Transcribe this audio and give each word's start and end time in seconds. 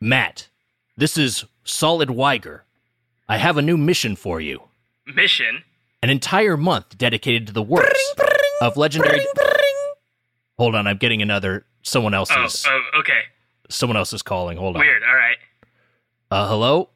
Matt, 0.00 0.48
this 0.96 1.16
is 1.16 1.44
Solid 1.64 2.08
Weiger. 2.08 2.60
I 3.28 3.38
have 3.38 3.56
a 3.56 3.62
new 3.62 3.76
mission 3.76 4.14
for 4.16 4.40
you. 4.40 4.62
Mission? 5.06 5.64
An 6.02 6.10
entire 6.10 6.56
month 6.56 6.96
dedicated 6.98 7.46
to 7.48 7.52
the 7.52 7.62
works 7.62 8.14
of 8.60 8.76
legendary. 8.76 9.24
Hold 10.58 10.74
on, 10.74 10.86
I'm 10.86 10.96
getting 10.98 11.22
another. 11.22 11.64
Someone 11.82 12.14
Oh, 12.14 12.18
else's. 12.18 12.66
oh, 12.68 12.82
okay. 13.00 13.20
Someone 13.68 13.96
else 13.96 14.12
is 14.12 14.22
calling. 14.22 14.58
Hold 14.58 14.76
on. 14.76 14.80
Weird. 14.80 15.02
All 15.02 15.14
right. 15.14 15.36
Uh, 16.30 16.48
hello. 16.48 16.90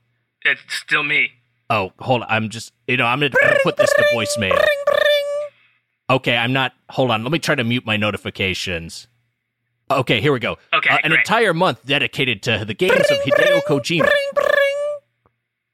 It's 0.45 0.61
still 0.69 1.03
me. 1.03 1.30
Oh, 1.69 1.93
hold 2.01 2.23
on. 2.23 2.27
I'm 2.30 2.48
just. 2.48 2.73
You 2.87 2.96
know, 2.96 3.07
I'm 3.07 3.21
gonna, 3.21 3.32
I'm 3.43 3.48
gonna 3.51 3.61
put 3.62 3.77
this 3.77 3.93
to 3.93 4.05
voicemail. 4.14 4.61
Okay, 6.09 6.37
I'm 6.37 6.53
not. 6.53 6.73
Hold 6.91 7.11
on. 7.11 7.23
Let 7.23 7.30
me 7.32 7.39
try 7.39 7.55
to 7.55 7.62
mute 7.64 7.87
my 7.87 7.96
notifications. 7.96 9.07
Okay, 9.91 10.21
here 10.21 10.33
we 10.33 10.39
go. 10.39 10.57
Okay, 10.73 10.91
Uh, 10.91 10.99
an 11.03 11.11
great. 11.11 11.19
entire 11.21 11.53
month 11.55 11.85
dedicated 11.85 12.43
to 12.45 12.65
the 12.65 12.75
games 12.75 13.11
of 13.11 13.19
Hideo 13.19 13.62
Kojima. 13.65 14.09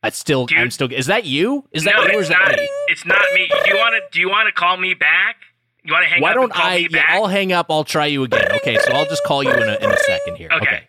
That's 0.03 0.17
still. 0.19 0.47
Dude. 0.47 0.59
I'm 0.59 0.71
still. 0.71 0.91
Is 0.93 1.07
that 1.07 1.25
you? 1.25 1.65
Is 1.73 1.85
that 1.85 1.95
no, 1.97 2.03
you 2.05 2.09
it's 2.11 2.21
is 2.23 2.29
that 2.29 2.39
not. 2.39 2.57
me? 2.57 2.69
It's 2.89 3.05
not 3.05 3.23
me. 3.35 3.49
Do 3.65 3.71
you 3.71 3.77
want 3.77 3.95
to? 3.95 4.01
Do 4.13 4.21
you 4.21 4.29
want 4.29 4.47
to 4.47 4.53
call 4.53 4.77
me 4.77 4.95
back? 4.95 5.37
You 5.85 5.93
want 5.93 6.05
to 6.05 6.09
hang 6.11 6.23
Why 6.23 6.31
up 6.31 6.37
Why 6.37 6.41
don't 6.43 6.53
call 6.53 6.67
I? 6.67 6.77
me 6.79 6.89
Yeah. 6.91 7.05
I'll 7.09 7.27
hang 7.27 7.53
up. 7.53 7.67
I'll 7.71 7.85
try 7.85 8.07
you 8.07 8.23
again. 8.25 8.53
Okay, 8.53 8.79
so 8.79 8.93
I'll 8.93 9.07
just 9.07 9.25
call 9.25 9.43
you 9.43 9.51
in 9.53 9.63
a, 9.69 9.75
in 9.77 9.91
a 9.91 9.97
second 9.99 10.37
here. 10.37 10.49
Okay. 10.53 10.67
okay. 10.67 10.89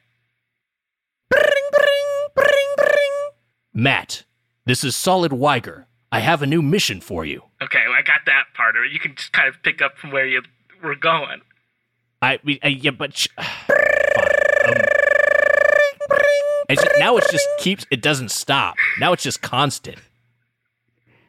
Matt, 3.73 4.23
this 4.65 4.83
is 4.83 4.95
Solid 4.95 5.31
Weiger. 5.31 5.85
I 6.11 6.19
have 6.21 6.41
a 6.41 6.47
new 6.47 6.61
mission 6.61 7.01
for 7.01 7.25
you. 7.25 7.43
Okay, 7.61 7.83
well, 7.85 7.97
I 7.97 8.01
got 8.01 8.21
that 8.25 8.45
part 8.55 8.75
of 8.75 8.83
it. 8.83 8.91
You 8.91 8.99
can 8.99 9.15
just 9.15 9.33
kind 9.33 9.47
of 9.47 9.61
pick 9.61 9.81
up 9.81 9.97
from 9.97 10.11
where 10.11 10.25
you 10.25 10.41
were 10.83 10.95
going. 10.95 11.41
I, 12.21 12.39
I 12.63 12.67
yeah, 12.69 12.91
but 12.91 13.17
sh- 13.17 13.27
Um, 14.67 14.75
it's, 16.69 16.83
now 16.99 17.15
it 17.15 17.23
just 17.31 17.47
keeps. 17.59 17.85
It 17.89 18.01
doesn't 18.01 18.31
stop. 18.31 18.75
Now 18.99 19.13
it's 19.13 19.23
just 19.23 19.41
constant. 19.41 19.97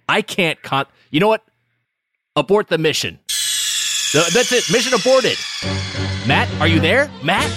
I 0.08 0.22
can't 0.22 0.60
con. 0.62 0.86
You 1.10 1.20
know 1.20 1.28
what? 1.28 1.44
Abort 2.34 2.66
the 2.68 2.78
mission. 2.78 3.20
Th- 4.10 4.26
That's 4.32 4.50
it. 4.50 4.64
Mission 4.72 4.92
aborted. 4.94 5.36
Matt, 6.26 6.48
are 6.60 6.66
you 6.66 6.80
there? 6.80 7.08
Matt? 7.22 7.48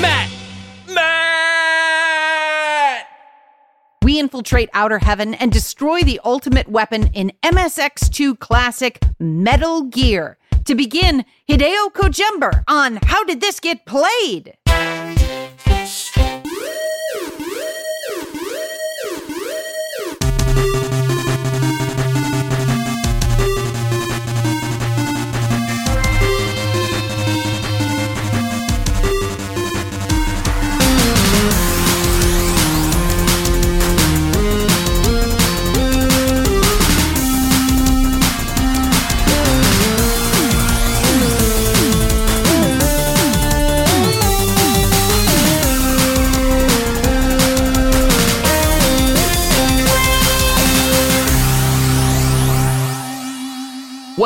Matt? 0.00 0.30
Matt! 0.88 1.18
We 4.02 4.18
infiltrate 4.18 4.70
outer 4.72 4.98
heaven 4.98 5.34
and 5.34 5.52
destroy 5.52 6.02
the 6.02 6.18
ultimate 6.24 6.68
weapon 6.68 7.08
in 7.08 7.32
MSX2 7.42 8.38
classic 8.38 9.00
Metal 9.18 9.82
Gear. 9.82 10.38
To 10.68 10.74
begin, 10.74 11.24
Hideo 11.48 11.90
Kojember 11.94 12.62
on 12.68 12.98
How 13.04 13.24
Did 13.24 13.40
This 13.40 13.58
Get 13.58 13.86
Played? 13.86 14.57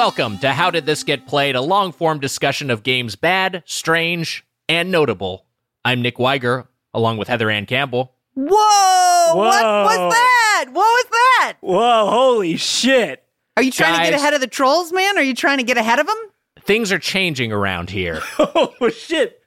Welcome 0.05 0.39
to 0.39 0.53
How 0.53 0.73
Did 0.73 0.85
This 0.85 1.05
Get 1.05 1.29
Played, 1.29 1.55
a 1.55 1.61
long 1.61 1.93
form 1.93 2.19
discussion 2.19 2.73
of 2.73 2.83
games 2.83 3.15
bad, 3.15 3.63
strange, 3.67 4.45
and 4.69 4.91
notable. 4.91 5.47
I'm 5.85 6.03
Nick 6.03 6.17
Weiger, 6.17 6.67
along 6.93 7.19
with 7.19 7.29
Heather 7.29 7.49
Ann 7.49 7.67
Campbell. 7.67 8.13
Whoa! 8.35 9.37
What 9.37 9.63
was 9.63 10.13
that? 10.13 10.65
What 10.73 10.75
was 10.75 11.05
that? 11.13 11.55
Whoa, 11.61 12.11
holy 12.11 12.57
shit. 12.57 13.23
Are 13.57 13.63
you 13.63 13.71
trying 13.71 13.97
to 13.97 14.11
get 14.11 14.19
ahead 14.19 14.35
of 14.35 14.41
the 14.41 14.49
trolls, 14.49 14.93
man? 14.93 15.17
Are 15.17 15.23
you 15.23 15.37
trying 15.37 15.59
to 15.59 15.65
get 15.65 15.77
ahead 15.77 16.01
of 16.01 16.09
them? 16.09 16.19
Things 16.63 16.91
are 16.91 16.99
changing 16.99 17.53
around 17.53 17.89
here. 17.89 18.21
Oh, 18.41 18.89
shit. 18.89 19.41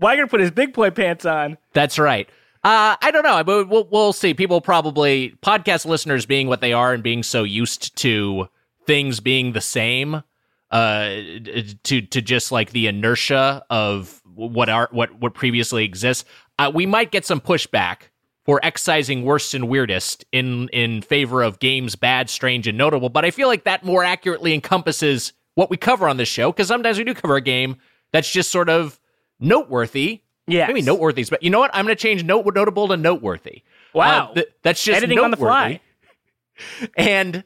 Weiger 0.00 0.28
put 0.28 0.40
his 0.40 0.50
big 0.50 0.72
boy 0.72 0.90
pants 0.90 1.24
on. 1.24 1.58
That's 1.74 1.96
right. 1.96 2.28
Uh, 2.64 2.96
I 3.00 3.12
don't 3.12 3.22
know, 3.22 3.44
but 3.44 3.68
we'll, 3.68 3.84
we'll 3.84 4.12
see. 4.12 4.34
People 4.34 4.60
probably 4.60 5.36
podcast 5.42 5.86
listeners 5.86 6.26
being 6.26 6.48
what 6.48 6.60
they 6.60 6.72
are 6.72 6.92
and 6.92 7.04
being 7.04 7.22
so 7.22 7.44
used 7.44 7.94
to 7.98 8.48
things 8.86 9.20
being 9.20 9.52
the 9.52 9.60
same, 9.60 10.22
uh, 10.70 11.08
to 11.84 12.00
to 12.00 12.22
just 12.22 12.52
like 12.52 12.70
the 12.70 12.86
inertia 12.86 13.64
of 13.70 14.20
what 14.34 14.68
are 14.68 14.88
what 14.92 15.14
what 15.20 15.34
previously 15.34 15.84
exists. 15.84 16.24
Uh, 16.58 16.70
we 16.74 16.86
might 16.86 17.10
get 17.10 17.24
some 17.24 17.40
pushback 17.40 18.08
for 18.44 18.58
excising 18.62 19.24
worst 19.24 19.54
and 19.54 19.68
weirdest 19.68 20.24
in 20.32 20.68
in 20.68 21.02
favor 21.02 21.42
of 21.42 21.58
games 21.58 21.96
bad, 21.96 22.30
strange, 22.30 22.66
and 22.66 22.76
notable. 22.78 23.08
But 23.08 23.24
I 23.24 23.30
feel 23.30 23.48
like 23.48 23.64
that 23.64 23.84
more 23.84 24.02
accurately 24.04 24.54
encompasses 24.54 25.32
what 25.54 25.70
we 25.70 25.76
cover 25.76 26.08
on 26.08 26.16
this 26.16 26.28
show 26.28 26.50
because 26.50 26.68
sometimes 26.68 26.98
we 26.98 27.04
do 27.04 27.14
cover 27.14 27.36
a 27.36 27.40
game 27.42 27.76
that's 28.10 28.30
just 28.30 28.50
sort 28.50 28.68
of 28.68 28.98
noteworthy 29.38 30.22
Yeah. 30.46 30.66
Maybe 30.66 30.82
noteworthy, 30.82 31.24
but 31.28 31.42
you 31.42 31.50
know 31.50 31.60
what? 31.60 31.70
I'm 31.74 31.84
going 31.84 31.96
to 31.96 32.02
change 32.02 32.24
note 32.24 32.46
notable 32.54 32.88
to 32.88 32.96
noteworthy. 32.96 33.62
Wow. 33.94 34.30
Uh, 34.30 34.34
th- 34.34 34.48
that's 34.62 34.82
just 34.82 34.96
Editing 34.96 35.18
on 35.18 35.30
the 35.30 35.36
fly. 35.36 35.80
And 36.96 37.44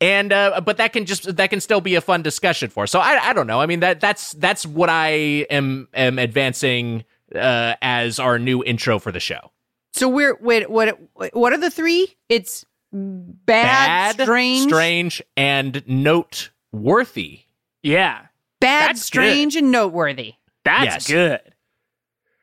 and 0.00 0.32
uh, 0.32 0.60
but 0.60 0.76
that 0.78 0.92
can 0.92 1.04
just 1.06 1.36
that 1.36 1.50
can 1.50 1.60
still 1.60 1.80
be 1.80 1.94
a 1.94 2.00
fun 2.00 2.22
discussion 2.22 2.70
for. 2.70 2.86
So 2.86 2.98
I 3.00 3.30
I 3.30 3.32
don't 3.32 3.46
know. 3.46 3.60
I 3.60 3.66
mean 3.66 3.80
that 3.80 4.00
that's 4.00 4.32
that's 4.32 4.66
what 4.66 4.88
I 4.90 5.10
am 5.50 5.88
am 5.94 6.18
advancing 6.18 7.04
uh, 7.34 7.74
as 7.82 8.18
our 8.18 8.38
new 8.38 8.62
intro 8.64 8.98
for 8.98 9.12
the 9.12 9.20
show. 9.20 9.50
So 9.92 10.08
we're 10.08 10.36
wait, 10.40 10.68
what 10.70 10.98
what 11.32 11.52
are 11.52 11.58
the 11.58 11.70
three? 11.70 12.14
It's 12.28 12.64
bad, 12.92 14.20
strange, 14.20 14.62
strange, 14.68 15.22
and 15.36 15.82
noteworthy. 15.86 17.40
Yeah. 17.82 18.26
bad, 18.60 18.90
That's 18.90 19.02
strange, 19.02 19.56
and 19.56 19.70
noteworthy. 19.70 20.34
That's 20.64 20.84
Yes. 20.84 21.06
good. 21.08 21.40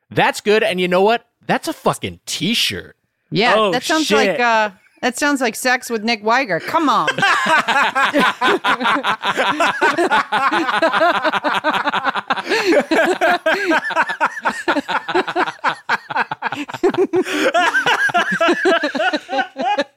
That's 0.09 0.41
good. 0.41 0.61
And 0.63 0.79
you 0.79 0.87
know 0.87 1.01
what? 1.01 1.25
That's 1.45 1.67
a 1.67 1.73
fucking 1.73 2.19
t-shirt. 2.25 2.95
Yeah, 3.31 3.53
Oh, 3.55 3.71
that 3.71 3.83
sounds 3.83 4.05
shit. 4.07 4.17
like 4.17 4.39
uh 4.39 4.71
that 5.01 5.17
sounds 5.17 5.41
like 5.41 5.55
sex 5.55 5.89
with 5.89 6.03
Nick 6.03 6.23
Weiger. 6.23 6.61
Come 6.61 6.89
on. 6.89 7.09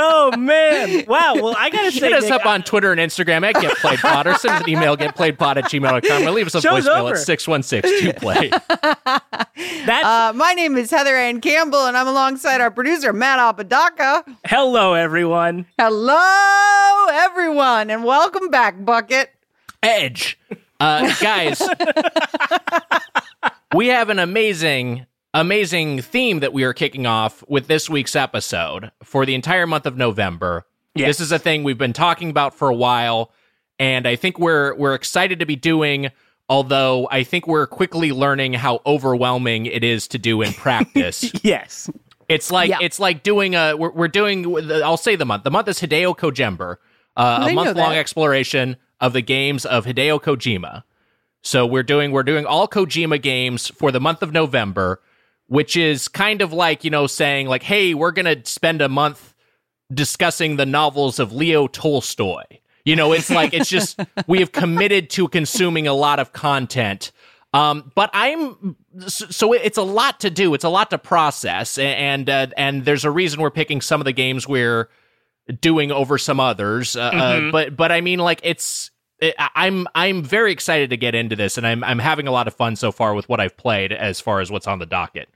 Oh, 0.00 0.36
man. 0.36 1.04
Wow. 1.08 1.34
Well, 1.34 1.56
I 1.58 1.70
got 1.70 1.82
to 1.84 1.90
say, 1.92 2.08
Hit 2.08 2.12
us 2.12 2.22
Nick, 2.24 2.32
up 2.32 2.46
on 2.46 2.62
Twitter 2.62 2.92
and 2.92 3.00
Instagram 3.00 3.44
at 3.44 3.60
Get 3.60 3.76
Played 3.78 3.98
Pod 3.98 4.26
or 4.28 4.34
send 4.34 4.54
us 4.54 4.62
an 4.62 4.68
email, 4.70 4.96
getplayedpod 4.96 5.56
at 5.56 5.64
gmail.com 5.64 6.22
or 6.22 6.30
leave 6.30 6.46
us 6.46 6.54
a 6.54 6.60
Show's 6.60 6.86
voicemail 6.86 7.00
over. 7.00 7.14
at 7.14 7.18
616 7.18 8.12
play 8.14 8.50
that's 9.86 10.06
Uh, 10.06 10.32
my 10.36 10.52
name 10.54 10.76
is 10.76 10.90
Heather 10.90 11.16
Ann 11.16 11.40
Campbell, 11.40 11.86
and 11.86 11.96
I'm 11.96 12.06
alongside 12.06 12.60
our 12.60 12.70
producer 12.70 13.12
Matt 13.12 13.38
Apodaca. 13.40 14.24
hello, 14.44 14.94
everyone. 14.94 15.66
Hello, 15.78 17.06
everyone, 17.10 17.90
and 17.90 18.04
welcome 18.04 18.50
back, 18.50 18.84
Bucket. 18.84 19.30
Edge. 19.82 20.38
Uh, 20.80 21.12
guys, 21.20 21.60
we 23.74 23.88
have 23.88 24.10
an 24.10 24.20
amazing, 24.20 25.06
amazing 25.34 26.02
theme 26.02 26.40
that 26.40 26.52
we 26.52 26.64
are 26.64 26.72
kicking 26.72 27.06
off 27.06 27.44
with 27.48 27.66
this 27.66 27.88
week's 27.90 28.16
episode 28.16 28.90
for 29.02 29.26
the 29.26 29.34
entire 29.34 29.66
month 29.66 29.86
of 29.86 29.96
November. 29.96 30.66
Yes. 30.94 31.08
This 31.18 31.20
is 31.20 31.32
a 31.32 31.38
thing 31.38 31.64
we've 31.64 31.78
been 31.78 31.92
talking 31.92 32.30
about 32.30 32.54
for 32.54 32.68
a 32.68 32.74
while, 32.74 33.30
and 33.78 34.06
I 34.06 34.16
think 34.16 34.38
we're 34.38 34.74
we're 34.74 34.94
excited 34.94 35.38
to 35.40 35.46
be 35.46 35.56
doing. 35.56 36.10
Although 36.50 37.06
I 37.10 37.24
think 37.24 37.46
we're 37.46 37.66
quickly 37.66 38.10
learning 38.10 38.54
how 38.54 38.80
overwhelming 38.86 39.66
it 39.66 39.84
is 39.84 40.08
to 40.08 40.18
do 40.18 40.40
in 40.40 40.52
practice. 40.54 41.30
Yes. 41.44 41.90
It's 42.28 42.50
like 42.50 42.70
Yeah. 42.70 42.78
it's 42.80 42.98
like 42.98 43.22
doing 43.22 43.54
a 43.54 43.74
we're, 43.76 43.90
we're 43.92 44.08
doing 44.08 44.72
I'll 44.82 44.96
say 44.96 45.14
the 45.14 45.26
month. 45.26 45.44
The 45.44 45.50
month 45.50 45.68
is 45.68 45.78
Hideo 45.80 46.16
Kojember, 46.16 46.76
uh, 47.18 47.48
a 47.50 47.52
month 47.54 47.76
long 47.76 47.92
exploration 47.94 48.76
of 48.98 49.12
the 49.12 49.20
games 49.20 49.66
of 49.66 49.84
Hideo 49.84 50.20
Kojima. 50.20 50.84
So 51.42 51.66
we're 51.66 51.82
doing 51.82 52.12
we're 52.12 52.22
doing 52.22 52.46
all 52.46 52.66
Kojima 52.66 53.20
games 53.20 53.68
for 53.68 53.92
the 53.92 54.00
month 54.00 54.22
of 54.22 54.32
November, 54.32 55.00
which 55.48 55.76
is 55.76 56.08
kind 56.08 56.40
of 56.42 56.52
like 56.52 56.84
you 56.84 56.90
know 56.90 57.06
saying 57.06 57.48
like, 57.48 57.62
hey, 57.64 57.94
we're 57.94 58.12
gonna 58.12 58.44
spend 58.44 58.80
a 58.80 58.88
month 58.88 59.34
discussing 59.92 60.56
the 60.56 60.66
novels 60.66 61.18
of 61.18 61.32
Leo 61.32 61.66
Tolstoy. 61.66 62.44
You 62.84 62.96
know, 62.96 63.12
it's 63.12 63.28
like 63.30 63.52
it's 63.54 63.68
just 63.68 64.00
we 64.26 64.38
have 64.40 64.52
committed 64.52 65.10
to 65.10 65.28
consuming 65.28 65.86
a 65.86 65.94
lot 65.94 66.18
of 66.20 66.32
content 66.32 67.12
Um, 67.54 67.92
but 67.94 68.10
I'm 68.12 68.76
so 69.06 69.52
it's 69.54 69.78
a 69.78 69.82
lot 69.82 70.20
to 70.20 70.30
do. 70.30 70.52
It's 70.54 70.64
a 70.64 70.68
lot 70.68 70.90
to 70.90 70.98
process, 70.98 71.78
and 71.78 72.28
uh, 72.28 72.48
and 72.58 72.84
there's 72.84 73.04
a 73.04 73.10
reason 73.10 73.40
we're 73.40 73.50
picking 73.50 73.80
some 73.80 74.00
of 74.00 74.04
the 74.04 74.12
games 74.12 74.46
we're 74.46 74.90
doing 75.60 75.90
over 75.90 76.18
some 76.18 76.40
others. 76.40 76.94
Uh, 76.94 77.00
uh, 77.00 77.50
but 77.50 77.74
but 77.76 77.90
I 77.90 78.02
mean, 78.02 78.18
like 78.18 78.40
it's 78.42 78.90
I'm 79.38 79.86
I'm 79.94 80.22
very 80.22 80.52
excited 80.52 80.90
to 80.90 80.98
get 80.98 81.14
into 81.14 81.36
this, 81.36 81.56
and 81.56 81.66
I'm 81.66 81.82
I'm 81.84 81.98
having 81.98 82.26
a 82.28 82.32
lot 82.32 82.48
of 82.48 82.54
fun 82.54 82.76
so 82.76 82.92
far 82.92 83.14
with 83.14 83.28
what 83.30 83.40
I've 83.40 83.56
played 83.56 83.92
as 83.92 84.20
far 84.20 84.40
as 84.40 84.50
what's 84.50 84.66
on 84.66 84.78
the 84.78 84.86
docket. 84.86 85.30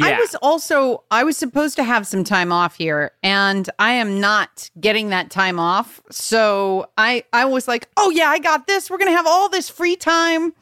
I 0.00 0.18
was 0.18 0.34
also 0.42 1.04
I 1.10 1.24
was 1.24 1.36
supposed 1.36 1.76
to 1.76 1.82
have 1.84 2.06
some 2.06 2.22
time 2.22 2.52
off 2.52 2.76
here 2.76 3.12
and 3.22 3.68
I 3.78 3.92
am 3.92 4.20
not 4.20 4.70
getting 4.78 5.08
that 5.10 5.30
time 5.30 5.58
off. 5.58 6.02
So 6.10 6.90
I 6.98 7.24
I 7.32 7.46
was 7.46 7.66
like, 7.66 7.88
"Oh 7.96 8.10
yeah, 8.10 8.28
I 8.28 8.38
got 8.38 8.66
this. 8.66 8.90
We're 8.90 8.98
going 8.98 9.10
to 9.10 9.16
have 9.16 9.26
all 9.26 9.48
this 9.48 9.70
free 9.70 9.96
time. 9.96 10.52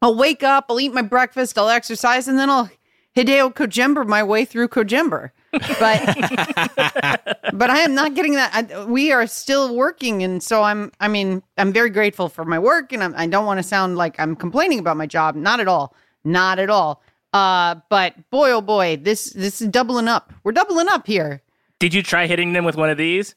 I'll 0.00 0.16
wake 0.16 0.42
up, 0.42 0.66
I'll 0.68 0.80
eat 0.80 0.92
my 0.92 1.02
breakfast, 1.02 1.56
I'll 1.56 1.68
exercise 1.68 2.26
and 2.26 2.36
then 2.36 2.50
I'll 2.50 2.68
Hideo 3.16 3.54
Kojember 3.54 4.06
my 4.06 4.24
way 4.24 4.44
through 4.44 4.68
Kojember." 4.68 5.30
But 5.52 5.78
but 7.54 7.70
I 7.70 7.78
am 7.78 7.94
not 7.94 8.14
getting 8.14 8.34
that. 8.34 8.50
I, 8.52 8.84
we 8.86 9.12
are 9.12 9.28
still 9.28 9.76
working 9.76 10.24
and 10.24 10.42
so 10.42 10.64
I'm 10.64 10.90
I 10.98 11.06
mean, 11.06 11.44
I'm 11.58 11.72
very 11.72 11.90
grateful 11.90 12.28
for 12.28 12.44
my 12.44 12.58
work 12.58 12.92
and 12.92 13.04
I'm, 13.04 13.14
I 13.16 13.28
don't 13.28 13.46
want 13.46 13.58
to 13.58 13.62
sound 13.62 13.96
like 13.96 14.18
I'm 14.18 14.34
complaining 14.34 14.80
about 14.80 14.96
my 14.96 15.06
job, 15.06 15.36
not 15.36 15.60
at 15.60 15.68
all. 15.68 15.94
Not 16.24 16.58
at 16.58 16.70
all. 16.70 17.02
Uh, 17.32 17.76
but 17.88 18.14
boy, 18.30 18.50
oh 18.52 18.60
boy, 18.60 18.96
this 19.00 19.30
this 19.32 19.62
is 19.62 19.68
doubling 19.68 20.08
up. 20.08 20.32
We're 20.44 20.52
doubling 20.52 20.88
up 20.88 21.06
here. 21.06 21.42
Did 21.78 21.94
you 21.94 22.02
try 22.02 22.26
hitting 22.26 22.52
them 22.52 22.64
with 22.64 22.76
one 22.76 22.90
of 22.90 22.98
these? 22.98 23.34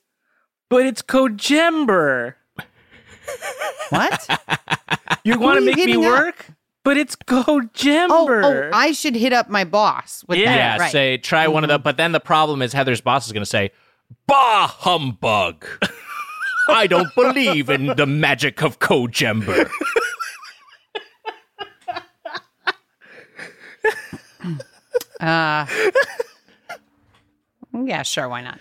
But 0.69 0.85
it's 0.85 1.01
Kojember. 1.01 2.33
What? 3.89 4.29
You 5.23 5.39
want 5.39 5.57
to 5.59 5.65
make 5.65 5.75
me 5.77 5.81
hitting 5.81 6.05
up? 6.05 6.11
work? 6.11 6.45
But 6.83 6.97
it's 6.97 7.15
Kojember. 7.15 8.09
oh, 8.11 8.43
oh, 8.43 8.69
I 8.71 8.91
should 8.91 9.15
hit 9.15 9.33
up 9.33 9.49
my 9.49 9.63
boss 9.63 10.23
with 10.27 10.37
Yeah, 10.37 10.55
that. 10.55 10.79
Right. 10.81 10.91
say 10.91 11.17
try 11.17 11.47
one 11.47 11.63
of 11.63 11.67
them. 11.69 11.81
But 11.81 11.97
then 11.97 12.11
the 12.11 12.19
problem 12.19 12.61
is 12.61 12.73
Heather's 12.73 13.01
boss 13.01 13.25
is 13.25 13.31
going 13.31 13.41
to 13.41 13.49
say, 13.49 13.71
"Bah 14.27 14.67
humbug! 14.67 15.65
I 16.69 16.85
don't 16.85 17.09
believe 17.15 17.71
in 17.71 17.87
the 17.95 18.05
magic 18.05 18.61
of 18.61 18.77
Kojember." 18.77 19.67
uh, 25.19 25.65
yeah, 27.83 28.03
sure. 28.03 28.29
Why 28.29 28.41
not? 28.41 28.59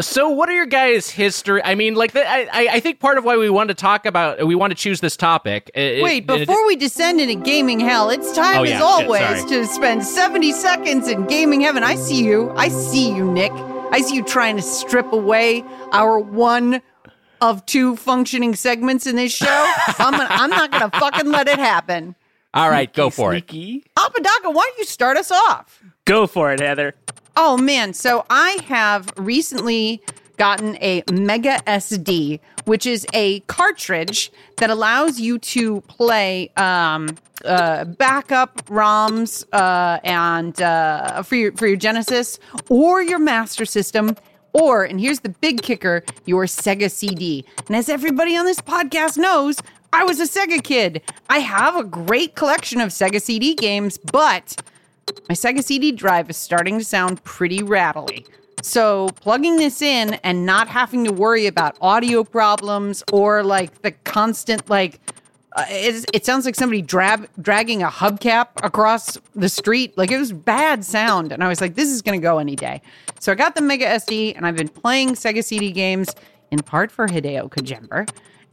So, 0.00 0.28
what 0.30 0.48
are 0.48 0.52
your 0.52 0.66
guys' 0.66 1.08
history? 1.08 1.62
I 1.64 1.76
mean, 1.76 1.94
like, 1.94 2.12
the, 2.12 2.28
I, 2.28 2.48
I 2.52 2.68
I 2.72 2.80
think 2.80 2.98
part 2.98 3.16
of 3.16 3.24
why 3.24 3.36
we 3.36 3.48
want 3.48 3.68
to 3.68 3.74
talk 3.74 4.06
about, 4.06 4.44
we 4.44 4.54
want 4.56 4.72
to 4.72 4.74
choose 4.74 5.00
this 5.00 5.16
topic. 5.16 5.70
it- 5.74 6.02
Wait, 6.02 6.24
it- 6.24 6.26
before 6.26 6.66
we 6.66 6.74
descend 6.74 7.20
into 7.20 7.36
gaming 7.36 7.78
hell, 7.78 8.10
it's 8.10 8.34
time 8.34 8.58
Oh, 8.58 8.64
as 8.64 8.70
yeah, 8.70 8.78
shit, 8.78 8.82
always 9.06 9.20
sorry. 9.40 9.48
to 9.50 9.66
spend 9.66 10.04
70 10.04 10.50
seconds 10.52 11.08
in 11.08 11.26
gaming 11.26 11.60
heaven. 11.60 11.84
I 11.84 11.94
see 11.94 12.24
you. 12.24 12.50
I 12.56 12.68
see 12.68 13.14
you, 13.14 13.30
Nick. 13.30 13.52
I 13.92 14.00
see 14.00 14.16
you 14.16 14.24
trying 14.24 14.56
to 14.56 14.62
strip 14.62 15.12
away 15.12 15.62
our 15.92 16.18
one 16.18 16.82
of 17.40 17.64
two 17.66 17.94
functioning 17.96 18.56
segments 18.56 19.06
in 19.06 19.14
this 19.14 19.32
show. 19.32 19.74
I'm, 19.98 20.12
gonna, 20.12 20.26
I'm 20.28 20.50
not 20.50 20.72
going 20.72 20.90
to 20.90 20.98
fucking 20.98 21.30
let 21.30 21.46
it 21.46 21.58
happen. 21.60 22.16
All 22.54 22.70
right, 22.70 22.92
go 22.92 23.10
for 23.10 23.34
it. 23.34 23.48
Sneaky. 23.48 23.84
Apodaca, 23.96 24.50
why 24.50 24.64
don't 24.64 24.78
you 24.78 24.84
start 24.84 25.16
us 25.16 25.30
off? 25.30 25.82
Go 26.04 26.26
for 26.26 26.52
it, 26.52 26.60
Heather. 26.60 26.94
Oh 27.36 27.56
man, 27.56 27.92
so 27.92 28.24
I 28.30 28.58
have 28.66 29.12
recently 29.16 30.00
gotten 30.36 30.76
a 30.80 31.02
Mega 31.10 31.58
SD, 31.66 32.40
which 32.64 32.86
is 32.86 33.06
a 33.12 33.40
cartridge 33.40 34.30
that 34.58 34.70
allows 34.70 35.18
you 35.20 35.38
to 35.38 35.80
play 35.82 36.50
um, 36.56 37.16
uh, 37.44 37.84
backup 37.84 38.64
ROMs 38.66 39.44
uh, 39.52 39.98
and 40.04 40.60
uh, 40.62 41.22
for 41.22 41.36
your 41.36 41.52
for 41.52 41.66
your 41.66 41.76
Genesis 41.76 42.38
or 42.68 43.02
your 43.02 43.18
Master 43.18 43.64
System. 43.64 44.16
Or, 44.52 44.84
and 44.84 45.00
here's 45.00 45.18
the 45.18 45.30
big 45.30 45.62
kicker, 45.62 46.04
your 46.26 46.44
Sega 46.44 46.88
CD. 46.88 47.44
And 47.66 47.74
as 47.74 47.88
everybody 47.88 48.36
on 48.36 48.44
this 48.44 48.60
podcast 48.60 49.18
knows, 49.18 49.58
I 49.94 50.02
was 50.02 50.18
a 50.18 50.24
Sega 50.24 50.60
kid. 50.60 51.02
I 51.30 51.38
have 51.38 51.76
a 51.76 51.84
great 51.84 52.34
collection 52.34 52.80
of 52.80 52.88
Sega 52.88 53.22
CD 53.22 53.54
games, 53.54 53.96
but 53.96 54.60
my 55.28 55.36
Sega 55.36 55.62
CD 55.62 55.92
drive 55.92 56.28
is 56.28 56.36
starting 56.36 56.80
to 56.80 56.84
sound 56.84 57.22
pretty 57.22 57.62
rattly. 57.62 58.26
So, 58.60 59.10
plugging 59.14 59.56
this 59.56 59.80
in 59.80 60.14
and 60.24 60.44
not 60.44 60.66
having 60.66 61.04
to 61.04 61.12
worry 61.12 61.46
about 61.46 61.76
audio 61.80 62.24
problems 62.24 63.04
or 63.12 63.44
like 63.44 63.82
the 63.82 63.92
constant, 63.92 64.68
like, 64.68 64.98
uh, 65.52 65.64
it, 65.68 66.04
it 66.12 66.26
sounds 66.26 66.44
like 66.44 66.56
somebody 66.56 66.82
drab, 66.82 67.28
dragging 67.40 67.84
a 67.84 67.88
hubcap 67.88 68.48
across 68.64 69.16
the 69.36 69.48
street. 69.48 69.96
Like, 69.96 70.10
it 70.10 70.18
was 70.18 70.32
bad 70.32 70.84
sound. 70.84 71.30
And 71.30 71.44
I 71.44 71.48
was 71.48 71.60
like, 71.60 71.76
this 71.76 71.90
is 71.90 72.02
going 72.02 72.18
to 72.18 72.22
go 72.22 72.38
any 72.38 72.56
day. 72.56 72.82
So, 73.20 73.30
I 73.30 73.36
got 73.36 73.54
the 73.54 73.62
Mega 73.62 73.86
SD 73.86 74.36
and 74.36 74.44
I've 74.44 74.56
been 74.56 74.68
playing 74.68 75.10
Sega 75.10 75.44
CD 75.44 75.70
games 75.70 76.16
in 76.50 76.58
part 76.58 76.90
for 76.90 77.06
Hideo 77.06 77.48
Kojember. 77.48 78.08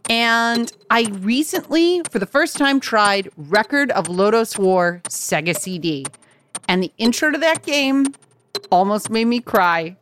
And 0.09 0.71
I 0.89 1.03
recently, 1.19 2.01
for 2.09 2.19
the 2.19 2.25
first 2.25 2.57
time, 2.57 2.79
tried 2.79 3.29
Record 3.37 3.91
of 3.91 4.07
Lodoss 4.07 4.57
War 4.57 5.01
Sega 5.07 5.55
CD. 5.57 6.05
And 6.67 6.83
the 6.83 6.91
intro 6.97 7.31
to 7.31 7.37
that 7.37 7.63
game 7.63 8.07
almost 8.71 9.09
made 9.09 9.25
me 9.25 9.39
cry. 9.39 9.95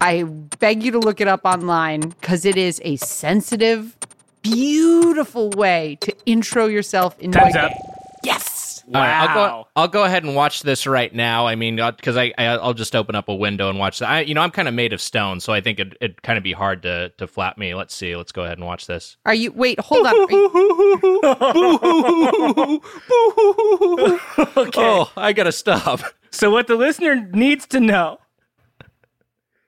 I 0.00 0.22
beg 0.22 0.82
you 0.84 0.92
to 0.92 0.98
look 0.98 1.20
it 1.20 1.26
up 1.28 1.40
online 1.44 2.00
because 2.10 2.44
it 2.44 2.56
is 2.56 2.80
a 2.84 2.96
sensitive, 2.96 3.96
beautiful 4.42 5.50
way 5.50 5.98
to 6.02 6.14
intro 6.26 6.66
yourself 6.66 7.18
into 7.18 7.38
Time's 7.38 7.56
a 7.56 7.62
up. 7.64 7.70
game. 7.72 7.80
Yes. 8.22 8.47
All 8.94 9.02
right, 9.02 9.28
I'll 9.28 9.34
go. 9.34 9.68
I'll 9.76 9.88
go 9.88 10.04
ahead 10.04 10.24
and 10.24 10.34
watch 10.34 10.62
this 10.62 10.86
right 10.86 11.14
now. 11.14 11.46
I 11.46 11.56
mean, 11.56 11.78
uh, 11.78 11.90
because 11.90 12.16
I, 12.16 12.32
I 12.38 12.46
I'll 12.46 12.72
just 12.74 12.96
open 12.96 13.14
up 13.14 13.28
a 13.28 13.34
window 13.34 13.68
and 13.68 13.78
watch 13.78 13.98
that. 13.98 14.08
I, 14.08 14.20
you 14.20 14.32
know, 14.34 14.40
I'm 14.40 14.50
kind 14.50 14.66
of 14.66 14.72
made 14.74 14.92
of 14.94 15.00
stone, 15.00 15.40
so 15.40 15.52
I 15.52 15.60
think 15.60 15.78
it 15.78 15.94
it'd 16.00 16.22
kind 16.22 16.38
of 16.38 16.44
be 16.44 16.52
hard 16.52 16.82
to 16.84 17.10
to 17.18 17.26
flap 17.26 17.58
me. 17.58 17.74
Let's 17.74 17.94
see. 17.94 18.16
Let's 18.16 18.32
go 18.32 18.44
ahead 18.44 18.56
and 18.58 18.66
watch 18.66 18.86
this. 18.86 19.16
Are 19.26 19.34
you? 19.34 19.52
Wait, 19.52 19.78
hold 19.80 20.06
on. 20.06 20.14
Are 20.14 20.30
you- 20.30 20.48
Oh, 24.76 25.10
I 25.16 25.32
gotta 25.32 25.52
stop. 25.52 26.00
So 26.30 26.50
what 26.50 26.66
the 26.66 26.76
listener 26.76 27.28
needs 27.32 27.66
to 27.68 27.80
know 27.80 28.18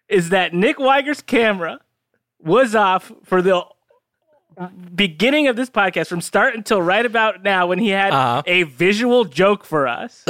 is 0.08 0.28
that 0.30 0.52
Nick 0.54 0.76
Weiger's 0.78 1.22
camera 1.22 1.80
was 2.38 2.74
off 2.74 3.12
for 3.24 3.42
the 3.42 3.64
beginning 4.94 5.48
of 5.48 5.56
this 5.56 5.70
podcast 5.70 6.08
from 6.08 6.20
start 6.20 6.54
until 6.54 6.80
right 6.82 7.04
about 7.06 7.42
now 7.42 7.66
when 7.66 7.78
he 7.78 7.88
had 7.88 8.12
Uh-huh. 8.12 8.42
a 8.46 8.64
visual 8.64 9.24
joke 9.24 9.64
for 9.64 9.86
us. 9.88 10.24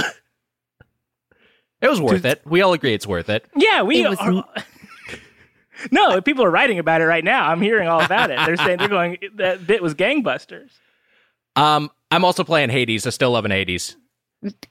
It 1.80 1.88
was 1.88 2.00
worth 2.00 2.24
it. 2.24 2.42
We 2.44 2.60
all 2.62 2.72
agree 2.74 2.92
it's 2.94 3.06
worth 3.06 3.28
it. 3.30 3.46
Yeah, 3.56 3.82
we 3.82 4.04
It 4.04 4.08
was 4.10 4.18
are. 4.18 4.44
no, 5.90 6.20
people 6.20 6.44
are 6.44 6.50
writing 6.50 6.78
about 6.78 7.00
it 7.00 7.06
right 7.06 7.24
now. 7.24 7.48
I'm 7.48 7.62
hearing 7.62 7.88
all 7.88 8.02
about 8.02 8.30
it. 8.30 8.38
They're 8.44 8.56
saying 8.56 8.78
they're 8.78 8.88
going 8.88 9.16
that 9.36 9.66
bit 9.66 9.82
was 9.82 9.94
gangbusters. 9.94 10.70
Um, 11.56 11.90
I'm 12.10 12.24
also 12.24 12.44
playing 12.44 12.70
Hades. 12.70 13.06
I 13.06 13.10
still 13.10 13.30
loving 13.30 13.50
Hades. 13.50 13.96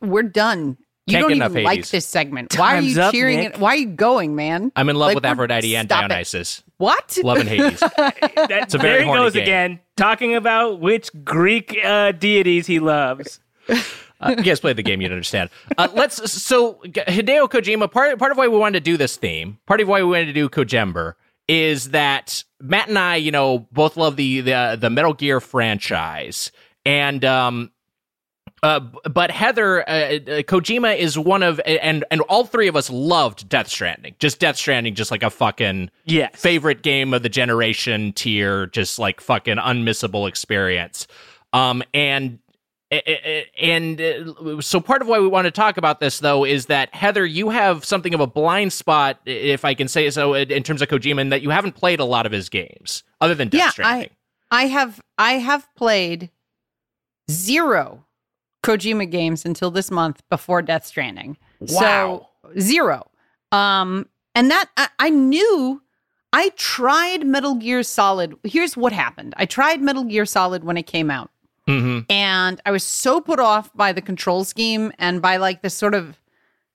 We're 0.02 0.24
done. 0.24 0.78
You 1.10 1.14
Can't 1.18 1.24
don't 1.24 1.30
get 1.30 1.36
even 1.38 1.58
enough 1.58 1.66
like 1.66 1.88
this 1.88 2.06
segment. 2.06 2.56
Why 2.58 2.78
are 2.78 2.82
you 2.82 3.02
up, 3.02 3.14
cheering 3.14 3.40
Nick. 3.40 3.54
it? 3.56 3.60
Why 3.60 3.70
are 3.70 3.78
you 3.78 3.88
going, 3.88 4.36
man? 4.36 4.72
I'm 4.76 4.90
in 4.90 4.96
love 4.96 5.08
Like, 5.08 5.16
with 5.16 5.26
Aphrodite 5.26 5.76
and 5.76 5.88
stop 5.88 6.06
it. 6.06 6.08
Dionysus. 6.10 6.64
What? 6.78 7.18
Loving 7.24 7.48
Hades. 7.48 7.80
That, 8.00 8.74
a 8.74 8.78
very 8.78 8.90
there 8.94 9.00
he 9.02 9.06
horny 9.06 9.24
goes 9.24 9.34
game. 9.34 9.44
again, 9.44 9.80
talking 9.98 10.36
about 10.36 10.80
which 10.80 11.10
Greek 11.24 11.78
uh, 11.84 12.12
deities 12.14 12.66
he 12.68 12.80
loves. 12.80 13.40
Uh, 14.22 14.36
you 14.38 14.44
guys 14.44 14.60
played 14.60 14.76
the 14.76 14.84
game, 14.84 15.02
you'd 15.02 15.12
understand. 15.12 15.50
Uh, 15.78 15.88
let's. 15.94 16.32
So 16.32 16.76
Hideo 16.84 17.50
Kojima. 17.50 17.92
Part 17.92 18.18
part 18.20 18.32
of 18.32 18.38
why 18.38 18.48
we 18.48 18.58
wanted 18.58 18.84
to 18.84 18.92
do 18.92 18.98
this 18.98 19.16
theme, 19.18 19.60
part 19.66 19.80
of 19.82 19.88
why 19.88 20.02
we 20.02 20.10
wanted 20.10 20.26
to 20.26 20.34
do 20.34 20.50
Kojember, 20.50 21.14
is 21.48 21.92
that 21.92 22.44
Matt 22.62 22.90
and 22.90 22.98
I, 23.00 23.16
you 23.18 23.32
know, 23.32 23.68
both 23.72 23.96
love 23.98 24.16
the 24.16 24.42
the 24.42 24.78
the 24.80 24.90
Metal 24.90 25.14
Gear 25.14 25.40
franchise, 25.40 26.52
and 26.86 27.24
um. 27.26 27.72
Uh, 28.62 28.80
but 29.12 29.32
Heather 29.32 29.82
uh, 29.82 29.92
uh, 29.92 30.20
Kojima 30.44 30.98
is 30.98 31.18
one 31.18 31.44
of 31.44 31.62
and 31.66 32.04
and 32.12 32.22
all 32.22 32.46
three 32.46 32.68
of 32.68 32.76
us 32.76 32.90
loved 32.90 33.48
Death 33.48 33.70
Stranding. 33.70 34.16
Just 34.20 34.40
Death 34.40 34.58
Stranding, 34.58 34.96
just 34.96 35.12
like 35.12 35.24
a 35.24 35.30
fucking 35.30 35.90
Yes. 36.06 36.32
favorite 36.36 36.82
game 36.82 37.14
of 37.14 37.24
the 37.24 37.30
generation 37.30 38.12
tier, 38.14 38.66
just 38.68 39.00
like 39.00 39.22
fucking 39.22 39.58
unmissable 39.58 40.28
experience. 40.28 41.08
Um, 41.54 41.84
and 41.94 42.40
and 43.62 44.02
uh, 44.02 44.60
so 44.62 44.80
part 44.82 45.02
of 45.04 45.08
why 45.08 45.20
we 45.20 45.28
want 45.28 45.46
to 45.46 45.52
talk 45.52 45.78
about 45.78 46.00
this 46.00 46.20
though 46.20 46.44
is 46.44 46.66
that 46.66 46.94
Heather, 46.94 47.26
you 47.26 47.50
have 47.50 47.86
something 47.86 48.14
of 48.16 48.20
a 48.20 48.26
blind 48.28 48.74
spot, 48.74 49.20
if 49.26 49.64
I 49.64 49.74
can 49.76 49.88
say 49.88 50.10
so, 50.10 50.34
in 50.34 50.64
terms 50.64 50.82
of 50.82 50.88
Kojima, 50.90 51.22
in 51.22 51.30
that 51.30 51.42
you 51.44 51.52
haven't 51.52 51.76
played 51.76 52.00
a 52.00 52.06
lot 52.06 52.26
of 52.26 52.32
his 52.32 52.50
games 52.50 53.04
other 53.22 53.36
than 53.36 53.48
Death 53.50 53.60
Yeah, 53.60 53.66
I- 53.68 53.72
Stranding. 53.72 54.10
I 54.52 54.66
have 54.66 55.00
I 55.20 55.34
have 55.34 55.68
played 55.76 56.32
zero 57.30 58.06
Kojima 58.78 59.10
games 59.10 59.46
until 59.46 59.72
this 59.72 59.90
month 59.90 60.22
before 60.30 60.62
Death 60.62 60.86
Stranding. 60.86 61.38
Wow. 61.60 62.28
So 62.50 62.60
zero. 62.60 63.10
Um 63.52 64.08
and 64.36 64.52
that 64.52 64.70
I, 64.78 64.88
I 65.00 65.10
knew 65.10 65.82
I 66.32 66.50
tried 66.56 67.26
Metal 67.26 67.56
Gear 67.56 67.82
Solid. 67.82 68.36
Here's 68.44 68.78
what 68.78 68.92
happened. 68.92 69.34
I 69.38 69.46
tried 69.46 69.82
Metal 69.82 70.04
Gear 70.04 70.26
Solid 70.26 70.64
when 70.64 70.78
it 70.78 70.84
came 70.84 71.10
out. 71.10 71.32
Mm-hmm. 71.68 72.12
And 72.12 72.62
I 72.66 72.72
was 72.72 72.84
so 72.84 73.20
put 73.22 73.40
off 73.40 73.74
by 73.76 73.92
the 73.94 74.02
control 74.02 74.44
scheme 74.44 74.92
and 75.00 75.22
by 75.22 75.38
like 75.38 75.62
the 75.62 75.70
sort 75.70 75.94
of 75.96 76.20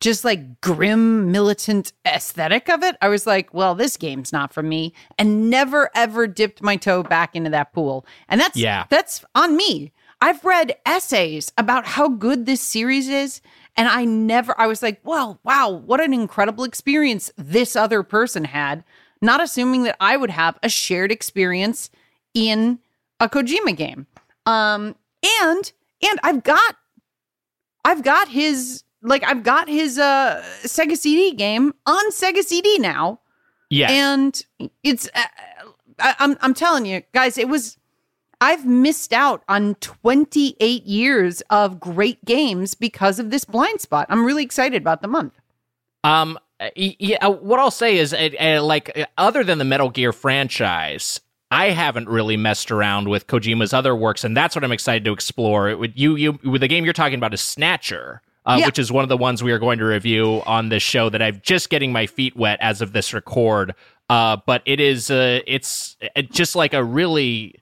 just 0.00 0.24
like 0.24 0.60
grim 0.60 1.30
militant 1.32 1.92
aesthetic 2.06 2.68
of 2.68 2.82
it. 2.82 2.96
I 3.00 3.08
was 3.08 3.26
like, 3.26 3.54
well, 3.54 3.74
this 3.74 3.96
game's 3.96 4.32
not 4.32 4.52
for 4.52 4.62
me 4.62 4.92
and 5.18 5.48
never 5.48 5.90
ever 5.94 6.26
dipped 6.26 6.62
my 6.62 6.76
toe 6.76 7.02
back 7.02 7.34
into 7.34 7.50
that 7.50 7.72
pool. 7.72 8.04
And 8.28 8.40
that's 8.40 8.56
Yeah. 8.56 8.84
that's 8.90 9.24
on 9.34 9.56
me. 9.56 9.92
I've 10.24 10.42
read 10.42 10.76
essays 10.86 11.52
about 11.58 11.84
how 11.84 12.08
good 12.08 12.46
this 12.46 12.62
series 12.62 13.10
is 13.10 13.42
and 13.76 13.88
I 13.88 14.06
never 14.06 14.58
I 14.58 14.66
was 14.66 14.82
like, 14.82 15.00
well, 15.04 15.38
wow, 15.44 15.68
what 15.68 16.00
an 16.00 16.14
incredible 16.14 16.64
experience 16.64 17.30
this 17.36 17.76
other 17.76 18.02
person 18.02 18.44
had, 18.44 18.84
not 19.20 19.42
assuming 19.42 19.82
that 19.82 19.96
I 20.00 20.16
would 20.16 20.30
have 20.30 20.58
a 20.62 20.70
shared 20.70 21.12
experience 21.12 21.90
in 22.32 22.78
a 23.20 23.28
Kojima 23.28 23.76
game. 23.76 24.06
Um 24.46 24.96
and 25.42 25.72
and 26.02 26.20
I've 26.22 26.42
got 26.42 26.76
I've 27.84 28.02
got 28.02 28.28
his 28.28 28.82
like 29.02 29.24
I've 29.24 29.42
got 29.42 29.68
his 29.68 29.98
uh 29.98 30.42
Sega 30.62 30.96
CD 30.96 31.32
game 31.34 31.74
on 31.84 32.10
Sega 32.12 32.42
CD 32.42 32.78
now 32.78 33.20
Yeah. 33.68 33.90
and 33.90 34.42
it's 34.82 35.06
uh, 35.14 35.22
I, 35.98 36.14
I'm 36.18 36.38
I'm 36.40 36.54
telling 36.54 36.86
you 36.86 37.02
guys 37.12 37.36
it 37.36 37.50
was 37.50 37.76
I've 38.44 38.66
missed 38.66 39.14
out 39.14 39.42
on 39.48 39.74
28 39.76 40.84
years 40.84 41.40
of 41.48 41.80
great 41.80 42.22
games 42.26 42.74
because 42.74 43.18
of 43.18 43.30
this 43.30 43.46
blind 43.46 43.80
spot. 43.80 44.06
I'm 44.10 44.22
really 44.22 44.42
excited 44.44 44.82
about 44.82 45.00
the 45.00 45.08
month. 45.08 45.32
Um, 46.04 46.38
yeah. 46.76 47.16
uh, 47.22 47.30
What 47.30 47.58
I'll 47.58 47.70
say 47.70 47.96
is, 47.96 48.12
uh, 48.12 48.28
uh, 48.38 48.62
like, 48.62 48.96
uh, 48.98 49.06
other 49.16 49.44
than 49.44 49.56
the 49.56 49.64
Metal 49.64 49.88
Gear 49.88 50.12
franchise, 50.12 51.22
I 51.50 51.70
haven't 51.70 52.06
really 52.06 52.36
messed 52.36 52.70
around 52.70 53.08
with 53.08 53.26
Kojima's 53.28 53.72
other 53.72 53.96
works, 53.96 54.24
and 54.24 54.36
that's 54.36 54.54
what 54.54 54.62
I'm 54.62 54.72
excited 54.72 55.06
to 55.06 55.12
explore. 55.12 55.70
It 55.70 55.78
would 55.78 55.98
you 55.98 56.14
you 56.16 56.38
with 56.44 56.60
the 56.60 56.68
game 56.68 56.84
you're 56.84 56.92
talking 56.92 57.16
about 57.16 57.32
is 57.32 57.40
Snatcher. 57.40 58.20
Uh, 58.44 58.58
Yeah. 58.60 58.66
Which 58.66 58.78
is 58.78 58.92
one 58.92 59.04
of 59.04 59.08
the 59.08 59.16
ones 59.16 59.42
we 59.42 59.52
are 59.52 59.58
going 59.58 59.78
to 59.78 59.86
review 59.86 60.42
on 60.44 60.68
this 60.68 60.82
show 60.82 61.08
that 61.08 61.22
I'm 61.22 61.40
just 61.42 61.70
getting 61.70 61.92
my 61.92 62.06
feet 62.06 62.36
wet 62.36 62.58
as 62.60 62.82
of 62.82 62.92
this 62.92 63.14
record. 63.14 63.74
Uh, 64.10 64.36
but 64.44 64.60
it 64.66 64.80
is, 64.80 65.10
uh, 65.10 65.40
it's 65.46 65.96
just 66.30 66.54
like 66.54 66.74
a 66.74 66.84
really, 66.84 67.54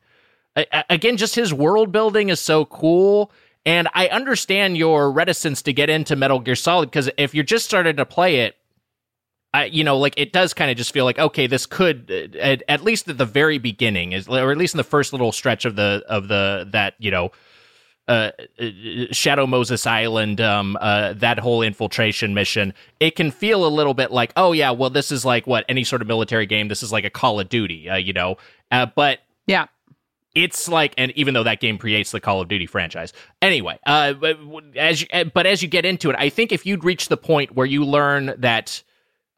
again, 0.57 1.17
just 1.17 1.35
his 1.35 1.53
world 1.53 1.93
building 1.93 2.29
is 2.29 2.41
so 2.41 2.65
cool. 2.65 3.31
And 3.65 3.89
I 3.95 4.09
understand 4.09 4.77
your 4.77 5.11
reticence 5.11 5.63
to 5.63 5.73
get 5.73 5.89
into 5.89 6.17
Metal 6.17 6.41
Gear 6.41 6.57
Solid 6.57 6.91
because 6.91 7.09
if 7.17 7.35
you're 7.35 7.45
just 7.45 7.65
starting 7.65 7.97
to 7.97 8.05
play 8.05 8.41
it, 8.41 8.57
I, 9.55 9.67
you 9.67 9.85
know, 9.85 9.99
like 9.99 10.15
it 10.17 10.33
does 10.33 10.55
kind 10.55 10.71
of 10.71 10.77
just 10.77 10.93
feel 10.93 11.05
like 11.05 11.19
okay, 11.19 11.47
this 11.47 11.67
could 11.67 12.11
uh, 12.11 12.39
at, 12.39 12.63
at 12.69 12.83
least 12.83 13.09
at 13.09 13.19
the 13.19 13.27
very 13.27 13.59
beginning 13.59 14.13
is, 14.13 14.27
or 14.27 14.51
at 14.51 14.57
least 14.57 14.75
in 14.75 14.79
the 14.79 14.85
first 14.85 15.13
little 15.13 15.31
stretch 15.31 15.65
of 15.65 15.77
the 15.77 16.03
of 16.09 16.29
the 16.29 16.67
that 16.73 16.95
you 16.99 17.11
know, 17.11 17.31
uh, 18.09 18.31
uh, 18.59 18.67
Shadow 19.13 19.47
Moses 19.47 19.87
Island, 19.87 20.41
um, 20.41 20.79
uh, 20.81 21.13
that 21.13 21.39
whole 21.39 21.63
infiltration 21.63 22.33
mission, 22.33 22.73
it 22.99 23.15
can 23.15 23.31
feel 23.31 23.67
a 23.67 23.69
little 23.69 23.95
bit 23.95 24.11
like 24.11 24.33
oh 24.37 24.53
yeah, 24.53 24.71
well 24.71 24.91
this 24.91 25.13
is 25.13 25.25
like 25.25 25.47
what 25.47 25.67
any 25.69 25.85
sort 25.85 26.01
of 26.01 26.09
military 26.09 26.47
game. 26.47 26.69
This 26.69 26.83
is 26.83 26.91
like 26.91 27.05
a 27.05 27.11
Call 27.11 27.39
of 27.39 27.49
Duty, 27.51 27.91
uh, 27.91 27.97
you 27.97 28.15
know, 28.15 28.39
uh, 28.71 28.87
but 28.87 29.21
Yeah. 29.47 29.67
It's 30.35 30.69
like 30.69 30.95
and 30.97 31.13
even 31.13 31.35
though 31.35 31.43
that 31.43 31.61
game 31.61 31.79
predates 31.79 32.11
the 32.11 32.21
call 32.21 32.41
of 32.41 32.49
duty 32.49 32.67
franchise 32.67 33.13
anyway 33.41 33.79
uh 33.87 34.13
but 34.15 34.39
as 34.77 35.03
you, 35.03 35.07
uh, 35.13 35.25
but 35.25 35.47
as 35.47 35.63
you 35.63 35.69
get 35.69 35.85
into 35.85 36.09
it 36.11 36.17
i 36.19 36.29
think 36.29 36.53
if 36.53 36.65
you'd 36.65 36.85
reach 36.85 37.09
the 37.09 37.17
point 37.17 37.55
where 37.55 37.67
you 37.67 37.85
learn 37.85 38.35
that 38.39 38.83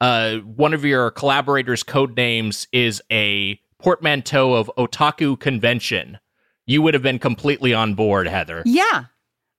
uh 0.01 0.37
one 0.39 0.73
of 0.75 0.85
your 0.85 1.11
collaborators 1.11 1.83
code 1.83 2.17
names 2.17 2.67
is 2.73 3.03
a 3.11 3.59
portmanteau 3.79 4.55
of 4.55 4.71
otaku 4.79 5.39
convention 5.39 6.19
you 6.67 6.81
would 6.81 6.95
have 6.95 7.03
been 7.03 7.19
completely 7.19 7.75
on 7.75 7.95
board 7.95 8.27
heather 8.27 8.63
Yeah. 8.65 9.05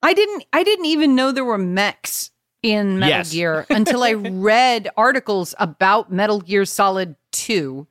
I 0.03 0.13
didn't 0.13 0.45
I 0.53 0.63
didn't 0.63 0.85
even 0.85 1.15
know 1.15 1.31
there 1.31 1.43
were 1.45 1.57
mechs 1.57 2.29
in 2.61 2.99
Metal 2.99 3.17
Yes. 3.17 3.31
Gear 3.31 3.65
until 3.71 4.03
I 4.03 4.13
read 4.13 4.87
articles 4.97 5.55
about 5.57 6.11
Metal 6.11 6.41
Gear 6.41 6.65
Solid 6.65 7.15
2. 7.31 7.87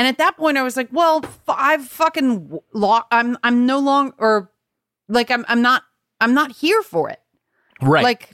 And 0.00 0.06
at 0.06 0.16
that 0.16 0.38
point 0.38 0.56
I 0.56 0.62
was 0.62 0.78
like, 0.78 0.88
well, 0.92 1.20
f- 1.22 1.40
I've 1.46 1.84
fucking 1.84 2.58
lo- 2.72 3.02
I'm 3.10 3.36
I'm 3.44 3.66
no 3.66 3.78
longer 3.80 4.14
or 4.16 4.50
like 5.10 5.30
I'm 5.30 5.44
I'm 5.46 5.60
not 5.60 5.82
I'm 6.22 6.32
not 6.32 6.52
here 6.52 6.80
for 6.80 7.10
it. 7.10 7.20
right 7.82 8.02
Like 8.02 8.30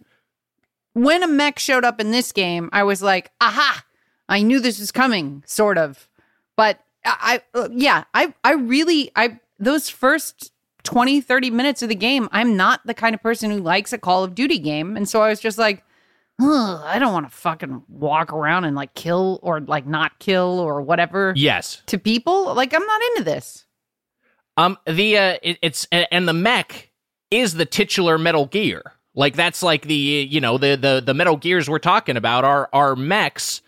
when 0.93 1.25
a 1.25 1.27
mech 1.27 1.59
showed 1.59 1.85
up 1.85 2.01
in 2.01 2.13
this 2.13 2.31
game, 2.31 2.71
I 2.73 2.85
was 2.85 3.03
like, 3.03 3.33
aha, 3.41 3.85
I 4.29 4.43
knew 4.43 4.61
this 4.61 4.79
was 4.79 4.93
coming, 4.93 5.43
sort 5.45 5.77
of. 5.77 6.09
But 6.57 6.79
I, 7.05 7.43
I 7.55 7.59
uh, 7.59 7.69
yeah, 7.73 8.05
I, 8.15 8.33
I 8.45 8.53
really, 8.53 9.11
I, 9.17 9.41
those 9.59 9.89
first 9.89 10.53
20, 10.85 11.21
30 11.21 11.51
minutes 11.51 11.83
of 11.83 11.89
the 11.89 11.97
game, 11.97 12.29
I'm 12.31 12.57
not 12.57 12.81
the 12.87 12.95
kind 12.95 13.13
of 13.13 13.23
person 13.23 13.51
who 13.51 13.59
likes 13.59 13.93
a 13.93 13.99
Call 13.99 14.23
of 14.23 14.37
Duty 14.37 14.61
game. 14.61 14.97
And 14.97 15.09
so 15.09 15.21
I 15.21 15.31
was 15.31 15.41
just 15.41 15.59
like, 15.59 15.83
Ugh, 16.41 16.83
I 16.85 16.99
don't 16.99 17.13
want 17.13 17.31
to 17.31 17.35
fucking 17.35 17.83
walk 17.89 18.33
around 18.33 18.65
and 18.65 18.77
like 18.77 18.95
kill 18.95 19.41
or 19.43 19.61
like 19.61 19.87
not 19.87 20.19
kill 20.19 20.59
or 20.61 20.83
whatever 20.83 21.33
yes 21.35 21.83
to 21.87 21.99
people. 21.99 22.55
Like, 22.55 22.75
I'm 22.75 22.85
not 22.85 23.01
into 23.11 23.25
this. 23.25 23.65
Um, 24.59 24.79
the 24.87 25.17
uh, 25.19 25.39
it, 25.43 25.59
it's 25.63 25.87
and 25.91 26.29
the 26.29 26.33
mech 26.33 26.91
is 27.31 27.55
the 27.55 27.67
titular 27.67 28.19
Metal 28.19 28.47
Gear. 28.47 28.93
Like 29.15 29.35
that's 29.35 29.63
like 29.63 29.83
the 29.83 29.95
you 29.95 30.41
know 30.41 30.59
the 30.59 30.77
the 30.77 31.03
the 31.05 31.15
Metal 31.15 31.37
Gears 31.37 31.71
we're 31.71 31.79
talking 31.79 32.17
about 32.17 32.45
are 32.45 32.69
are 32.73 32.97
mechs. 32.97 33.63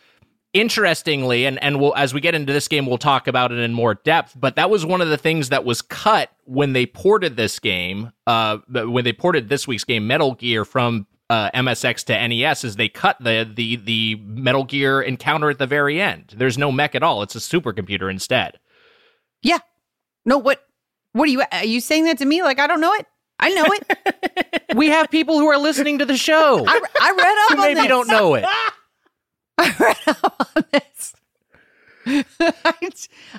Interestingly, 0.54 1.44
and 1.44 1.62
and 1.62 1.78
we'll 1.78 1.94
as 1.94 2.14
we 2.14 2.20
get 2.20 2.34
into 2.34 2.54
this 2.54 2.68
game, 2.68 2.86
we'll 2.86 2.98
talk 2.98 3.28
about 3.28 3.52
it 3.52 3.58
in 3.58 3.74
more 3.74 3.94
depth. 3.94 4.34
But 4.38 4.56
that 4.56 4.70
was 4.70 4.84
one 4.84 5.02
of 5.02 5.08
the 5.08 5.18
things 5.18 5.50
that 5.50 5.64
was 5.64 5.82
cut 5.82 6.30
when 6.44 6.72
they 6.72 6.86
ported 6.86 7.36
this 7.36 7.58
game. 7.58 8.12
Uh, 8.26 8.58
when 8.68 9.04
they 9.04 9.12
ported 9.12 9.50
this 9.50 9.68
week's 9.68 9.84
game, 9.84 10.06
Metal 10.06 10.34
Gear 10.34 10.64
from 10.64 11.06
uh, 11.30 11.50
MSX 11.52 12.04
to 12.04 12.28
NES, 12.28 12.64
is 12.64 12.76
they 12.76 12.88
cut 12.88 13.16
the 13.20 13.48
the 13.52 13.76
the 13.76 14.16
Metal 14.24 14.64
Gear 14.64 15.00
encounter 15.00 15.50
at 15.50 15.58
the 15.58 15.66
very 15.66 16.00
end. 16.00 16.34
There's 16.36 16.56
no 16.58 16.72
mech 16.72 16.94
at 16.94 17.02
all. 17.02 17.22
It's 17.22 17.36
a 17.36 17.38
supercomputer 17.38 18.10
instead. 18.10 18.58
Yeah. 19.42 19.58
No, 20.24 20.38
what, 20.38 20.62
what 21.12 21.28
are 21.28 21.32
you, 21.32 21.42
are 21.52 21.64
you 21.64 21.80
saying 21.80 22.04
that 22.04 22.18
to 22.18 22.24
me? 22.26 22.42
Like, 22.42 22.58
I 22.58 22.66
don't 22.66 22.80
know 22.80 22.92
it. 22.94 23.06
I 23.38 23.50
know 23.50 23.64
it. 23.66 24.64
we 24.76 24.88
have 24.88 25.10
people 25.10 25.38
who 25.38 25.46
are 25.46 25.56
listening 25.58 25.98
to 26.00 26.04
the 26.04 26.16
show. 26.16 26.64
I, 26.66 26.80
I 27.00 27.10
read 27.12 27.38
up 27.44 27.48
who 27.50 27.54
on 27.54 27.60
maybe 27.60 27.80
this. 27.80 27.88
don't 27.88 28.08
know 28.08 28.34
it. 28.34 28.44
I 29.58 29.74
read 29.78 29.96
up 30.06 30.50
on 30.56 30.64
this. 30.72 31.14
I, 32.40 32.90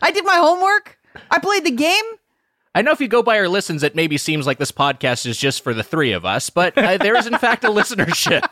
I 0.01 0.11
did 0.11 0.25
my 0.25 0.35
homework. 0.35 0.97
I 1.29 1.39
played 1.39 1.65
the 1.65 1.71
game. 1.71 2.03
I 2.75 2.81
know 2.81 2.91
if 2.91 3.01
you 3.01 3.07
go 3.07 3.23
by 3.23 3.39
our 3.39 3.47
listens, 3.47 3.83
it 3.83 3.95
maybe 3.95 4.17
seems 4.17 4.45
like 4.45 4.57
this 4.57 4.71
podcast 4.71 5.25
is 5.25 5.37
just 5.37 5.63
for 5.63 5.73
the 5.73 5.83
three 5.83 6.11
of 6.11 6.23
us, 6.25 6.49
but 6.49 6.77
uh, 6.77 6.97
there 6.97 7.15
is 7.15 7.25
in 7.25 7.37
fact 7.37 7.63
a 7.63 7.67
listenership. 7.69 8.43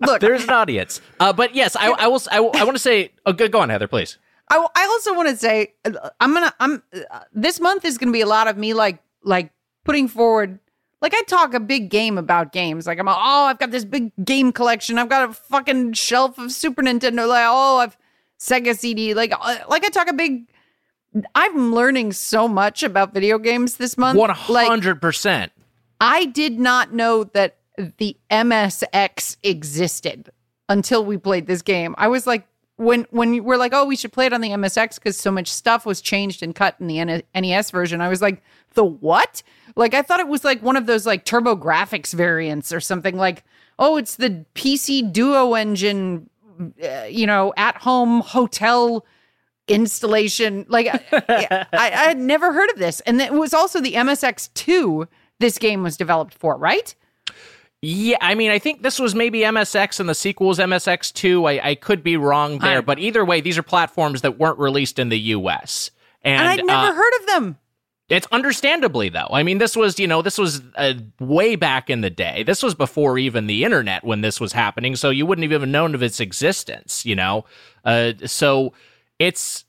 Look, 0.00 0.20
There's 0.20 0.44
an 0.44 0.50
audience. 0.50 1.00
Uh, 1.20 1.32
but 1.32 1.54
yes, 1.54 1.76
I, 1.76 1.90
I 1.90 2.08
will. 2.08 2.20
I, 2.30 2.38
I 2.38 2.64
want 2.64 2.74
to 2.74 2.82
say. 2.82 3.12
Oh, 3.24 3.32
go, 3.32 3.46
go 3.48 3.60
on, 3.60 3.68
Heather, 3.68 3.86
please. 3.86 4.18
I, 4.50 4.66
I 4.74 4.84
also 4.84 5.14
want 5.14 5.28
to 5.28 5.36
say 5.36 5.74
I'm 6.20 6.34
gonna 6.34 6.52
I'm 6.60 6.82
uh, 7.10 7.20
this 7.32 7.60
month 7.60 7.84
is 7.84 7.96
gonna 7.96 8.12
be 8.12 8.20
a 8.20 8.26
lot 8.26 8.48
of 8.48 8.56
me 8.58 8.74
like 8.74 8.98
like 9.22 9.50
putting 9.84 10.08
forward 10.08 10.58
like 11.00 11.14
I 11.14 11.22
talk 11.22 11.54
a 11.54 11.60
big 11.60 11.88
game 11.88 12.18
about 12.18 12.52
games 12.52 12.86
like 12.86 12.98
I'm 12.98 13.08
oh 13.08 13.12
I've 13.12 13.58
got 13.58 13.70
this 13.70 13.84
big 13.84 14.12
game 14.22 14.52
collection 14.52 14.98
I've 14.98 15.08
got 15.08 15.30
a 15.30 15.32
fucking 15.32 15.94
shelf 15.94 16.36
of 16.38 16.52
Super 16.52 16.82
Nintendo 16.82 17.26
like 17.26 17.46
oh 17.48 17.78
I've 17.78 17.96
Sega 18.42 18.76
CD 18.76 19.14
like 19.14 19.32
uh, 19.38 19.58
like 19.68 19.84
I 19.84 19.88
talk 19.88 20.08
a 20.08 20.12
big 20.12 20.48
I'm 21.34 21.72
learning 21.72 22.12
so 22.12 22.48
much 22.48 22.82
about 22.82 23.14
video 23.14 23.38
games 23.38 23.76
this 23.76 23.96
month 23.96 24.16
hundred 24.68 25.00
percent. 25.00 25.52
I 26.00 26.24
did 26.24 26.58
not 26.58 26.92
know 26.92 27.22
that 27.24 27.58
the 27.98 28.16
MSX 28.30 29.36
existed 29.44 30.30
until 30.68 31.04
we 31.04 31.16
played 31.18 31.46
this 31.46 31.62
game. 31.62 31.94
I 31.98 32.08
was 32.08 32.26
like, 32.26 32.46
when 32.76 33.06
when 33.10 33.44
we're 33.44 33.56
like, 33.56 33.72
oh, 33.72 33.84
we 33.84 33.94
should 33.94 34.12
play 34.12 34.26
it 34.26 34.32
on 34.32 34.40
the 34.40 34.50
MSX 34.50 34.96
because 34.96 35.16
so 35.16 35.30
much 35.30 35.46
stuff 35.46 35.86
was 35.86 36.00
changed 36.00 36.42
and 36.42 36.54
cut 36.54 36.74
in 36.80 36.88
the 36.88 36.98
N- 36.98 37.22
NES 37.34 37.70
version. 37.70 38.00
I 38.00 38.08
was 38.08 38.20
like, 38.20 38.42
the 38.74 38.84
what? 38.84 39.42
Like, 39.76 39.94
I 39.94 40.02
thought 40.02 40.20
it 40.20 40.28
was 40.28 40.44
like 40.44 40.62
one 40.62 40.76
of 40.76 40.86
those 40.86 41.06
like 41.06 41.24
TurboGrafx 41.24 42.12
variants 42.12 42.72
or 42.72 42.80
something. 42.80 43.16
Like, 43.16 43.44
oh, 43.78 43.96
it's 43.96 44.16
the 44.16 44.44
PC 44.54 45.12
Duo 45.12 45.54
engine, 45.54 46.28
uh, 46.82 47.04
you 47.04 47.26
know, 47.26 47.52
at 47.56 47.76
home 47.76 48.20
hotel 48.20 49.04
installation. 49.68 50.66
Like, 50.68 50.86
I, 50.88 51.00
I, 51.72 51.90
I 51.90 52.04
had 52.08 52.18
never 52.18 52.52
heard 52.52 52.70
of 52.70 52.78
this, 52.78 53.00
and 53.00 53.20
it 53.20 53.32
was 53.32 53.54
also 53.54 53.80
the 53.80 53.94
MSX 53.94 54.52
two. 54.54 55.08
This 55.38 55.58
game 55.58 55.82
was 55.82 55.96
developed 55.96 56.34
for, 56.34 56.56
right? 56.56 56.94
Yeah, 57.84 58.16
I 58.20 58.36
mean, 58.36 58.52
I 58.52 58.60
think 58.60 58.82
this 58.82 59.00
was 59.00 59.12
maybe 59.14 59.40
MSX 59.40 59.98
and 59.98 60.08
the 60.08 60.14
sequels 60.14 60.58
MSX2. 60.60 61.50
I, 61.60 61.70
I 61.70 61.74
could 61.74 62.04
be 62.04 62.16
wrong 62.16 62.58
there, 62.60 62.78
I- 62.78 62.82
but 62.82 63.00
either 63.00 63.24
way, 63.24 63.40
these 63.40 63.58
are 63.58 63.62
platforms 63.64 64.20
that 64.22 64.38
weren't 64.38 64.58
released 64.60 65.00
in 65.00 65.08
the 65.08 65.18
U.S. 65.18 65.90
And, 66.22 66.40
And, 66.40 66.48
I'd 66.48 66.64
never 66.64 66.92
uh, 66.92 66.94
heard 66.94 67.12
of 67.20 67.26
them. 67.26 67.58
It's 68.12 68.26
understandably 68.30 69.08
though. 69.08 69.28
I 69.30 69.42
mean, 69.42 69.56
this 69.56 69.74
was 69.74 69.98
you 69.98 70.06
know 70.06 70.20
this 70.20 70.36
was 70.36 70.60
uh, 70.76 70.92
way 71.18 71.56
back 71.56 71.88
in 71.88 72.02
the 72.02 72.10
day. 72.10 72.42
This 72.42 72.62
was 72.62 72.74
before 72.74 73.18
even 73.18 73.46
the 73.46 73.64
internet 73.64 74.04
when 74.04 74.20
this 74.20 74.38
was 74.38 74.52
happening, 74.52 74.96
so 74.96 75.08
you 75.08 75.24
wouldn't 75.24 75.44
have 75.44 75.52
even 75.52 75.72
known 75.72 75.94
of 75.94 76.02
its 76.02 76.20
existence. 76.20 77.06
You 77.06 77.16
know, 77.16 77.46
uh, 77.86 78.12
so 78.26 78.74
it's 79.18 79.64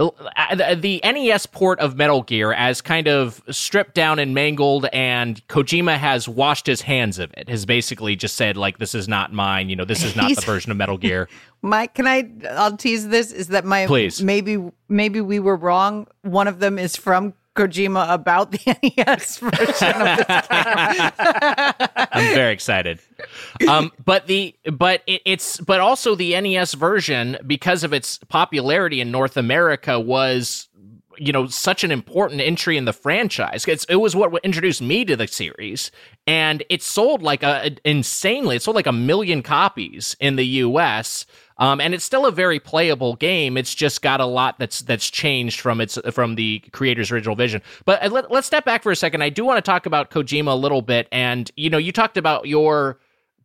uh, 0.00 0.74
the 0.76 1.00
NES 1.04 1.44
port 1.44 1.78
of 1.80 1.96
Metal 1.96 2.22
Gear 2.22 2.54
as 2.54 2.80
kind 2.80 3.06
of 3.06 3.42
stripped 3.50 3.94
down 3.94 4.18
and 4.18 4.32
mangled, 4.32 4.86
and 4.92 5.46
Kojima 5.48 5.98
has 5.98 6.26
washed 6.26 6.66
his 6.66 6.80
hands 6.80 7.18
of 7.18 7.34
it. 7.36 7.50
Has 7.50 7.66
basically 7.66 8.16
just 8.16 8.36
said 8.36 8.56
like, 8.56 8.78
"This 8.78 8.94
is 8.94 9.08
not 9.08 9.34
mine." 9.34 9.68
You 9.68 9.76
know, 9.76 9.84
this 9.84 10.02
is 10.02 10.16
not 10.16 10.34
the 10.34 10.40
version 10.40 10.70
of 10.70 10.78
Metal 10.78 10.96
Gear. 10.98 11.28
Mike, 11.60 11.92
can 11.92 12.06
I? 12.06 12.30
I'll 12.52 12.78
tease 12.78 13.08
this. 13.08 13.30
Is 13.30 13.48
that 13.48 13.66
my? 13.66 13.86
Please. 13.86 14.22
Maybe 14.22 14.70
maybe 14.88 15.20
we 15.20 15.38
were 15.38 15.56
wrong. 15.56 16.06
One 16.22 16.48
of 16.48 16.60
them 16.60 16.78
is 16.78 16.96
from 16.96 17.34
Kojima 17.58 18.12
about 18.12 18.52
the 18.52 18.58
NES 18.96 19.38
version 19.38 20.02
of 20.02 20.16
this 20.16 20.46
game. 20.48 21.10
I'm 22.12 22.34
very 22.34 22.52
excited. 22.52 23.00
Um, 23.68 23.90
but 24.04 24.26
the 24.28 24.54
but 24.72 25.02
it, 25.06 25.22
it's 25.24 25.60
but 25.60 25.80
also 25.80 26.14
the 26.14 26.40
NES 26.40 26.74
version 26.74 27.36
because 27.46 27.82
of 27.82 27.92
its 27.92 28.18
popularity 28.28 29.00
in 29.00 29.10
North 29.10 29.36
America 29.36 29.98
was 29.98 30.68
you 31.18 31.32
know 31.32 31.46
such 31.46 31.84
an 31.84 31.90
important 31.90 32.40
entry 32.40 32.76
in 32.76 32.84
the 32.84 32.92
franchise. 32.92 33.66
It's, 33.66 33.84
it 33.84 33.96
was 33.96 34.14
what 34.14 34.32
introduced 34.44 34.80
me 34.80 35.04
to 35.04 35.16
the 35.16 35.26
series, 35.26 35.90
and 36.26 36.62
it 36.68 36.82
sold 36.82 37.22
like 37.22 37.42
a 37.42 37.76
insanely. 37.84 38.56
It 38.56 38.62
sold 38.62 38.76
like 38.76 38.86
a 38.86 38.92
million 38.92 39.42
copies 39.42 40.16
in 40.20 40.36
the 40.36 40.46
U.S. 40.46 41.26
Um, 41.60 41.80
and 41.80 41.92
it's 41.92 42.04
still 42.04 42.24
a 42.24 42.30
very 42.30 42.60
playable 42.60 43.16
game. 43.16 43.56
It's 43.56 43.74
just 43.74 44.00
got 44.00 44.20
a 44.20 44.26
lot 44.26 44.58
that's 44.58 44.80
that's 44.80 45.10
changed 45.10 45.60
from 45.60 45.80
its 45.80 45.98
from 46.12 46.36
the 46.36 46.60
creator's 46.72 47.10
original 47.10 47.34
vision. 47.34 47.62
But 47.84 48.02
uh, 48.02 48.10
let, 48.10 48.30
let's 48.30 48.46
step 48.46 48.64
back 48.64 48.82
for 48.82 48.92
a 48.92 48.96
second. 48.96 49.22
I 49.22 49.30
do 49.30 49.44
want 49.44 49.58
to 49.58 49.68
talk 49.68 49.86
about 49.86 50.10
Kojima 50.10 50.52
a 50.52 50.56
little 50.56 50.82
bit. 50.82 51.08
And 51.10 51.50
you 51.56 51.68
know, 51.68 51.78
you 51.78 51.90
talked 51.90 52.16
about 52.16 52.46
your 52.46 52.98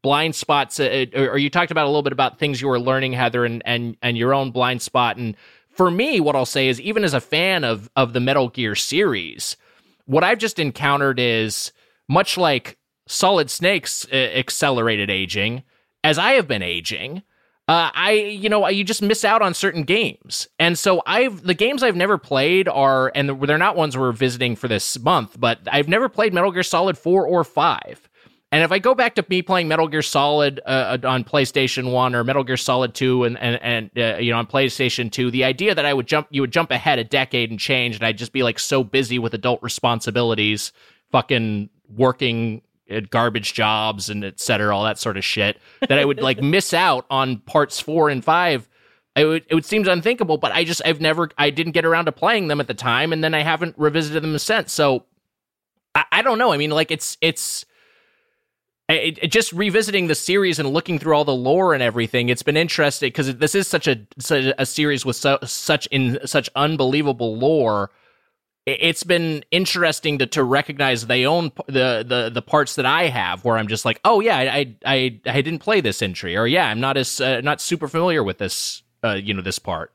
blind 0.04 0.36
spots, 0.36 0.80
uh, 0.80 1.06
or 1.16 1.40
you 1.40 1.50
talked 1.50 1.72
about 1.72 1.86
a 1.86 1.90
little 1.90 2.04
bit 2.04 2.14
about 2.14 2.38
things 2.38 2.62
you 2.62 2.68
were 2.68 2.80
learning, 2.80 3.14
Heather, 3.14 3.46
and 3.46 3.64
and 3.66 3.98
and 4.04 4.16
your 4.16 4.34
own 4.34 4.52
blind 4.52 4.84
spot. 4.84 5.18
And 5.18 5.36
for 5.70 5.90
me, 5.90 6.20
what 6.20 6.36
I'll 6.36 6.46
say 6.46 6.68
is, 6.68 6.80
even 6.82 7.04
as 7.04 7.16
a 7.16 7.22
fan 7.22 7.64
of 7.64 7.90
of 7.96 8.14
the 8.14 8.20
Metal 8.20 8.48
Gear 8.48 8.76
series, 8.76 9.58
what 10.06 10.24
I've 10.24 10.38
just 10.38 10.60
encountered 10.60 11.20
is 11.20 11.72
much 12.08 12.38
like 12.38 12.78
Solid 13.08 13.50
Snake's 13.50 14.06
uh, 14.12 14.16
accelerated 14.16 15.10
aging, 15.10 15.64
as 16.04 16.20
I 16.20 16.34
have 16.34 16.48
been 16.48 16.62
aging 16.62 17.24
uh, 17.68 17.92
I 17.94 18.12
you 18.12 18.50
know 18.50 18.68
you 18.68 18.84
just 18.84 19.02
miss 19.02 19.24
out 19.24 19.42
on 19.42 19.54
certain 19.54 19.84
games, 19.84 20.48
and 20.60 20.78
so 20.78 21.02
I've 21.06 21.44
the 21.44 21.54
games 21.54 21.82
I've 21.82 21.96
never 21.96 22.18
played 22.18 22.68
are 22.68 23.12
and 23.16 23.42
they're 23.42 23.58
not 23.58 23.78
ones 23.78 23.98
we're 23.98 24.12
visiting 24.12 24.58
for 24.58 24.68
this 24.68 25.00
month, 25.00 25.40
but 25.40 25.60
I've 25.72 25.88
never 25.88 26.10
played 26.10 26.34
Metal 26.34 26.52
Gear 26.52 26.64
Solid 26.64 26.98
four 26.98 27.26
or 27.26 27.44
five. 27.46 28.10
And 28.52 28.62
if 28.64 28.72
I 28.72 28.78
go 28.78 28.94
back 28.94 29.16
to 29.16 29.26
me 29.30 29.42
playing 29.42 29.68
Metal 29.68 29.88
Gear 29.88 30.04
Solid 30.04 30.62
uh, 30.66 31.00
on 31.06 31.24
PlayStation 31.24 31.92
One 31.92 32.14
or 32.14 32.24
Metal 32.24 32.44
Gear 32.44 32.58
Solid 32.58 32.94
Two 32.94 33.24
and 33.24 33.38
and, 33.40 33.60
and 33.64 33.90
uh, 33.98 34.18
you 34.20 34.32
know 34.32 34.40
on 34.40 34.46
PlayStation 34.46 35.10
Two, 35.10 35.32
the 35.32 35.46
idea 35.46 35.74
that 35.74 35.86
I 35.86 35.94
would 35.94 36.06
jump 36.06 36.28
you 36.32 36.42
would 36.42 36.52
jump 36.52 36.70
ahead 36.70 37.00
a 37.00 37.06
decade 37.06 37.50
and 37.50 37.60
change, 37.60 37.96
and 37.96 38.04
I'd 38.04 38.18
just 38.18 38.34
be 38.34 38.44
like 38.44 38.60
so 38.60 38.84
busy 38.84 39.20
with 39.20 39.34
adult 39.34 39.64
responsibilities, 39.64 40.74
fucking 41.12 41.70
working 41.88 42.62
garbage 43.10 43.54
jobs 43.54 44.10
and 44.10 44.24
et 44.24 44.40
cetera, 44.40 44.76
all 44.76 44.84
that 44.84 44.98
sort 44.98 45.18
of 45.18 45.24
shit, 45.24 45.58
that 45.82 45.98
I 45.98 46.06
would 46.06 46.22
like 46.22 46.42
miss 46.42 46.74
out 46.74 47.06
on 47.10 47.38
parts 47.38 47.80
four 47.80 48.10
and 48.10 48.24
five. 48.24 48.68
It 49.16 49.26
would, 49.26 49.46
it 49.48 49.54
would 49.54 49.66
seem 49.66 49.88
unthinkable, 49.88 50.38
but 50.38 50.52
I 50.52 50.64
just, 50.64 50.82
I've 50.86 51.00
never, 51.00 51.30
I 51.38 51.52
didn't 51.52 51.74
get 51.74 51.86
around 51.86 52.06
to 52.06 52.12
playing 52.12 52.48
them 52.48 52.60
at 52.60 52.68
the 52.68 52.74
time, 52.74 53.14
and 53.14 53.24
then 53.24 53.34
I 53.34 53.42
haven't 53.42 53.76
revisited 53.78 54.24
them 54.24 54.38
since. 54.40 54.74
So 54.74 55.06
I, 55.94 56.06
I 56.12 56.22
don't 56.24 56.40
know. 56.40 56.52
I 56.52 56.58
mean, 56.58 56.72
like, 56.72 56.90
it's, 56.90 57.18
it's, 57.22 57.64
it, 58.90 59.20
it, 59.22 59.28
just 59.32 59.54
revisiting 59.54 60.08
the 60.08 60.16
series 60.16 60.60
and 60.60 60.70
looking 60.70 61.00
through 61.00 61.16
all 61.16 61.26
the 61.26 61.34
lore 61.34 61.74
and 61.74 61.84
everything, 61.84 62.30
it's 62.30 62.44
been 62.44 62.58
interesting 62.58 63.08
because 63.08 63.36
this 63.38 63.56
is 63.56 63.68
such 63.68 63.88
a 63.88 64.02
such 64.20 64.54
a 64.58 64.66
series 64.66 65.06
with 65.06 65.16
so, 65.16 65.40
such 65.44 65.88
in 65.88 66.20
such 66.26 66.50
unbelievable 66.56 67.38
lore 67.38 67.92
it's 68.66 69.04
been 69.04 69.44
interesting 69.52 70.20
to, 70.20 70.26
to 70.28 70.44
recognize 70.44 71.08
they 71.08 71.26
own 71.26 71.52
the, 71.68 72.06
the 72.08 72.32
the 72.34 72.42
parts 72.42 72.76
that 72.76 72.86
I 72.86 73.08
have 73.10 73.44
where 73.44 73.58
I'm 73.58 73.68
just 73.68 73.84
like, 73.84 74.00
oh 74.06 74.22
yeah, 74.22 74.38
I 74.38 74.76
I 74.86 75.20
I 75.26 75.42
didn't 75.42 75.60
play 75.60 75.82
this 75.82 76.02
entry, 76.02 76.38
or 76.38 76.48
yeah, 76.48 76.68
I'm 76.68 76.80
not 76.80 76.96
as 76.96 77.20
uh, 77.20 77.42
not 77.42 77.60
super 77.60 77.88
familiar 77.88 78.24
with 78.24 78.38
this 78.38 78.84
uh, 79.04 79.14
you 79.14 79.34
know 79.34 79.42
this 79.42 79.60
part. 79.60 79.92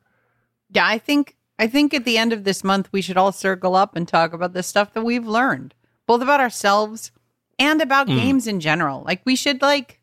Yeah, 0.70 0.86
I 0.86 0.98
think 0.98 1.36
I 1.58 1.66
think 1.66 1.94
at 1.94 2.04
the 2.04 2.18
end 2.18 2.32
of 2.32 2.44
this 2.44 2.62
month 2.62 2.90
we 2.92 3.00
should 3.00 3.16
all 3.16 3.32
circle 3.32 3.74
up 3.74 3.96
and 3.96 4.06
talk 4.06 4.34
about 4.34 4.52
the 4.52 4.62
stuff 4.62 4.92
that 4.92 5.04
we've 5.04 5.26
learned, 5.26 5.74
both 6.06 6.20
about 6.20 6.40
ourselves 6.40 7.10
and 7.58 7.80
about 7.80 8.06
mm. 8.06 8.16
games 8.16 8.46
in 8.46 8.60
general. 8.60 9.02
Like 9.02 9.22
we 9.24 9.34
should 9.34 9.62
like 9.62 9.98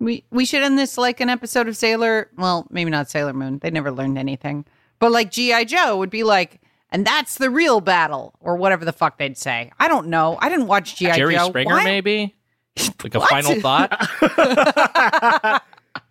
we 0.00 0.24
we 0.30 0.44
should 0.44 0.64
end 0.64 0.76
this 0.76 0.98
like 0.98 1.20
an 1.20 1.30
episode 1.30 1.68
of 1.68 1.76
Sailor. 1.76 2.30
Well, 2.36 2.66
maybe 2.68 2.90
not 2.90 3.10
Sailor 3.10 3.32
Moon. 3.32 3.60
They 3.60 3.70
never 3.70 3.92
learned 3.92 4.18
anything, 4.18 4.64
but 4.98 5.12
like 5.12 5.30
GI 5.30 5.66
Joe 5.66 5.98
would 5.98 6.10
be 6.10 6.24
like 6.24 6.60
and 6.90 7.06
that's 7.06 7.36
the 7.36 7.50
real 7.50 7.80
battle, 7.80 8.34
or 8.40 8.56
whatever 8.56 8.84
the 8.84 8.92
fuck 8.92 9.18
they'd 9.18 9.36
say. 9.36 9.72
I 9.78 9.88
don't 9.88 10.08
know. 10.08 10.38
I 10.40 10.48
didn't 10.48 10.66
watch 10.66 10.96
GI 10.96 11.06
Joe. 11.06 11.14
Jerry 11.14 11.34
Joe. 11.34 11.48
Springer, 11.48 11.74
Why? 11.74 11.84
maybe 11.84 12.36
like 13.02 13.14
a 13.14 13.20
final 13.20 13.60
thought. 13.60 13.90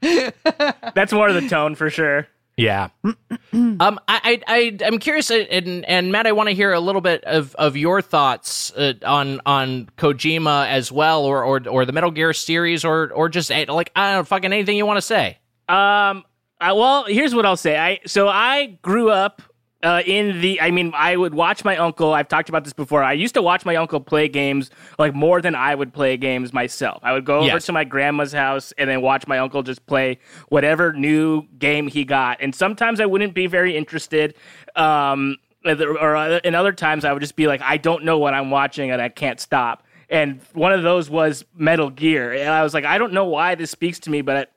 That's 0.96 1.14
more 1.14 1.28
of 1.30 1.36
the 1.36 1.48
tone 1.50 1.76
for 1.76 1.90
sure. 1.90 2.28
Yeah. 2.58 2.90
um, 3.04 3.20
I, 3.54 4.00
I, 4.08 4.42
I, 4.48 4.78
am 4.82 5.00
curious, 5.00 5.30
uh, 5.30 5.46
and, 5.52 5.84
and 5.86 6.12
Matt, 6.12 6.26
I 6.26 6.32
want 6.32 6.48
to 6.48 6.56
hear 6.56 6.72
a 6.72 6.80
little 6.80 7.02
bit 7.02 7.24
of, 7.26 7.54
of 7.56 7.76
your 7.76 8.02
thoughts 8.02 8.72
uh, 8.74 8.94
on 9.06 9.42
on 9.46 9.90
Kojima 9.98 10.68
as 10.68 10.92
well, 10.92 11.26
or, 11.26 11.44
or 11.44 11.68
or 11.68 11.86
the 11.86 11.92
Metal 11.92 12.12
Gear 12.12 12.32
series, 12.34 12.86
or 12.86 13.12
or 13.12 13.28
just 13.28 13.52
uh, 13.52 13.66
like 13.68 13.92
I 13.96 14.12
don't 14.12 14.20
know, 14.22 14.24
fucking 14.24 14.54
anything 14.54 14.78
you 14.78 14.86
want 14.86 14.98
to 14.98 15.02
say. 15.02 15.38
Um. 15.68 16.24
I, 16.58 16.72
well, 16.72 17.04
here's 17.04 17.36
what 17.36 17.46
I'll 17.46 17.58
say. 17.58 17.78
I 17.78 18.00
so 18.06 18.30
I 18.30 18.78
grew 18.82 19.10
up 19.10 19.42
uh, 19.86 20.02
in 20.06 20.41
the 20.41 20.60
i 20.60 20.71
mean 20.71 20.91
i 20.95 21.15
would 21.15 21.34
watch 21.34 21.63
my 21.63 21.78
uncle 21.78 22.13
i've 22.13 22.28
talked 22.28 22.50
about 22.50 22.63
this 22.63 22.74
before 22.74 23.04
i 23.04 23.13
used 23.13 23.36
to 23.36 23.41
watch 23.41 23.65
my 23.65 23.76
uncle 23.76 24.00
play 24.00 24.28
games 24.28 24.71
like 24.98 25.13
more 25.13 25.41
than 25.41 25.56
i 25.56 25.76
would 25.76 25.93
play 25.93 26.17
games 26.17 26.52
myself. 26.54 27.00
I 27.04 27.13
would 27.13 27.26
go 27.26 27.38
over 27.38 27.48
yes. 27.48 27.65
to 27.67 27.71
my 27.71 27.84
grandma's 27.84 28.34
house 28.34 28.74
and 28.78 28.89
then 28.89 29.02
watch 29.02 29.28
my 29.28 29.38
uncle 29.38 29.62
just 29.62 29.86
play 29.86 30.19
whatever 30.50 30.93
new 30.93 31.43
game 31.60 31.88
he 31.88 32.04
got. 32.04 32.38
And 32.41 32.56
sometimes 32.56 33.00
i 33.00 33.06
wouldn't 33.06 33.36
be 33.36 33.45
very 33.45 33.78
interested 33.78 34.36
um, 34.76 35.38
or 35.63 36.15
in 36.43 36.56
other 36.56 36.74
times 36.74 37.06
i 37.06 37.13
would 37.13 37.21
just 37.21 37.36
be 37.36 37.48
like 37.48 37.62
i 37.62 37.78
don't 37.78 38.04
know 38.04 38.17
what 38.17 38.34
i'm 38.34 38.50
watching 38.50 38.91
and 38.91 39.02
i 39.02 39.10
can't 39.10 39.39
stop. 39.39 39.84
And 40.10 40.39
one 40.54 40.71
of 40.71 40.84
those 40.84 41.10
was 41.10 41.45
metal 41.56 41.89
gear. 41.89 42.34
And 42.34 42.50
i 42.50 42.63
was 42.63 42.74
like 42.74 42.86
i 42.86 42.98
don't 42.98 43.13
know 43.13 43.26
why 43.26 43.56
this 43.56 43.69
speaks 43.71 44.00
to 44.00 44.10
me 44.10 44.21
but 44.21 44.52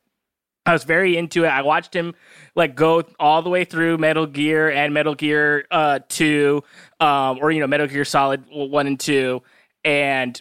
I 0.68 0.72
was 0.72 0.84
very 0.84 1.16
into 1.16 1.44
it. 1.44 1.48
I 1.48 1.62
watched 1.62 1.94
him 1.94 2.14
like 2.54 2.74
go 2.74 3.02
all 3.18 3.42
the 3.42 3.48
way 3.48 3.64
through 3.64 3.96
Metal 3.98 4.26
Gear 4.26 4.70
and 4.70 4.92
Metal 4.92 5.14
Gear 5.14 5.66
uh, 5.70 6.00
Two, 6.08 6.62
um, 7.00 7.38
or 7.40 7.50
you 7.50 7.60
know 7.60 7.66
Metal 7.66 7.86
Gear 7.86 8.04
Solid 8.04 8.44
One 8.50 8.86
and 8.86 9.00
Two, 9.00 9.42
and 9.84 10.40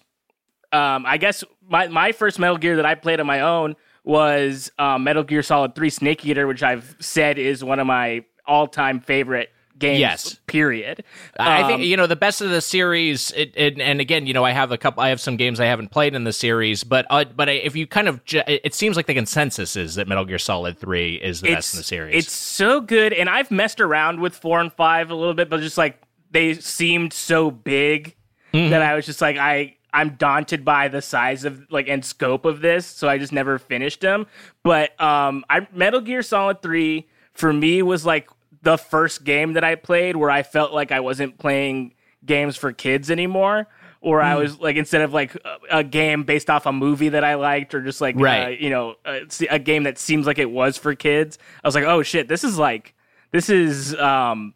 um, 0.74 1.06
I 1.06 1.18
guess 1.18 1.44
my 1.70 1.88
my 1.88 2.12
first 2.12 2.40
Metal 2.40 2.58
Gear 2.58 2.76
that 2.76 2.86
I 2.86 2.96
played 2.96 3.20
on 3.22 3.26
my 3.26 3.40
own 3.40 3.76
was 4.04 4.70
um, 4.78 5.04
Metal 5.06 5.24
Gear 5.24 5.42
Solid 5.44 5.76
Three 5.76 5.90
Snake 5.90 6.26
Eater, 6.26 6.46
which 6.46 6.62
I've 6.62 6.98
said 7.00 7.38
is 7.38 7.64
one 7.64 7.80
of 7.80 7.88
my 7.88 8.26
all 8.46 8.68
time 8.68 9.00
favorite 9.00 9.50
games. 9.80 10.00
Yes. 10.00 10.40
Period. 10.48 11.04
I 11.40 11.64
think 11.64 11.76
Um, 11.76 11.82
you 11.82 11.98
know 11.98 12.08
the 12.08 12.16
best 12.16 12.42
of 12.42 12.50
the 12.50 12.62
series, 12.62 13.32
it, 13.36 13.54
it, 13.56 13.80
and 13.80 14.00
again, 14.02 14.26
you 14.28 14.34
know, 14.34 14.44
I 14.44 14.52
have 14.52 14.72
a 14.72 14.78
couple. 14.78 15.04
I 15.04 15.10
have 15.10 15.20
some 15.20 15.38
games 15.38 15.60
I 15.60 15.66
haven't 15.66 15.90
played 15.90 16.16
in 16.16 16.24
the 16.24 16.34
series, 16.34 16.84
but 16.84 17.06
uh, 17.10 17.26
but 17.36 17.50
if 17.50 17.76
you 17.76 17.88
kind 17.88 18.08
of, 18.08 18.24
ju- 18.26 18.42
it 18.48 18.74
seems 18.74 18.96
like 18.96 19.06
the 19.08 19.14
consensus 19.14 19.76
is 19.76 19.96
that 19.96 20.08
Metal 20.08 20.26
Gear 20.26 20.38
Solid 20.40 20.78
Three 20.78 21.16
is 21.16 21.42
the 21.42 21.54
best 21.54 21.74
in 21.74 21.78
the 21.80 21.84
series. 21.84 22.16
It's 22.16 22.34
so 22.34 22.82
good, 22.82 23.14
and 23.14 23.30
I've 23.30 23.52
messed 23.52 23.80
around 23.82 24.20
with 24.20 24.36
four 24.36 24.60
and 24.60 24.72
five 24.74 25.10
a 25.12 25.16
little 25.16 25.34
bit, 25.34 25.50
but 25.50 25.60
just 25.62 25.78
like 25.78 26.02
they 26.32 26.54
seemed 26.56 27.14
so 27.14 27.52
big 27.52 28.16
Mm-hmm. 28.54 28.70
that 28.70 28.82
I 28.82 28.96
was 28.96 29.06
just 29.06 29.22
like 29.22 29.38
I. 29.38 29.74
I'm 29.94 30.12
daunted 30.16 30.64
by 30.64 30.90
the 30.90 31.02
size 31.02 31.44
of 31.46 31.66
like 31.72 31.88
and 31.88 32.04
scope 32.06 32.46
of 32.46 32.62
this, 32.62 32.86
so 32.86 33.08
I 33.10 33.18
just 33.18 33.32
never 33.34 33.58
finished 33.58 34.02
them. 34.02 34.28
But 34.64 35.00
um, 35.02 35.44
I 35.50 35.66
Metal 35.74 36.02
Gear 36.02 36.22
Solid 36.22 36.62
Three 36.62 37.08
for 37.34 37.52
me 37.52 37.82
was 37.82 38.06
like 38.06 38.30
the 38.68 38.78
first 38.78 39.24
game 39.24 39.54
that 39.54 39.64
I 39.64 39.76
played 39.76 40.18
where 40.18 40.30
I 40.30 40.44
felt 40.44 40.74
like 40.74 40.92
I 40.92 41.00
wasn't 41.00 41.38
playing 41.38 41.94
games 42.26 42.58
for 42.58 42.74
kids 42.74 43.10
anymore. 43.10 43.68
Or 44.02 44.20
Hmm. 44.20 44.26
I 44.28 44.36
was 44.36 44.60
like, 44.60 44.76
instead 44.76 45.02
of 45.04 45.14
like 45.14 45.36
a, 45.36 45.80
a 45.80 45.84
game 45.86 46.24
based 46.24 46.50
off 46.50 46.66
a 46.66 46.74
movie 46.74 47.08
that 47.10 47.24
I 47.24 47.36
liked, 47.36 47.74
or 47.74 47.82
just 47.82 48.02
like, 48.02 48.16
Right. 48.18 48.46
uh, 48.46 48.50
you 48.50 48.70
know, 48.70 48.96
a, 49.06 49.22
a 49.50 49.58
game 49.58 49.84
that 49.84 49.98
seems 49.98 50.28
like 50.28 50.38
it 50.38 50.52
was 50.52 50.76
for 50.78 50.94
kids. 50.96 51.38
I 51.64 51.68
was 51.68 51.76
like, 51.76 51.86
oh 51.86 52.04
shit, 52.04 52.28
this 52.28 52.44
is 52.44 52.58
like, 52.60 52.94
this 53.32 53.50
is, 53.50 53.96
um, 53.96 54.54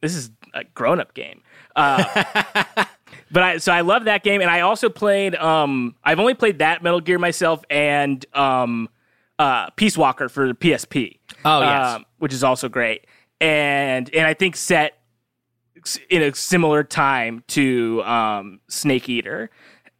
this 0.00 0.14
is 0.14 0.30
a 0.54 0.62
grown 0.62 1.00
up 1.00 1.12
game. 1.12 1.42
Uh, 1.74 2.04
but 3.32 3.42
I, 3.42 3.56
so 3.58 3.72
I 3.72 3.80
love 3.80 4.04
that 4.04 4.22
game. 4.22 4.40
And 4.40 4.48
I 4.50 4.60
also 4.60 4.88
played, 4.88 5.34
um, 5.34 5.96
I've 6.04 6.20
only 6.20 6.34
played 6.34 6.60
that 6.60 6.80
Metal 6.80 7.00
Gear 7.00 7.18
myself 7.18 7.64
and, 7.68 8.24
um, 8.36 8.88
uh, 9.38 9.68
Peace 9.70 9.98
Walker 9.98 10.28
for 10.28 10.46
the 10.48 10.54
PSP. 10.54 11.18
Oh, 11.44 11.60
yes. 11.60 11.94
um, 11.96 12.06
which 12.18 12.32
is 12.32 12.42
also 12.42 12.68
great, 12.70 13.06
and 13.40 14.12
and 14.14 14.26
I 14.26 14.34
think 14.34 14.56
set 14.56 14.98
in 16.10 16.22
a 16.22 16.34
similar 16.34 16.82
time 16.82 17.44
to 17.48 18.02
um, 18.04 18.60
Snake 18.68 19.08
Eater. 19.08 19.50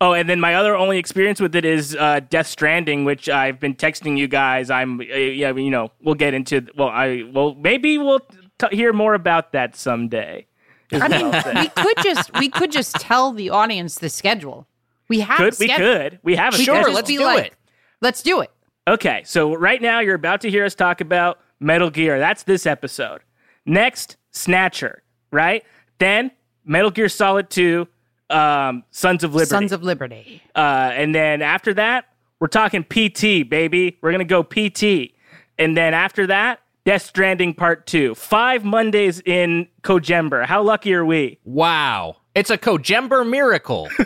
Oh, 0.01 0.13
and 0.13 0.29
then 0.29 0.41
my 0.41 0.55
other 0.57 0.77
only 0.77 0.99
experience 0.99 1.41
with 1.41 1.55
it 1.57 1.65
is 1.65 1.97
uh, 1.97 2.21
Death 2.29 2.49
Stranding, 2.49 3.05
which 3.05 3.31
I've 3.31 3.59
been 3.59 3.75
texting 3.75 4.19
you 4.19 4.29
guys. 4.29 4.69
I'm, 4.69 5.01
uh, 5.01 5.05
yeah, 5.05 5.55
you 5.55 5.71
know, 5.71 5.91
we'll 6.03 6.15
get 6.17 6.35
into. 6.35 6.67
Well, 6.77 6.89
I, 6.89 7.23
well, 7.33 7.55
maybe 7.55 7.97
we'll 7.97 8.21
t- 8.59 8.77
hear 8.77 8.93
more 8.93 9.15
about 9.15 9.53
that 9.53 9.75
someday. 9.75 10.47
I 10.93 11.09
mean, 11.09 11.31
we 11.31 11.69
could 11.69 11.97
just 12.05 12.31
we 12.39 12.49
could 12.51 12.71
just 12.71 12.97
tell 12.97 13.33
the 13.33 13.51
audience 13.51 13.97
the 13.97 14.09
schedule. 14.11 14.67
We 15.09 15.21
have 15.21 15.39
could 15.39 15.55
a 15.55 15.57
we 15.59 15.67
schedule. 15.69 15.87
could 15.87 16.19
we 16.23 16.37
have 16.37 16.55
a 16.55 16.59
We 16.59 16.65
Sure, 16.65 16.75
schedule. 16.77 16.93
let's 16.95 17.09
do 17.09 17.21
like, 17.25 17.47
it. 17.47 17.55
Let's 18.03 18.23
do 18.23 18.41
it. 18.41 18.51
Okay, 18.87 19.23
so 19.25 19.55
right 19.55 19.81
now 19.81 20.01
you're 20.01 20.15
about 20.15 20.43
to 20.43 20.51
hear 20.51 20.65
us 20.65 20.75
talk 20.75 21.01
about 21.01 21.39
Metal 21.61 21.91
Gear. 21.91 22.19
That's 22.19 22.43
this 22.43 22.67
episode. 22.67 23.21
Next, 23.65 24.17
Snatcher, 24.31 25.03
right? 25.31 25.65
Then 25.99 26.31
Metal 26.65 26.91
Gear 26.91 27.09
Solid 27.09 27.51
2, 27.51 27.87
um, 28.31 28.85
Sons 28.91 29.25
of 29.25 29.35
Liberty. 29.35 29.49
Sons 29.49 29.73
of 29.73 29.83
Liberty. 29.83 30.43
uh, 30.55 30.91
and 30.93 31.15
then 31.15 31.43
after 31.43 31.75
that, 31.75 32.07
we're 32.39 32.49
talking 32.49 32.85
PT, 32.85 33.49
baby. 33.49 33.97
We're 34.03 34.13
going 34.13 34.19
to 34.19 34.25
go 34.25 34.43
PT. 34.43 35.13
And 35.59 35.77
then 35.77 35.95
after 35.95 36.27
that, 36.27 36.61
Death 36.85 37.03
Stranding 37.03 37.55
Part 37.55 37.87
2. 37.87 38.15
Five 38.15 38.65
Mondays 38.65 39.21
in 39.25 39.69
Kojember. 39.83 40.45
How 40.45 40.63
lucky 40.63 40.93
are 40.95 41.05
we? 41.05 41.39
Wow. 41.45 42.17
It's 42.35 42.51
a 42.51 42.59
Kojember 42.59 43.29
miracle. 43.29 43.89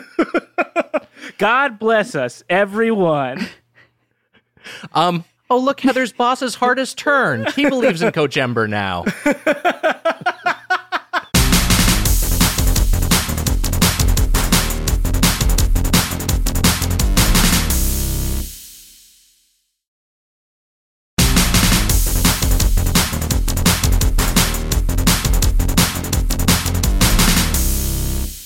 God 1.37 1.77
bless 1.77 2.15
us, 2.15 2.43
everyone. 2.49 3.47
Um, 4.93 5.25
oh, 5.51 5.59
look, 5.59 5.81
Heather's 5.81 6.13
boss's 6.13 6.55
heart 6.55 6.77
has 6.77 6.93
turned. 6.93 7.49
He 7.51 7.67
believes 7.67 8.01
in 8.01 8.11
Kojember 8.13 8.69
now. 8.69 9.03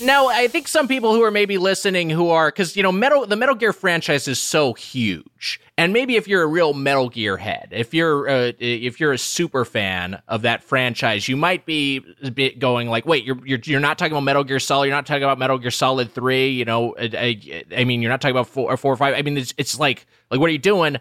Now, 0.06 0.28
I 0.28 0.48
think 0.48 0.68
some 0.68 0.88
people 0.88 1.16
who 1.16 1.24
are 1.24 1.32
maybe 1.32 1.58
listening 1.58 2.12
who 2.12 2.30
are 2.30 2.50
because 2.50 2.78
you 2.78 2.84
know 2.84 2.92
Metal 2.92 3.26
the 3.26 3.36
Metal 3.36 3.56
Gear 3.56 3.74
franchise 3.74 4.28
is 4.28 4.38
so 4.38 4.74
huge, 4.74 5.60
and 5.80 5.94
maybe 5.94 6.16
if 6.16 6.28
you're 6.28 6.44
a 6.44 6.48
real 6.48 6.76
Metal 6.76 7.10
Gear 7.10 7.38
head, 7.38 7.70
if 7.72 7.92
you're 7.92 8.30
uh, 8.30 8.52
if 8.60 9.00
you're 9.00 9.14
a 9.14 9.18
super 9.18 9.66
fan 9.66 10.22
of 10.28 10.44
that 10.44 10.64
franchise, 10.64 11.28
you 11.28 11.36
might 11.36 11.66
be 11.66 12.06
a 12.22 12.30
bit 12.30 12.60
going 12.60 12.88
like, 12.88 13.08
wait, 13.08 13.26
you're 13.26 13.44
you're 13.48 13.58
you're 13.64 13.80
not 13.80 13.98
talking 13.98 14.12
about 14.12 14.22
Metal 14.22 14.44
Gear 14.44 14.60
Solid, 14.60 14.86
you're 14.86 14.96
not 14.96 15.08
talking 15.08 15.24
about 15.24 15.40
Metal 15.40 15.58
Gear 15.58 15.72
Solid 15.72 16.12
Three, 16.12 16.50
you 16.50 16.66
know, 16.66 16.96
I, 17.00 17.10
I, 17.18 17.64
I 17.76 17.84
mean, 17.84 18.04
you're 18.04 18.12
not 18.12 18.22
talking 18.22 18.36
about 18.36 18.48
four 18.48 18.72
or 18.72 18.78
four 18.78 18.94
or 18.94 18.98
five. 18.98 19.16
I 19.16 19.24
mean, 19.24 19.40
it's 19.40 19.56
it's 19.58 19.80
like 19.80 20.06
like 20.30 20.40
what 20.40 20.50
are 20.50 20.54
you 20.54 20.60
doing? 20.60 20.98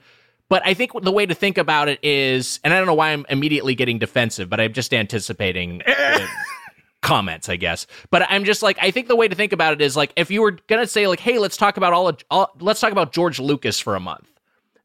But 0.49 0.63
I 0.65 0.73
think 0.73 0.93
the 1.03 1.13
way 1.13 1.27
to 1.27 1.35
think 1.35 1.59
about 1.59 1.89
it 1.89 1.99
is, 2.03 2.59
and 2.65 2.73
I 2.73 2.79
don't 2.79 2.87
know 2.87 2.95
why 2.95 3.11
I'm 3.11 3.27
immediately 3.29 3.75
getting 3.75 3.99
defensive, 3.99 4.49
but 4.49 4.61
I'm 4.61 4.73
just 4.73 4.95
anticipating. 4.95 5.83
comments, 7.05 7.49
I 7.49 7.55
guess. 7.55 7.87
But 8.11 8.23
I'm 8.29 8.45
just 8.45 8.63
like, 8.63 8.77
I 8.81 8.91
think 8.91 9.07
the 9.07 9.15
way 9.15 9.29
to 9.29 9.35
think 9.37 9.53
about 9.53 9.75
it 9.75 9.81
is 9.81 9.97
like, 9.97 10.13
if 10.17 10.31
you 10.31 10.43
were 10.43 10.53
gonna 10.67 10.89
say 10.89 11.07
like, 11.07 11.21
hey, 11.21 11.39
let's 11.39 11.57
talk 11.57 11.77
about 11.77 11.93
all, 11.93 12.09
of, 12.09 12.19
all 12.31 12.51
let's 12.59 12.81
talk 12.81 12.91
about 12.91 13.13
George 13.13 13.39
Lucas 13.39 13.79
for 13.79 13.95
a 13.95 14.01
month. 14.01 14.29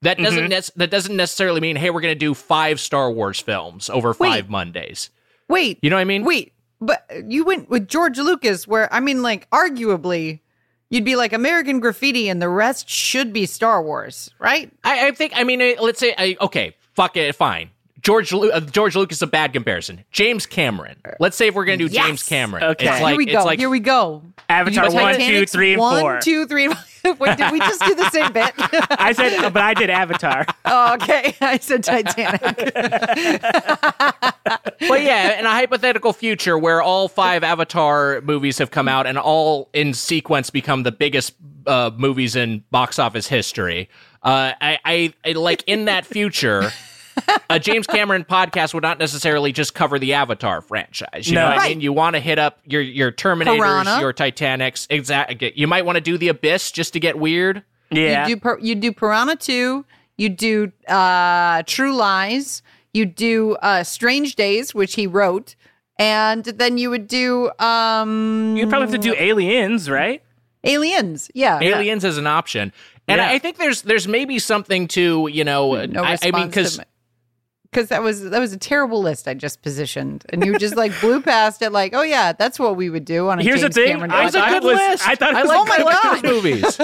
That 0.02 0.18
mm-hmm. 0.18 0.24
doesn't 0.26 0.50
nec- 0.50 0.74
that 0.76 0.92
doesn't 0.92 1.16
necessarily 1.16 1.62
mean, 1.62 1.76
hey, 1.76 1.90
we're 1.90 2.02
gonna 2.02 2.14
do 2.14 2.36
five 2.36 2.80
Star 2.80 3.12
Wars 3.12 3.40
films 3.40 3.90
over 3.90 4.14
five 4.14 4.50
Mondays. 4.50 5.10
Wait. 5.48 5.80
You 5.82 5.90
know 5.90 5.96
what 5.96 6.02
I 6.02 6.06
mean? 6.06 6.24
Wait, 6.24 6.54
but 6.80 7.06
you 7.26 7.44
went 7.44 7.70
with 7.70 7.88
George 7.88 8.18
Lucas, 8.18 8.68
where 8.68 8.94
I 8.94 9.00
mean, 9.00 9.22
like, 9.22 9.50
arguably, 9.50 10.42
you'd 10.90 11.06
be 11.06 11.16
like 11.16 11.34
American 11.34 11.80
Graffiti, 11.80 12.30
and 12.30 12.42
the 12.42 12.50
rest 12.50 12.90
should 12.90 13.34
be 13.34 13.46
Star 13.46 13.82
Wars, 13.82 14.30
right? 14.40 14.72
I, 14.84 15.08
I 15.08 15.12
think. 15.12 15.34
I 15.36 15.44
mean, 15.44 15.60
let's 15.82 16.00
say, 16.00 16.14
I, 16.18 16.38
okay, 16.40 16.76
fuck 16.94 17.18
it, 17.18 17.36
fine. 17.36 17.72
George 18.02 18.32
Lu- 18.32 18.52
uh, 18.52 18.60
George 18.62 18.96
Lucas 18.96 19.18
is 19.18 19.22
a 19.22 19.28
bad 19.28 19.52
comparison. 19.54 20.04
James 20.12 20.46
Cameron. 20.46 20.96
Let's 21.20 21.36
say 21.38 21.48
if 21.48 21.56
we're 21.56 21.66
gonna 21.66 21.78
do 21.78 21.86
Yes. 21.88 22.06
James 22.06 22.24
Cameron. 22.24 22.64
Okay. 22.64 22.88
It's 22.90 23.02
like 23.02 23.12
Here 23.12 23.18
we 23.18 23.24
it's 23.26 23.34
go. 23.34 23.44
like 23.44 23.60
Here 23.60 23.70
we 23.70 23.80
go. 23.80 24.24
Avatar 24.48 24.86
Did 24.86 24.94
you 24.94 25.00
do 25.00 25.04
1, 25.04 25.14
2, 25.14 25.20
Titanic's 25.20 25.52
3, 25.52 25.74
and 25.74 25.80
One, 25.80 26.02
4. 26.02 26.20
two, 26.22 26.46
three. 26.48 26.68
Wait, 27.20 27.38
did 27.38 27.52
we 27.52 27.60
just 27.60 27.82
do 27.86 27.94
the 27.96 28.10
same 28.10 28.32
bit? 28.34 28.52
I 28.58 29.14
said, 29.14 29.50
but 29.54 29.62
I 29.62 29.74
did 29.76 29.90
Avatar. 29.90 30.46
oh, 30.66 30.94
okay. 30.96 31.36
I 31.40 31.58
said 31.60 31.84
Titanic. 31.84 32.42
But 34.88 35.02
yeah, 35.04 35.40
in 35.40 35.46
a 35.46 35.50
hypothetical 35.52 36.14
future 36.14 36.58
where 36.58 36.82
all 36.82 37.08
five 37.08 37.44
Avatar 37.44 38.22
movies 38.22 38.58
have 38.58 38.72
come 38.72 38.88
out 38.88 39.06
and 39.08 39.18
all 39.18 39.70
in 39.74 39.94
sequence 39.94 40.50
become 40.50 40.84
the 40.84 40.92
biggest 40.92 41.34
uh, 41.68 41.92
movies 41.96 42.36
in 42.36 42.64
box 42.72 42.98
office 43.00 43.28
history, 43.28 43.90
uh, 44.24 44.54
I, 44.60 44.80
I, 44.84 45.14
I 45.26 45.32
like 45.34 45.64
in 45.68 45.86
that 45.86 46.06
future. 46.06 46.72
A 47.50 47.60
James 47.60 47.88
Cameron 47.88 48.24
podcast 48.24 48.74
would 48.74 48.84
not 48.84 49.00
necessarily 49.00 49.52
just 49.52 49.74
cover 49.74 49.98
the 50.00 50.14
Avatar 50.14 50.62
franchise. 50.62 51.28
You 51.28 51.36
No. 51.36 51.50
know 51.50 51.56
what 51.56 51.60
I 51.66 51.70
mean? 51.70 51.82
You 51.82 51.94
want 51.94 52.16
to 52.16 52.20
hit 52.20 52.38
up 52.40 52.60
your 52.66 52.82
your 52.82 53.12
Terminators, 53.12 53.58
Piranha. 53.58 54.00
your 54.00 54.14
Titanics. 54.14 54.88
Exactly. 54.90 55.52
You 55.56 55.68
might 55.68 55.86
want 55.86 55.96
to 55.96 56.02
do 56.02 56.18
the 56.18 56.28
Abyss 56.30 56.72
just 56.72 56.94
to 56.94 57.00
get 57.00 57.18
weird. 57.18 57.64
Yeah. 57.92 58.28
You 58.28 58.36
do 58.36 58.42
Pir- 58.42 58.60
you 58.62 58.76
do 58.76 58.92
Piranha 58.92 59.36
2, 59.36 59.84
you 60.18 60.30
do 60.30 60.72
uh 60.88 61.64
True 61.66 61.96
Lies, 61.96 62.62
you 62.94 63.06
do 63.06 63.56
uh 63.62 63.84
Strange 63.84 64.36
Days, 64.36 64.76
which 64.76 64.94
he 64.96 65.08
wrote, 65.08 65.56
and 65.98 66.44
then 66.46 66.78
you 66.78 66.90
would 66.92 67.08
do 67.08 67.50
um 67.60 68.56
You'd 68.58 68.70
probably 68.70 68.88
have 68.92 69.02
to 69.02 69.10
do 69.10 69.16
Aliens, 69.18 69.90
right? 69.90 70.22
Aliens. 70.64 71.32
Yeah. 71.34 71.60
Aliens 71.62 72.04
as 72.06 72.18
an 72.18 72.28
option. 72.28 72.74
And 73.08 73.18
Yeah. 73.20 73.30
I 73.30 73.40
think 73.40 73.58
there's 73.58 73.82
there's 73.84 74.08
maybe 74.08 74.38
something 74.40 74.88
to 74.90 75.28
you 75.32 75.44
know 75.44 75.74
No 75.86 76.04
I, 76.04 76.08
I 76.08 76.12
response 76.12 76.34
mean 76.36 76.48
because 76.48 76.80
because 77.72 77.90
that 77.90 78.02
was 78.02 78.30
that 78.30 78.40
was 78.40 78.52
a 78.54 78.58
terrible 78.58 79.02
list 79.02 79.28
I 79.28 79.34
just 79.36 79.62
positioned, 79.62 80.26
and 80.30 80.44
you 80.46 80.58
just 80.58 80.76
like 80.76 80.92
blew 81.02 81.22
past 81.22 81.62
it, 81.62 81.72
like, 81.72 81.94
oh 81.94 82.02
yeah, 82.02 82.34
that's 82.34 82.58
what 82.60 82.76
we 82.76 82.90
would 82.90 83.06
do 83.06 83.30
on 83.30 83.40
a 83.40 83.44
Here's 83.44 83.62
the 83.62 83.68
James 83.70 83.76
thing, 83.76 83.88
Cameron. 83.90 84.12
I 84.12 84.24
was 84.26 84.36
a 84.36 84.40
good 84.42 84.64
it 84.64 84.64
list. 84.64 85.08
I 85.08 85.16
thought 85.16 85.32
it 85.32 85.36
I 85.38 85.42
was 85.44 85.50
like, 85.50 85.60
Oh 85.60 85.66
my 85.66 85.78
I 85.78 85.84
like 85.84 86.04
God. 86.04 86.24
movies. 86.24 86.78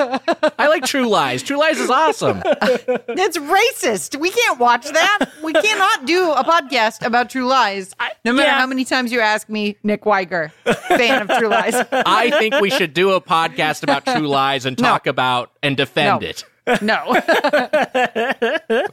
I 0.60 0.68
like 0.68 0.84
True 0.86 1.08
Lies. 1.08 1.42
True 1.44 1.58
Lies 1.58 1.80
is 1.80 1.90
awesome. 1.90 2.42
It's 2.46 3.38
racist. 3.38 4.20
We 4.20 4.30
can't 4.30 4.60
watch 4.60 4.86
that. 4.90 5.30
We 5.44 5.54
cannot 5.54 6.06
do 6.06 6.32
a 6.32 6.44
podcast 6.44 7.06
about 7.06 7.30
True 7.30 7.46
Lies, 7.46 7.96
no 8.24 8.34
matter 8.34 8.48
yeah. 8.50 8.60
how 8.60 8.68
many 8.68 8.86
times 8.86 9.12
you 9.12 9.20
ask 9.22 9.50
me, 9.50 9.78
Nick 9.84 10.04
Weiger, 10.04 10.52
fan 10.88 11.22
of 11.30 11.38
True 11.38 11.48
Lies. 11.48 11.76
I 11.92 12.30
think 12.40 12.56
we 12.62 12.70
should 12.70 12.94
do 12.94 13.12
a 13.12 13.22
podcast 13.22 13.84
about 13.84 14.06
True 14.06 14.28
Lies 14.28 14.66
and 14.66 14.78
talk 14.78 15.08
about 15.08 15.52
and 15.64 15.76
defend 15.76 16.22
No. 16.22 16.28
it. 16.28 16.44
No. 16.82 17.16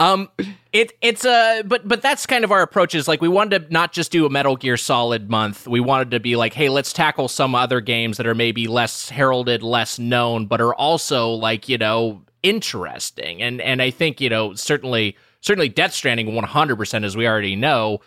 Um, 0.00 0.28
it 0.72 0.92
it's 1.00 1.24
a 1.24 1.62
but 1.66 1.88
but 1.88 2.00
that's 2.02 2.24
kind 2.24 2.44
of 2.44 2.52
our 2.52 2.62
approach. 2.62 2.94
Is 2.94 3.08
like 3.08 3.20
we 3.20 3.28
wanted 3.28 3.66
to 3.66 3.72
not 3.72 3.92
just 3.92 4.12
do 4.12 4.26
a 4.26 4.30
Metal 4.30 4.54
Gear 4.54 4.76
Solid 4.76 5.28
month. 5.28 5.66
We 5.66 5.80
wanted 5.80 6.12
to 6.12 6.20
be 6.20 6.36
like, 6.36 6.54
hey, 6.54 6.68
let's 6.68 6.92
tackle 6.92 7.26
some 7.26 7.56
other 7.56 7.80
games 7.80 8.16
that 8.18 8.26
are 8.26 8.34
maybe 8.34 8.68
less 8.68 9.08
heralded, 9.08 9.62
less 9.64 9.98
known, 9.98 10.46
but 10.46 10.60
are 10.60 10.74
also 10.74 11.30
like 11.30 11.68
you 11.68 11.78
know 11.78 12.22
interesting. 12.44 13.42
And 13.42 13.60
and 13.60 13.82
I 13.82 13.90
think 13.90 14.20
you 14.20 14.28
know 14.30 14.54
certainly 14.54 15.16
certainly 15.40 15.68
Death 15.68 15.94
Stranding 15.94 16.32
one 16.32 16.44
hundred 16.44 16.76
percent, 16.76 17.04
as 17.04 17.16
we 17.16 17.26
already 17.26 17.56
know, 17.56 17.98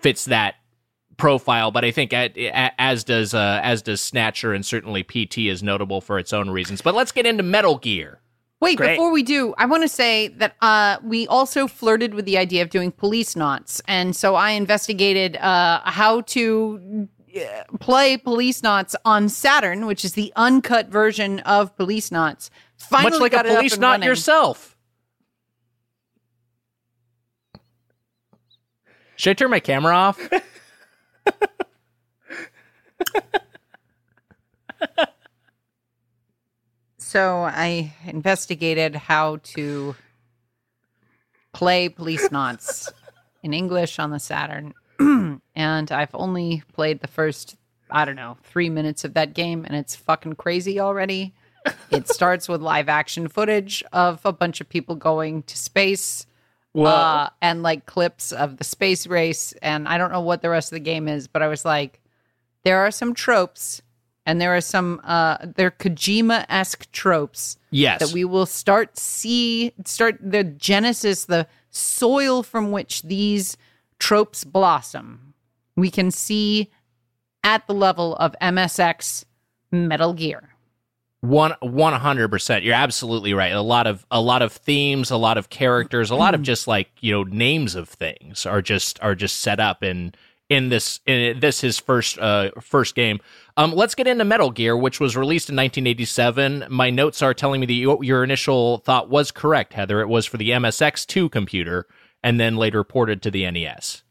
fits 0.00 0.24
that 0.26 0.54
profile. 1.16 1.70
But 1.70 1.84
I 1.84 1.90
think 1.90 2.12
a- 2.12 2.32
a- 2.36 2.72
as 2.80 3.04
does 3.04 3.34
uh, 3.34 3.60
as 3.62 3.82
does 3.82 4.00
Snatcher, 4.00 4.52
and 4.52 4.64
certainly 4.64 5.02
PT 5.02 5.38
is 5.48 5.62
notable 5.62 6.00
for 6.00 6.18
its 6.18 6.32
own 6.32 6.50
reasons. 6.50 6.80
But 6.82 6.94
let's 6.94 7.12
get 7.12 7.26
into 7.26 7.42
Metal 7.42 7.78
Gear. 7.78 8.20
Wait, 8.58 8.78
Great. 8.78 8.92
before 8.94 9.10
we 9.12 9.22
do, 9.22 9.54
I 9.58 9.66
want 9.66 9.82
to 9.82 9.88
say 9.88 10.28
that 10.28 10.56
uh, 10.62 10.96
we 11.02 11.26
also 11.28 11.66
flirted 11.66 12.14
with 12.14 12.24
the 12.24 12.38
idea 12.38 12.62
of 12.62 12.70
doing 12.70 12.90
Policenauts. 12.90 13.82
And 13.86 14.16
so 14.16 14.34
I 14.34 14.52
investigated 14.52 15.36
uh, 15.36 15.82
how 15.84 16.22
to 16.22 17.06
uh, 17.36 17.40
play 17.80 18.16
Policenauts 18.16 18.94
on 19.04 19.28
Saturn, 19.28 19.84
which 19.84 20.06
is 20.06 20.14
the 20.14 20.32
uncut 20.36 20.88
version 20.88 21.40
of 21.40 21.76
Policenauts. 21.76 22.48
Finally 22.78 23.10
Much 23.10 23.20
like 23.20 23.32
a 23.34 23.36
got 23.36 23.46
it 23.46 23.58
Policenaut 23.58 23.80
running. 23.82 24.08
yourself. 24.08 24.74
Should 29.16 29.30
I 29.30 29.34
turn 29.34 29.50
my 29.50 29.60
camera 29.60 29.94
off? 29.94 30.18
So 37.16 37.44
I 37.44 37.94
investigated 38.04 38.94
how 38.94 39.38
to 39.54 39.96
play 41.54 41.88
Policenauts 41.88 42.92
in 43.42 43.54
English 43.54 43.98
on 43.98 44.10
the 44.10 44.18
Saturn. 44.18 44.74
and 45.56 45.90
I've 45.90 46.10
only 46.12 46.62
played 46.74 47.00
the 47.00 47.08
first, 47.08 47.56
I 47.90 48.04
don't 48.04 48.16
know, 48.16 48.36
three 48.42 48.68
minutes 48.68 49.02
of 49.02 49.14
that 49.14 49.32
game, 49.32 49.64
and 49.64 49.74
it's 49.74 49.96
fucking 49.96 50.34
crazy 50.34 50.78
already. 50.78 51.32
It 51.90 52.06
starts 52.06 52.50
with 52.50 52.60
live 52.60 52.90
action 52.90 53.28
footage 53.28 53.82
of 53.94 54.20
a 54.26 54.32
bunch 54.34 54.60
of 54.60 54.68
people 54.68 54.94
going 54.94 55.44
to 55.44 55.56
space. 55.56 56.26
Uh, 56.90 57.30
and 57.40 57.62
like 57.62 57.86
clips 57.86 58.30
of 58.30 58.58
the 58.58 58.64
space 58.64 59.06
race. 59.06 59.54
And 59.62 59.88
I 59.88 59.96
don't 59.96 60.12
know 60.12 60.20
what 60.20 60.42
the 60.42 60.50
rest 60.50 60.70
of 60.70 60.76
the 60.76 60.80
game 60.80 61.08
is, 61.08 61.28
but 61.28 61.40
I 61.40 61.48
was 61.48 61.64
like, 61.64 61.98
there 62.62 62.80
are 62.80 62.90
some 62.90 63.14
tropes 63.14 63.80
and 64.26 64.40
there 64.40 64.54
are 64.54 64.60
some 64.60 65.00
uh 65.04 65.38
they're 65.54 65.70
Kojima-esque 65.70 66.90
tropes 66.92 67.56
Yes. 67.70 68.00
that 68.00 68.12
we 68.12 68.24
will 68.24 68.46
start 68.46 68.98
see 68.98 69.72
start 69.84 70.18
the 70.20 70.44
genesis, 70.44 71.26
the 71.26 71.46
soil 71.70 72.42
from 72.42 72.70
which 72.72 73.02
these 73.02 73.56
tropes 73.98 74.44
blossom, 74.44 75.34
we 75.76 75.90
can 75.90 76.10
see 76.10 76.70
at 77.44 77.66
the 77.66 77.74
level 77.74 78.16
of 78.16 78.34
MSX 78.42 79.24
Metal 79.70 80.12
Gear. 80.12 80.50
One 81.20 81.54
one 81.60 81.92
hundred 81.94 82.28
percent. 82.28 82.62
You're 82.64 82.74
absolutely 82.74 83.34
right. 83.34 83.52
A 83.52 83.60
lot 83.60 83.86
of 83.86 84.06
a 84.10 84.20
lot 84.20 84.42
of 84.42 84.52
themes, 84.52 85.10
a 85.10 85.16
lot 85.16 85.38
of 85.38 85.48
characters, 85.48 86.10
a 86.10 86.14
lot 86.14 86.34
of 86.34 86.42
just 86.50 86.66
like 86.68 86.88
you 87.00 87.12
know 87.12 87.22
names 87.24 87.74
of 87.74 87.88
things 87.88 88.46
are 88.46 88.62
just 88.62 89.02
are 89.02 89.14
just 89.14 89.40
set 89.40 89.58
up 89.58 89.82
in 89.82 90.14
in 90.48 90.68
this 90.68 91.00
in 91.06 91.40
this 91.40 91.60
his 91.60 91.78
first 91.78 92.18
uh 92.18 92.50
first 92.60 92.94
game. 92.94 93.20
Um, 93.56 93.72
let's 93.72 93.94
get 93.94 94.06
into 94.06 94.24
Metal 94.24 94.50
Gear, 94.50 94.76
which 94.76 95.00
was 95.00 95.16
released 95.16 95.48
in 95.48 95.56
1987. 95.56 96.66
My 96.68 96.90
notes 96.90 97.22
are 97.22 97.34
telling 97.34 97.60
me 97.60 97.66
that 97.66 97.72
you, 97.72 98.02
your 98.02 98.22
initial 98.22 98.78
thought 98.78 99.08
was 99.08 99.30
correct, 99.30 99.72
Heather. 99.72 100.00
It 100.00 100.08
was 100.08 100.26
for 100.26 100.36
the 100.36 100.50
MSX2 100.50 101.30
computer, 101.30 101.86
and 102.22 102.38
then 102.38 102.56
later 102.56 102.84
ported 102.84 103.22
to 103.22 103.30
the 103.30 103.50
NES. 103.50 104.02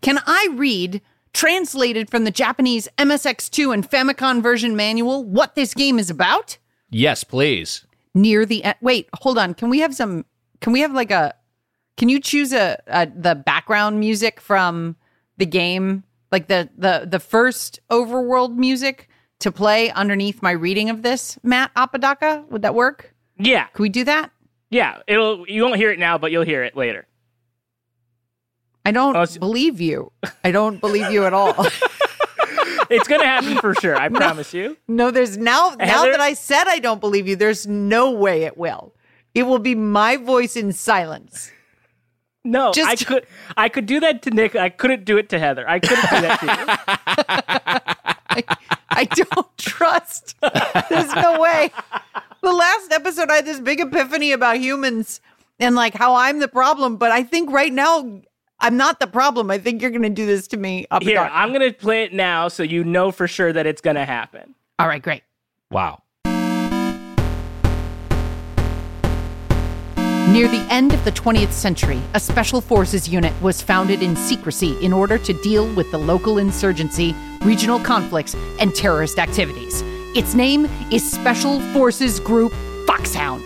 Can 0.00 0.20
I 0.26 0.48
read, 0.52 1.02
translated 1.32 2.08
from 2.08 2.24
the 2.24 2.30
Japanese 2.30 2.88
MSX2 2.98 3.74
and 3.74 3.88
Famicom 3.88 4.42
version 4.42 4.76
manual, 4.76 5.24
what 5.24 5.54
this 5.54 5.74
game 5.74 5.98
is 5.98 6.08
about? 6.08 6.56
Yes, 6.90 7.24
please. 7.24 7.84
Near 8.14 8.46
the 8.46 8.64
end. 8.64 8.76
Wait, 8.80 9.08
hold 9.14 9.38
on. 9.38 9.54
Can 9.54 9.70
we 9.70 9.80
have 9.80 9.94
some? 9.94 10.24
Can 10.60 10.72
we 10.72 10.80
have 10.80 10.92
like 10.92 11.10
a? 11.10 11.34
Can 11.96 12.08
you 12.08 12.20
choose 12.20 12.52
a, 12.52 12.80
a 12.86 13.06
the 13.06 13.34
background 13.34 13.98
music 14.00 14.40
from 14.40 14.96
the 15.38 15.46
game, 15.46 16.04
like 16.30 16.48
the 16.48 16.68
the 16.76 17.06
the 17.10 17.18
first 17.20 17.80
overworld 17.90 18.54
music 18.56 19.08
to 19.40 19.50
play 19.52 19.90
underneath 19.92 20.42
my 20.42 20.50
reading 20.50 20.90
of 20.90 21.02
this, 21.02 21.38
Matt 21.42 21.70
Apodaca? 21.76 22.44
Would 22.50 22.62
that 22.62 22.74
work? 22.74 23.14
Yeah, 23.38 23.66
Can 23.68 23.82
we 23.84 23.88
do 23.88 24.04
that? 24.04 24.30
yeah. 24.70 24.98
It'll 25.06 25.48
you 25.48 25.62
won't 25.62 25.76
hear 25.76 25.90
it 25.92 25.98
now, 25.98 26.18
but 26.18 26.30
you'll 26.32 26.44
hear 26.44 26.64
it 26.64 26.76
later. 26.76 27.06
I 28.84 28.90
don't 28.90 29.16
Oh, 29.16 29.26
believe 29.38 29.80
you. 29.80 30.12
I 30.44 30.50
don't 30.50 30.80
believe 30.80 31.10
you 31.10 31.24
at 31.24 31.32
all. 31.32 31.54
It's 32.90 33.06
gonna 33.06 33.26
happen 33.26 33.58
for 33.58 33.74
sure. 33.74 33.96
I 33.96 34.08
promise 34.22 34.54
you. 34.54 34.78
No, 34.88 35.10
there's 35.10 35.36
now 35.36 35.74
now 35.78 35.84
Heather? 35.86 36.12
that 36.12 36.20
I 36.20 36.32
said 36.32 36.64
I 36.68 36.78
don't 36.78 37.02
believe 37.02 37.28
you, 37.28 37.36
there's 37.36 37.66
no 37.66 38.10
way 38.12 38.44
it 38.44 38.56
will. 38.56 38.94
It 39.34 39.42
will 39.42 39.58
be 39.58 39.74
my 39.74 40.16
voice 40.16 40.56
in 40.56 40.72
silence. 40.72 41.52
No, 42.48 42.72
Just- 42.72 42.88
I 42.88 42.96
could 42.96 43.26
I 43.56 43.68
could 43.68 43.84
do 43.84 44.00
that 44.00 44.22
to 44.22 44.30
Nick. 44.30 44.56
I 44.56 44.70
couldn't 44.70 45.04
do 45.04 45.18
it 45.18 45.28
to 45.30 45.38
Heather. 45.38 45.68
I 45.68 45.78
couldn't 45.78 46.08
do 46.10 46.20
that 46.22 46.40
to 46.40 46.46
you. 46.46 48.08
I, 48.30 48.56
I 48.90 49.04
don't 49.04 49.58
trust. 49.58 50.34
There's 50.40 51.14
no 51.14 51.40
way. 51.40 51.70
The 52.40 52.52
last 52.52 52.92
episode, 52.92 53.30
I 53.30 53.36
had 53.36 53.44
this 53.44 53.60
big 53.60 53.80
epiphany 53.80 54.32
about 54.32 54.58
humans 54.58 55.20
and 55.60 55.74
like 55.74 55.92
how 55.92 56.14
I'm 56.14 56.38
the 56.38 56.48
problem. 56.48 56.96
But 56.96 57.10
I 57.10 57.22
think 57.22 57.50
right 57.50 57.72
now, 57.72 58.20
I'm 58.60 58.76
not 58.76 58.98
the 58.98 59.06
problem. 59.06 59.50
I 59.50 59.58
think 59.58 59.82
you're 59.82 59.90
going 59.90 60.02
to 60.02 60.08
do 60.08 60.24
this 60.24 60.46
to 60.48 60.56
me. 60.56 60.86
Up 60.90 61.02
Here. 61.02 61.18
I'm 61.20 61.52
gonna 61.52 61.72
play 61.72 62.04
it 62.04 62.12
now, 62.14 62.48
so 62.48 62.62
you 62.62 62.82
know 62.82 63.12
for 63.12 63.28
sure 63.28 63.52
that 63.52 63.66
it's 63.66 63.80
gonna 63.80 64.04
happen. 64.06 64.54
All 64.78 64.88
right, 64.88 65.02
great. 65.02 65.22
Wow. 65.70 66.02
Near 70.32 70.46
the 70.46 70.66
end 70.68 70.92
of 70.92 71.02
the 71.06 71.12
20th 71.12 71.52
century, 71.52 72.02
a 72.12 72.20
special 72.20 72.60
forces 72.60 73.08
unit 73.08 73.32
was 73.40 73.62
founded 73.62 74.02
in 74.02 74.14
secrecy 74.14 74.76
in 74.84 74.92
order 74.92 75.16
to 75.16 75.32
deal 75.32 75.66
with 75.74 75.90
the 75.90 75.96
local 75.96 76.36
insurgency, 76.36 77.14
regional 77.40 77.80
conflicts, 77.80 78.36
and 78.60 78.74
terrorist 78.74 79.18
activities. 79.18 79.82
Its 80.14 80.34
name 80.34 80.66
is 80.92 81.10
Special 81.10 81.60
Forces 81.72 82.20
Group 82.20 82.52
Foxhound. 82.86 83.42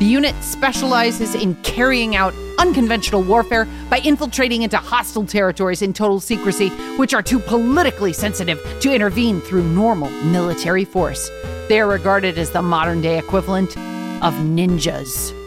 The 0.00 0.06
unit 0.06 0.34
specializes 0.42 1.36
in 1.36 1.54
carrying 1.62 2.16
out 2.16 2.34
unconventional 2.58 3.22
warfare 3.22 3.68
by 3.88 3.98
infiltrating 4.00 4.62
into 4.62 4.76
hostile 4.76 5.24
territories 5.24 5.82
in 5.82 5.92
total 5.92 6.18
secrecy, 6.18 6.70
which 6.96 7.14
are 7.14 7.22
too 7.22 7.38
politically 7.38 8.12
sensitive 8.12 8.60
to 8.80 8.92
intervene 8.92 9.40
through 9.40 9.62
normal 9.62 10.10
military 10.24 10.84
force. 10.84 11.30
They 11.68 11.78
are 11.78 11.86
regarded 11.86 12.38
as 12.38 12.50
the 12.50 12.62
modern 12.62 13.02
day 13.02 13.18
equivalent 13.18 13.76
of 14.20 14.34
ninjas. 14.34 15.37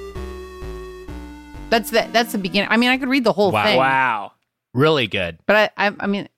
That's 1.71 1.89
the 1.89 2.07
that's 2.11 2.33
the 2.33 2.37
beginning. 2.37 2.69
I 2.69 2.77
mean, 2.77 2.89
I 2.91 2.97
could 2.97 3.09
read 3.09 3.23
the 3.23 3.33
whole 3.33 3.51
Wow. 3.51 3.63
thing, 3.63 3.77
Wow. 3.77 4.31
Really 4.75 5.07
good. 5.07 5.39
but 5.47 5.71
I, 5.77 5.87
I 5.87 5.95
I 6.01 6.07
mean, 6.07 6.29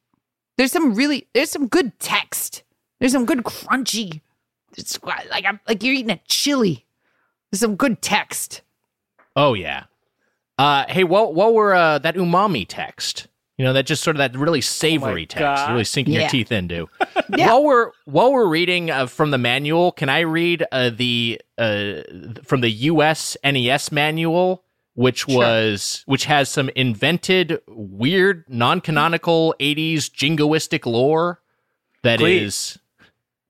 there's 0.57 0.71
some 0.71 0.95
really 0.95 1.27
there's 1.33 1.49
some 1.51 1.67
good 1.67 1.99
text. 1.99 2.63
There's 2.99 3.11
some 3.11 3.25
good 3.25 3.39
crunchy. 3.39 4.21
It's 4.77 4.97
like 5.03 5.43
I'm 5.45 5.59
like 5.67 5.83
you're 5.83 5.93
eating 5.93 6.11
a 6.11 6.19
chili. 6.27 6.85
There's 7.51 7.59
some 7.59 7.75
good 7.75 8.01
text. 8.01 8.61
Oh 9.35 9.53
yeah. 9.53 9.83
Uh, 10.57 10.85
hey, 10.87 11.03
while 11.03 11.33
while 11.33 11.53
we're 11.53 11.73
uh, 11.73 11.97
that 11.99 12.15
umami 12.15 12.65
text, 12.67 13.27
you 13.57 13.65
know, 13.65 13.73
that 13.73 13.85
just 13.87 14.03
sort 14.03 14.15
of 14.15 14.19
that 14.19 14.35
really 14.37 14.61
savory 14.61 15.25
text, 15.25 15.41
God. 15.65 15.71
really 15.71 15.83
sinking 15.83 16.13
Yeah. 16.13 16.21
your 16.21 16.29
teeth 16.29 16.51
into. 16.51 16.87
Yeah. 17.35 17.47
While 17.47 17.63
we're 17.63 17.91
while 18.05 18.31
we're 18.33 18.47
reading 18.47 18.91
uh, 18.91 19.07
from 19.07 19.31
the 19.31 19.37
manual, 19.37 19.91
can 19.91 20.09
I 20.09 20.19
read 20.19 20.63
uh, 20.71 20.89
the 20.91 21.41
uh, 21.57 22.01
from 22.43 22.61
the 22.61 22.69
US 22.91 23.37
NES 23.43 23.91
manual, 23.91 24.63
which 24.95 25.27
was 25.27 26.03
which 26.05 26.25
has 26.25 26.49
some 26.49 26.69
invented, 26.75 27.59
weird, 27.67 28.45
non-canonical 28.47 29.55
'80s 29.59 30.09
jingoistic 30.11 30.85
lore 30.85 31.41
that 32.03 32.21
is 32.21 32.77
Please. 32.77 32.79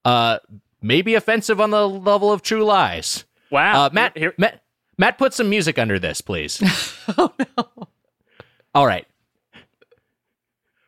uh, 0.05 0.39
maybe 0.81 1.15
offensive 1.15 1.59
on 1.59 1.71
the 1.71 1.87
level 1.87 2.31
of 2.31 2.41
True 2.41 2.63
Lies. 2.63 3.25
Wow. 3.51 3.85
Uh, 3.85 3.89
Matt, 3.91 4.17
Here- 4.17 4.33
Matt, 4.37 4.63
Matt, 4.97 5.17
put 5.17 5.33
some 5.33 5.49
music 5.49 5.77
under 5.77 5.99
this, 5.99 6.21
please. 6.21 6.61
oh 7.17 7.33
no! 7.57 7.87
All 8.75 8.87
right. 8.87 9.05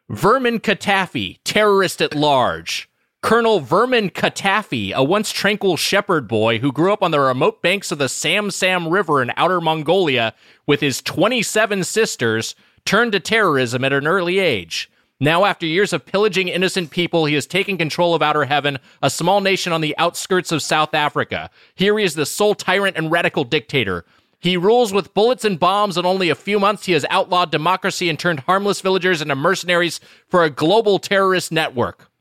Vermon 0.10 0.60
CaTaffy, 0.60 1.40
terrorist 1.44 2.02
at 2.02 2.14
large. 2.16 2.90
Colonel 3.26 3.60
Vermon 3.60 4.12
CaTaffy, 4.12 4.94
a 4.94 5.04
once 5.04 5.32
tranquil 5.32 5.78
shepherd 5.78 6.28
boy 6.28 6.60
who 6.60 6.72
grew 6.72 6.94
up 6.94 7.02
on 7.02 7.10
the 7.10 7.20
remote 7.20 7.60
banks 7.60 7.92
of 7.92 7.98
the 7.98 8.08
Sam 8.08 8.52
Sam 8.52 8.88
River 8.88 9.20
in 9.20 9.32
outer 9.36 9.60
Mongolia 9.60 10.36
with 10.68 10.80
his 10.80 11.02
27 11.02 11.84
sisters, 11.86 12.54
turned 12.86 13.14
to 13.14 13.20
terrorism 13.20 13.84
at 13.84 13.94
an 13.94 14.06
early 14.06 14.38
age. 14.38 14.92
Now, 15.20 15.46
after 15.46 15.66
years 15.66 15.92
of 15.92 16.06
pillaging 16.06 16.50
innocent 16.50 16.92
people, 16.92 17.26
he 17.26 17.34
has 17.34 17.48
taken 17.48 17.80
control 17.80 18.14
of 18.14 18.22
Outer 18.22 18.46
Heaven, 18.46 18.78
a 19.02 19.10
small 19.10 19.42
nation 19.42 19.74
on 19.74 19.82
the 19.82 19.98
outskirts 19.98 20.52
of 20.52 20.62
South 20.62 20.94
Africa. 20.94 21.50
Here 21.74 21.98
he 21.98 22.06
is 22.06 22.14
the 22.14 22.28
sole 22.28 22.54
tyrant 22.54 22.96
and 22.96 23.10
radical 23.10 23.44
dictator. 23.44 24.06
He 24.38 24.56
rules 24.56 24.94
with 24.94 25.16
bullets 25.16 25.44
and 25.44 25.60
bombs. 25.60 25.98
and 25.98 26.06
only 26.06 26.30
a 26.30 26.36
few 26.36 26.60
months, 26.60 26.86
he 26.86 26.92
has 26.92 27.08
outlawed 27.10 27.50
democracy 27.50 28.08
and 28.08 28.20
turned 28.20 28.42
harmless 28.42 28.82
villagers 28.82 29.20
into 29.20 29.34
mercenaries 29.34 30.00
for 30.28 30.44
a 30.44 30.52
global 30.52 31.00
terrorist 31.00 31.52
network. 31.52 32.12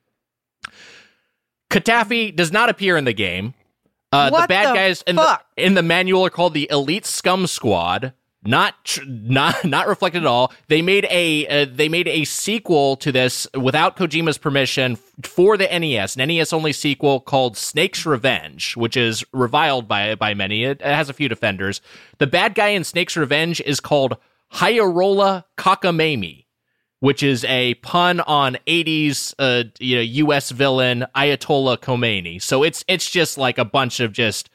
CaTaffy 1.74 2.34
does 2.34 2.52
not 2.52 2.68
appear 2.68 2.96
in 2.96 3.04
the 3.04 3.12
game. 3.12 3.54
Uh, 4.12 4.30
the 4.30 4.46
bad 4.46 4.70
the 4.70 4.74
guys 4.74 5.02
in 5.02 5.16
the, 5.16 5.40
in 5.56 5.74
the 5.74 5.82
manual 5.82 6.24
are 6.24 6.30
called 6.30 6.54
the 6.54 6.68
Elite 6.70 7.04
Scum 7.04 7.46
Squad. 7.46 8.12
Not 8.46 8.74
tr- 8.84 9.02
not 9.06 9.64
not 9.64 9.88
reflected 9.88 10.22
at 10.22 10.26
all. 10.26 10.52
They 10.68 10.82
made 10.82 11.06
a 11.10 11.46
uh, 11.48 11.66
they 11.68 11.88
made 11.88 12.06
a 12.06 12.24
sequel 12.24 12.96
to 12.96 13.10
this 13.10 13.48
without 13.58 13.96
Kojima's 13.96 14.38
permission 14.38 14.96
for 15.22 15.56
the 15.56 15.66
NES, 15.66 16.16
an 16.16 16.28
NES 16.28 16.52
only 16.52 16.72
sequel 16.72 17.20
called 17.20 17.56
Snake's 17.56 18.06
Revenge, 18.06 18.76
which 18.76 18.96
is 18.96 19.24
reviled 19.32 19.88
by 19.88 20.14
by 20.14 20.34
many. 20.34 20.64
It, 20.64 20.80
it 20.80 20.94
has 20.94 21.08
a 21.08 21.14
few 21.14 21.28
defenders. 21.28 21.80
The 22.18 22.26
bad 22.26 22.54
guy 22.54 22.68
in 22.68 22.84
Snake's 22.84 23.16
Revenge 23.16 23.60
is 23.62 23.80
called 23.80 24.16
Higharolla 24.52 25.44
Kockamamie, 25.56 26.43
which 27.04 27.22
is 27.22 27.44
a 27.44 27.74
pun 27.74 28.20
on 28.20 28.56
80s 28.66 29.34
uh, 29.38 29.64
you 29.78 29.96
know 29.96 30.02
US 30.28 30.50
villain 30.50 31.04
Ayatollah 31.14 31.76
Khomeini. 31.78 32.40
So 32.40 32.62
it's 32.62 32.82
it's 32.88 33.10
just 33.10 33.36
like 33.36 33.58
a 33.58 33.64
bunch 33.64 34.00
of 34.00 34.12
just 34.12 34.48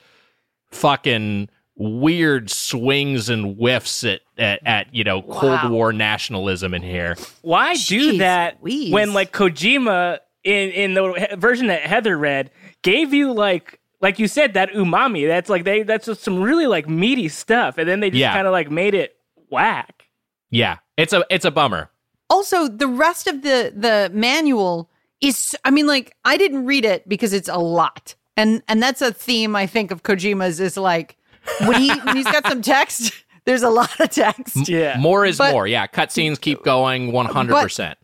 fucking 0.72 1.50
weird 1.76 2.50
swings 2.50 3.30
and 3.30 3.56
whiffs 3.58 4.04
at 4.04 4.22
at, 4.38 4.60
at 4.66 4.94
you 4.94 5.04
know 5.04 5.20
Wow. 5.20 5.40
Cold 5.62 5.72
War 5.72 5.94
nationalism 5.94 6.74
in 6.74 6.82
here. 6.82 7.16
Why 7.42 7.76
Jeez 7.76 7.88
do 7.88 8.18
that 8.18 8.58
Louise. 8.64 8.92
when 8.92 9.14
like 9.14 9.32
Kojima 9.32 10.20
in 10.44 10.70
in 10.72 10.94
the 10.96 11.36
version 11.38 11.68
that 11.68 11.82
Heather 11.84 12.18
read 12.18 12.52
gave 12.82 13.14
you 13.14 13.32
like 13.32 13.80
like 14.02 14.18
you 14.20 14.28
said 14.28 14.54
that 14.56 14.72
umami 14.72 15.28
that's 15.28 15.50
like 15.50 15.64
they 15.66 15.84
that's 15.84 16.06
just 16.08 16.22
some 16.24 16.42
really 16.42 16.68
like 16.68 16.90
meaty 16.90 17.30
stuff 17.30 17.78
and 17.78 17.88
then 17.88 18.00
they 18.00 18.10
just 18.10 18.20
Yeah. 18.20 18.34
kind 18.34 18.48
of 18.48 18.52
like 18.54 18.72
made 18.72 18.94
it 18.94 19.16
whack. 19.50 20.06
Yeah, 20.52 20.78
it's 20.98 21.14
a 21.14 21.24
it's 21.30 21.46
a 21.46 21.52
bummer. 21.52 21.90
Also, 22.30 22.68
the 22.68 22.88
rest 22.88 23.28
of 23.28 23.42
the 23.42 23.74
the 23.76 24.10
manual 24.14 24.90
is 25.22 25.56
I 25.66 25.72
mean 25.72 25.88
like 25.88 26.16
I 26.26 26.38
didn't 26.38 26.66
read 26.66 26.86
it 26.86 27.08
because 27.10 27.34
it's 27.34 27.50
a 27.50 27.58
lot. 27.58 28.16
And 28.38 28.62
and 28.68 28.82
that's 28.82 29.02
a 29.02 29.12
theme 29.12 29.56
I 29.56 29.66
think 29.68 29.92
of 29.92 30.04
Kojima's 30.04 30.60
is 30.60 30.78
like 30.78 31.18
when 31.66 31.82
he 31.82 31.90
when 32.02 32.16
he's 32.16 32.26
got 32.26 32.46
some 32.48 32.62
text, 32.62 33.12
there's 33.46 33.64
a 33.64 33.70
lot 33.70 34.00
of 34.00 34.10
text. 34.10 34.70
Yeah. 34.70 34.98
More 35.00 35.26
is 35.26 35.38
But- 35.38 35.52
more. 35.52 35.68
Yeah, 35.68 35.88
cutscenes 35.88 36.40
keep 36.40 36.64
going 36.64 37.12
100%. 37.12 37.96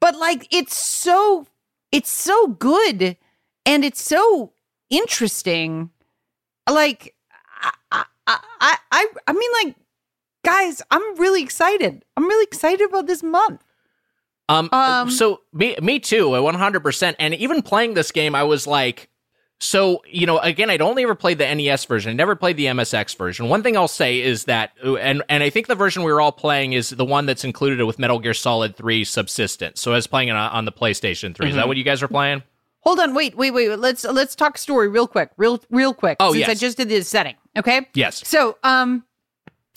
But 0.00 0.16
like 0.16 0.46
it's 0.52 0.76
so 0.76 1.46
it's 1.92 2.10
so 2.10 2.48
good 2.48 3.16
and 3.64 3.84
it's 3.84 4.02
so 4.02 4.52
interesting. 4.90 5.90
Like 6.68 7.14
I 7.62 7.72
I 7.92 8.04
I 8.26 8.76
I, 8.92 9.06
I 9.26 9.32
mean 9.32 9.50
like 9.64 9.76
guys, 10.44 10.82
I'm 10.90 11.16
really 11.18 11.42
excited. 11.42 12.04
I'm 12.16 12.24
really 12.26 12.44
excited 12.44 12.88
about 12.88 13.06
this 13.06 13.22
month. 13.22 13.62
Um, 14.48 14.68
Um, 14.72 15.10
so 15.10 15.40
me, 15.52 15.76
me 15.82 15.98
too, 16.00 16.30
one 16.30 16.54
hundred 16.54 16.80
percent. 16.80 17.16
And 17.18 17.34
even 17.34 17.62
playing 17.62 17.94
this 17.94 18.12
game, 18.12 18.34
I 18.34 18.44
was 18.44 18.66
like, 18.66 19.08
so 19.60 20.02
you 20.06 20.26
know, 20.26 20.38
again, 20.38 20.70
I'd 20.70 20.80
only 20.80 21.02
ever 21.02 21.14
played 21.14 21.38
the 21.38 21.54
NES 21.54 21.84
version, 21.84 22.10
I 22.10 22.14
never 22.14 22.36
played 22.36 22.56
the 22.56 22.66
MSX 22.66 23.16
version. 23.16 23.48
One 23.48 23.62
thing 23.62 23.76
I'll 23.76 23.88
say 23.88 24.20
is 24.20 24.44
that, 24.44 24.72
and 24.82 25.22
and 25.28 25.42
I 25.42 25.50
think 25.50 25.66
the 25.66 25.74
version 25.74 26.02
we 26.02 26.12
were 26.12 26.20
all 26.20 26.32
playing 26.32 26.72
is 26.72 26.90
the 26.90 27.04
one 27.04 27.26
that's 27.26 27.44
included 27.44 27.84
with 27.84 27.98
Metal 27.98 28.18
Gear 28.18 28.34
Solid 28.34 28.76
Three 28.76 29.04
Subsistence. 29.04 29.80
So 29.80 29.92
I 29.92 29.96
was 29.96 30.06
playing 30.06 30.28
it 30.28 30.36
on, 30.36 30.64
the 30.64 30.72
PlayStation 30.72 31.34
3 31.34 31.50
Is 31.50 31.56
that 31.56 31.66
what 31.68 31.76
you 31.76 31.84
guys 31.84 32.02
are 32.02 32.08
playing? 32.08 32.42
Hold 32.80 33.00
on, 33.00 33.14
wait, 33.14 33.36
wait, 33.36 33.50
wait. 33.50 33.76
Let's 33.76 34.04
let's 34.04 34.34
talk 34.36 34.56
story 34.56 34.88
real 34.88 35.08
quick, 35.08 35.30
real 35.36 35.60
real 35.70 35.92
quick. 35.92 36.16
Oh, 36.20 36.32
since 36.32 36.48
I 36.48 36.54
just 36.54 36.76
did 36.76 36.88
this 36.88 37.08
setting. 37.08 37.34
Okay. 37.56 37.88
Yes. 37.94 38.26
So, 38.26 38.56
um, 38.62 39.04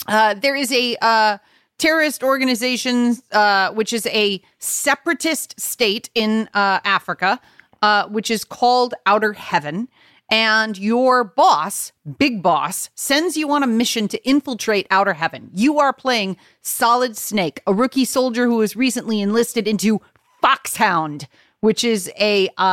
uh, 0.06 0.34
there 0.34 0.54
is 0.54 0.72
a 0.72 0.96
uh, 1.02 1.38
terrorist 1.82 2.22
organization, 2.22 3.16
uh, 3.32 3.72
which 3.72 3.92
is 3.92 4.06
a 4.06 4.40
separatist 4.58 5.60
state 5.60 6.08
in 6.14 6.48
uh, 6.54 6.78
Africa, 6.84 7.40
uh, 7.82 8.06
which 8.06 8.30
is 8.30 8.44
called 8.44 8.94
Outer 9.04 9.32
Heaven. 9.32 9.88
And 10.30 10.78
your 10.78 11.24
boss, 11.24 11.92
Big 12.18 12.40
Boss, 12.42 12.88
sends 12.94 13.36
you 13.36 13.50
on 13.50 13.62
a 13.62 13.66
mission 13.66 14.08
to 14.08 14.26
infiltrate 14.26 14.86
Outer 14.90 15.12
Heaven. 15.12 15.50
You 15.52 15.78
are 15.80 15.92
playing 15.92 16.38
Solid 16.62 17.16
Snake, 17.16 17.60
a 17.66 17.74
rookie 17.74 18.06
soldier 18.06 18.46
who 18.46 18.56
was 18.56 18.74
recently 18.76 19.20
enlisted 19.20 19.68
into 19.68 20.00
Foxhound, 20.40 21.28
which 21.60 21.84
is 21.84 22.10
a 22.18 22.48
um, 22.56 22.72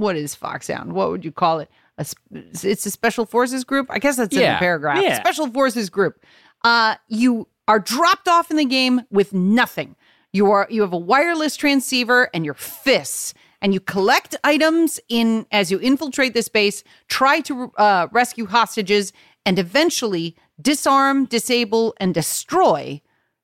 what 0.00 0.16
is 0.16 0.34
Foxhound? 0.34 0.94
What 0.94 1.10
would 1.10 1.24
you 1.24 1.30
call 1.32 1.60
it? 1.60 1.70
A, 1.98 2.06
it's 2.32 2.86
a 2.86 2.90
special 2.90 3.24
forces 3.24 3.62
group. 3.62 3.86
I 3.90 4.00
guess 4.00 4.16
that's 4.16 4.34
in 4.34 4.40
the 4.54 4.58
paragraph. 4.58 5.00
yeah. 5.02 5.20
Special 5.20 5.46
forces 5.48 5.88
group. 5.90 6.20
Uh, 6.64 6.96
you 7.08 7.46
are 7.68 7.78
dropped 7.78 8.26
off 8.26 8.50
in 8.50 8.56
the 8.56 8.64
game 8.64 9.02
with 9.10 9.32
nothing. 9.32 9.94
You 10.32 10.50
are 10.50 10.66
you 10.68 10.80
have 10.80 10.92
a 10.92 10.98
wireless 10.98 11.54
transceiver 11.56 12.28
and 12.34 12.44
your 12.44 12.54
fists, 12.54 13.34
and 13.62 13.72
you 13.72 13.80
collect 13.80 14.34
items 14.42 14.98
in 15.08 15.46
as 15.52 15.70
you 15.70 15.78
infiltrate 15.78 16.34
this 16.34 16.48
base. 16.48 16.82
Try 17.06 17.40
to 17.42 17.70
uh, 17.76 18.08
rescue 18.10 18.46
hostages 18.46 19.12
and 19.46 19.58
eventually 19.58 20.34
disarm, 20.60 21.26
disable, 21.26 21.94
and 22.00 22.14
destroy 22.14 23.00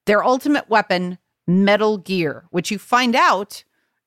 their 0.06 0.24
ultimate 0.24 0.68
weapon, 0.68 1.18
Metal 1.46 1.98
Gear, 1.98 2.46
which 2.50 2.70
you 2.70 2.78
find 2.78 3.14
out 3.14 3.64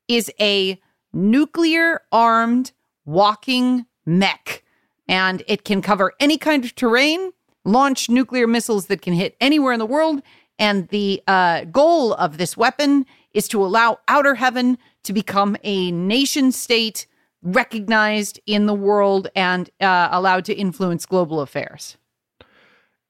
is 0.08 0.32
a 0.40 0.80
nuclear 1.14 2.02
armed 2.12 2.72
walking 3.06 3.86
mech. 4.06 4.64
And 5.08 5.44
it 5.48 5.64
can 5.64 5.82
cover 5.82 6.14
any 6.20 6.38
kind 6.38 6.66
of 6.66 6.76
terrain, 6.76 7.32
launch 7.66 8.10
nuclear 8.10 8.48
missiles 8.48 8.88
that 8.88 9.02
can 9.02 9.14
hit 9.14 9.36
anywhere 9.40 9.74
in 9.74 9.80
the 9.80 9.86
world. 9.86 10.22
And 10.60 10.88
the 10.90 11.22
uh, 11.28 11.66
goal 11.66 12.14
of 12.14 12.38
this 12.38 12.56
weapon 12.56 13.06
is 13.34 13.48
to 13.50 13.64
allow 13.64 14.00
Outer 14.08 14.36
Heaven 14.36 14.78
to 15.04 15.14
become 15.14 15.58
a 15.64 15.92
nation 15.92 16.52
state 16.52 17.08
recognized 17.42 18.40
in 18.46 18.68
the 18.68 18.74
world 18.74 19.28
and 19.36 19.70
uh, 19.82 20.10
allowed 20.12 20.46
to 20.46 20.54
influence 20.54 21.06
global 21.06 21.42
affairs. 21.42 21.98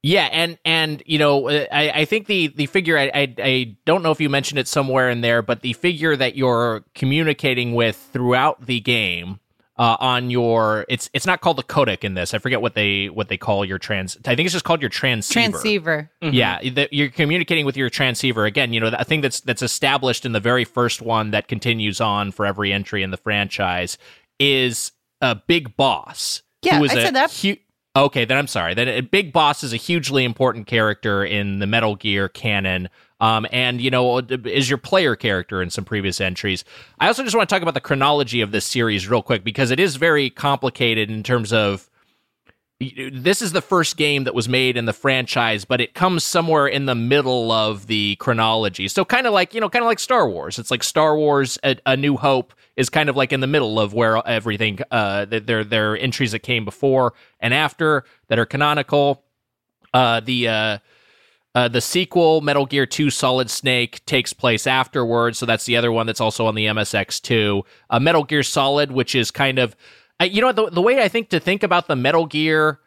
Yeah, 0.06 0.28
and 0.34 0.58
and 0.66 1.02
you 1.06 1.18
know, 1.18 1.50
I, 1.50 1.92
I 1.96 2.06
think 2.06 2.28
the 2.28 2.48
the 2.48 2.66
figure 2.66 2.98
I, 2.98 3.10
I 3.14 3.36
I 3.38 3.78
don't 3.86 4.04
know 4.04 4.12
if 4.12 4.20
you 4.20 4.30
mentioned 4.30 4.60
it 4.60 4.68
somewhere 4.68 5.10
in 5.10 5.22
there, 5.22 5.42
but 5.42 5.62
the 5.62 5.72
figure 5.74 6.18
that 6.18 6.36
you're 6.36 6.84
communicating 6.94 7.74
with 7.74 7.96
throughout 8.12 8.66
the 8.66 8.82
game 8.82 9.40
uh, 9.78 9.98
on 10.00 10.30
your 10.30 10.86
it's 10.88 11.10
it's 11.14 11.26
not 11.26 11.42
called 11.42 11.58
the 11.58 11.64
codec 11.64 12.04
in 12.04 12.14
this. 12.14 12.34
I 12.34 12.38
forget 12.38 12.62
what 12.62 12.76
they 12.76 13.08
what 13.10 13.28
they 13.30 13.38
call 13.38 13.66
your 13.66 13.80
trans. 13.80 14.18
I 14.26 14.36
think 14.36 14.46
it's 14.46 14.54
just 14.54 14.66
called 14.66 14.82
your 14.82 14.90
transceiver. 14.90 15.52
Transceiver. 15.52 16.12
Yeah, 16.22 16.60
that 16.72 16.94
you're 16.94 17.10
communicating 17.10 17.66
with 17.66 17.76
your 17.76 17.90
transceiver 17.90 18.46
again. 18.46 18.74
You 18.74 18.80
know, 18.80 18.92
I 18.98 19.04
think 19.04 19.24
that's 19.24 19.40
that's 19.42 19.62
established 19.62 20.26
in 20.26 20.32
the 20.32 20.40
very 20.40 20.64
first 20.64 21.02
one 21.02 21.32
that 21.32 21.48
continues 21.48 22.00
on 22.00 22.32
for 22.32 22.46
every 22.46 22.72
entry 22.72 23.02
in 23.02 23.12
the 23.12 23.18
franchise 23.18 23.98
is 24.40 24.92
a 25.22 25.36
big 25.36 25.76
boss. 25.76 26.44
Yeah, 26.62 26.78
who 26.78 26.86
is 26.86 26.92
I 26.92 27.00
a 27.00 27.02
said 27.02 27.16
that. 27.16 27.32
hu- 27.32 27.58
okay, 27.96 28.26
then 28.26 28.38
I'm 28.38 28.48
sorry. 28.48 28.74
Then 28.76 28.88
a 28.88 29.02
big 29.02 29.34
boss 29.34 29.64
is 29.64 29.74
a 29.74 29.78
hugely 29.78 30.24
important 30.24 30.68
character 30.68 31.26
in 31.26 31.60
the 31.60 31.68
Metal 31.68 31.96
Gear 31.96 32.30
canon. 32.30 32.90
Um, 33.24 33.48
and 33.54 33.80
you 33.80 33.90
know, 33.90 34.18
is 34.20 34.70
your 34.70 34.78
player 34.78 35.16
character 35.16 35.62
in 35.62 35.70
some 35.70 35.86
previous 35.86 36.20
entries. 36.20 36.66
I 37.00 37.08
also 37.08 37.24
just 37.24 37.34
want 37.34 37.48
to 37.48 37.56
talk 37.56 37.62
about 37.62 37.74
the 37.74 37.80
chronology 37.80 38.42
of 38.42 38.52
this 38.52 38.66
series 38.66 39.08
real 39.08 39.22
quick 39.22 39.46
because 39.46 39.72
it 39.72 39.80
is 39.80 39.96
very 39.96 40.30
complicated 40.30 41.10
in 41.10 41.24
terms 41.24 41.54
of 41.54 41.90
this 43.14 43.42
is 43.42 43.54
the 43.54 43.62
first 43.62 43.96
game 43.96 44.26
that 44.26 44.36
was 44.36 44.50
made 44.50 44.76
in 44.76 44.84
the 44.84 44.92
franchise, 44.92 45.64
but 45.64 45.80
it 45.80 45.94
comes 45.94 46.26
somewhere 46.26 46.68
in 46.68 46.86
the 46.86 46.96
middle 46.96 47.50
of 47.50 47.88
the 47.88 48.18
chronology. 48.18 48.90
So 48.90 49.06
kind 49.06 49.26
of 49.26 49.32
like, 49.32 49.54
you 49.54 49.62
know, 49.62 49.70
kind 49.70 49.84
of 49.84 49.88
like 49.88 50.00
Star 50.00 50.28
Wars. 50.28 50.60
It's 50.60 50.70
like 50.70 50.84
Star 50.84 51.16
Wars 51.16 51.58
A, 51.64 51.78
A 51.86 51.96
New 51.96 52.18
Hope 52.18 52.54
is 52.76 52.90
kind 52.90 53.08
of 53.08 53.16
like 53.16 53.32
in 53.32 53.40
the 53.40 53.48
middle 53.48 53.80
of 53.80 53.94
where 53.94 54.22
everything 54.28 54.80
uh 54.92 55.24
there 55.30 55.64
there 55.64 55.98
entries 55.98 56.34
that 56.34 56.40
came 56.40 56.66
before 56.66 57.14
and 57.40 57.54
after 57.54 58.04
that 58.28 58.38
are 58.38 58.46
canonical. 58.46 59.24
Uh 59.94 60.20
the 60.20 60.50
uh 60.50 60.78
uh, 61.56 61.68
the 61.68 61.82
sequel, 61.82 62.42
Metal 62.42 62.66
Gear 62.66 62.86
2 62.86 63.10
Solid 63.10 63.50
Snake, 63.50 64.04
takes 64.06 64.34
place 64.34 64.66
afterwards. 64.66 65.38
So 65.38 65.46
that's 65.46 65.66
the 65.66 65.78
other 65.78 65.92
one 65.92 66.08
that's 66.08 66.22
also 66.22 66.48
on 66.48 66.56
the 66.56 66.66
MSX2. 66.66 67.64
Uh, 67.90 68.00
Metal 68.00 68.24
Gear 68.24 68.44
Solid, 68.44 68.92
which 68.92 69.14
is 69.14 69.30
kind 69.30 69.60
of, 69.60 69.76
uh, 70.20 70.26
you 70.26 70.42
know, 70.42 70.52
the, 70.52 70.70
the 70.70 70.82
way 70.82 71.02
I 71.02 71.08
think 71.08 71.30
to 71.30 71.40
think 71.40 71.62
about 71.62 71.88
the 71.88 71.96
Metal 71.96 72.26
Gear, 72.26 72.80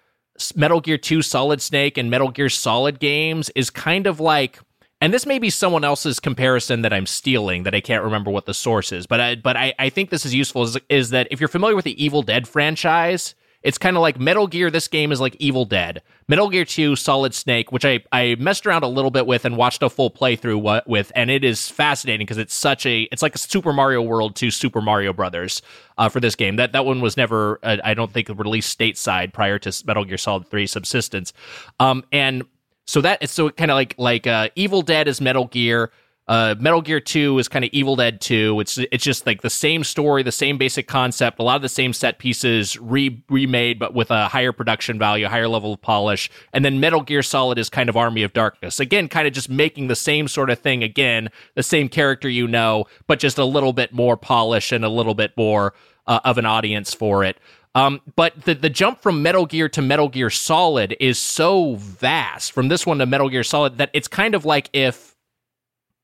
Metal 0.56 0.80
Gear 0.80 0.98
2 0.98 1.22
Solid 1.22 1.62
Snake 1.62 1.96
and 1.96 2.10
Metal 2.10 2.30
Gear 2.30 2.48
Solid 2.48 2.98
games 2.98 3.50
is 3.54 3.70
kind 3.70 4.06
of 4.06 4.18
like, 4.18 4.58
and 5.00 5.14
this 5.14 5.26
may 5.26 5.38
be 5.38 5.50
someone 5.50 5.84
else's 5.84 6.18
comparison 6.18 6.82
that 6.82 6.92
I'm 6.92 7.06
stealing 7.06 7.62
that 7.62 7.74
I 7.74 7.80
can't 7.80 8.02
remember 8.02 8.32
what 8.32 8.46
the 8.46 8.54
source 8.54 8.90
is, 8.90 9.06
but 9.06 9.20
I, 9.20 9.34
but 9.36 9.56
I, 9.56 9.74
I 9.78 9.90
think 9.90 10.10
this 10.10 10.26
is 10.26 10.34
useful 10.34 10.64
is, 10.64 10.76
is 10.88 11.10
that 11.10 11.28
if 11.30 11.40
you're 11.40 11.48
familiar 11.48 11.76
with 11.76 11.84
the 11.84 12.02
Evil 12.02 12.22
Dead 12.22 12.48
franchise, 12.48 13.36
it's 13.66 13.78
kind 13.78 13.96
of 13.96 14.00
like 14.00 14.20
Metal 14.20 14.46
Gear. 14.46 14.70
This 14.70 14.86
game 14.86 15.10
is 15.10 15.20
like 15.20 15.34
Evil 15.40 15.64
Dead. 15.64 16.00
Metal 16.28 16.48
Gear 16.48 16.64
2 16.64 16.94
Solid 16.94 17.34
Snake, 17.34 17.72
which 17.72 17.84
I, 17.84 17.98
I 18.12 18.36
messed 18.38 18.64
around 18.64 18.84
a 18.84 18.88
little 18.88 19.10
bit 19.10 19.26
with 19.26 19.44
and 19.44 19.56
watched 19.56 19.82
a 19.82 19.90
full 19.90 20.08
playthrough 20.08 20.86
with, 20.86 21.10
and 21.16 21.32
it 21.32 21.42
is 21.42 21.68
fascinating 21.68 22.26
because 22.26 22.38
it's 22.38 22.54
such 22.54 22.86
a 22.86 23.02
it's 23.10 23.22
like 23.22 23.34
a 23.34 23.38
Super 23.38 23.72
Mario 23.72 24.02
World 24.02 24.36
to 24.36 24.52
Super 24.52 24.80
Mario 24.80 25.12
Brothers 25.12 25.62
uh, 25.98 26.08
for 26.08 26.20
this 26.20 26.36
game. 26.36 26.54
That 26.56 26.70
that 26.72 26.86
one 26.86 27.00
was 27.00 27.16
never 27.16 27.58
uh, 27.64 27.78
I 27.82 27.94
don't 27.94 28.12
think 28.12 28.28
released 28.28 28.78
stateside 28.78 29.32
prior 29.32 29.58
to 29.58 29.84
Metal 29.84 30.04
Gear 30.04 30.16
Solid 30.16 30.46
3 30.46 30.68
Subsistence, 30.68 31.32
um, 31.80 32.04
and 32.12 32.44
so 32.86 33.00
that 33.00 33.28
so 33.28 33.50
kind 33.50 33.72
of 33.72 33.74
like 33.74 33.96
like 33.98 34.28
uh, 34.28 34.48
Evil 34.54 34.82
Dead 34.82 35.08
is 35.08 35.20
Metal 35.20 35.46
Gear. 35.46 35.90
Uh, 36.28 36.56
Metal 36.58 36.82
Gear 36.82 36.98
2 36.98 37.38
is 37.38 37.46
kind 37.46 37.64
of 37.64 37.70
Evil 37.72 37.94
Dead 37.94 38.20
2. 38.20 38.58
It's 38.58 38.78
it's 38.78 39.04
just 39.04 39.26
like 39.26 39.42
the 39.42 39.50
same 39.50 39.84
story, 39.84 40.24
the 40.24 40.32
same 40.32 40.58
basic 40.58 40.88
concept, 40.88 41.38
a 41.38 41.42
lot 41.42 41.56
of 41.56 41.62
the 41.62 41.68
same 41.68 41.92
set 41.92 42.18
pieces 42.18 42.76
re- 42.80 43.22
remade, 43.28 43.78
but 43.78 43.94
with 43.94 44.10
a 44.10 44.26
higher 44.26 44.52
production 44.52 44.98
value, 44.98 45.26
higher 45.26 45.46
level 45.46 45.74
of 45.74 45.80
polish. 45.80 46.28
And 46.52 46.64
then 46.64 46.80
Metal 46.80 47.02
Gear 47.02 47.22
Solid 47.22 47.58
is 47.58 47.70
kind 47.70 47.88
of 47.88 47.96
Army 47.96 48.24
of 48.24 48.32
Darkness. 48.32 48.80
Again, 48.80 49.08
kind 49.08 49.28
of 49.28 49.34
just 49.34 49.48
making 49.48 49.86
the 49.86 49.96
same 49.96 50.26
sort 50.26 50.50
of 50.50 50.58
thing 50.58 50.82
again, 50.82 51.28
the 51.54 51.62
same 51.62 51.88
character 51.88 52.28
you 52.28 52.48
know, 52.48 52.86
but 53.06 53.20
just 53.20 53.38
a 53.38 53.44
little 53.44 53.72
bit 53.72 53.92
more 53.92 54.16
polish 54.16 54.72
and 54.72 54.84
a 54.84 54.88
little 54.88 55.14
bit 55.14 55.32
more 55.36 55.74
uh, 56.08 56.20
of 56.24 56.38
an 56.38 56.46
audience 56.46 56.92
for 56.92 57.22
it. 57.22 57.38
Um, 57.76 58.00
but 58.16 58.42
the 58.42 58.54
the 58.54 58.70
jump 58.70 59.02
from 59.02 59.22
Metal 59.22 59.44
Gear 59.46 59.68
to 59.68 59.82
Metal 59.82 60.08
Gear 60.08 60.30
Solid 60.30 60.96
is 60.98 61.18
so 61.18 61.76
vast 61.76 62.52
from 62.52 62.68
this 62.68 62.86
one 62.86 62.98
to 62.98 63.06
Metal 63.06 63.28
Gear 63.28 63.44
Solid 63.44 63.76
that 63.78 63.90
it's 63.92 64.08
kind 64.08 64.34
of 64.34 64.44
like 64.46 64.70
if 64.72 65.15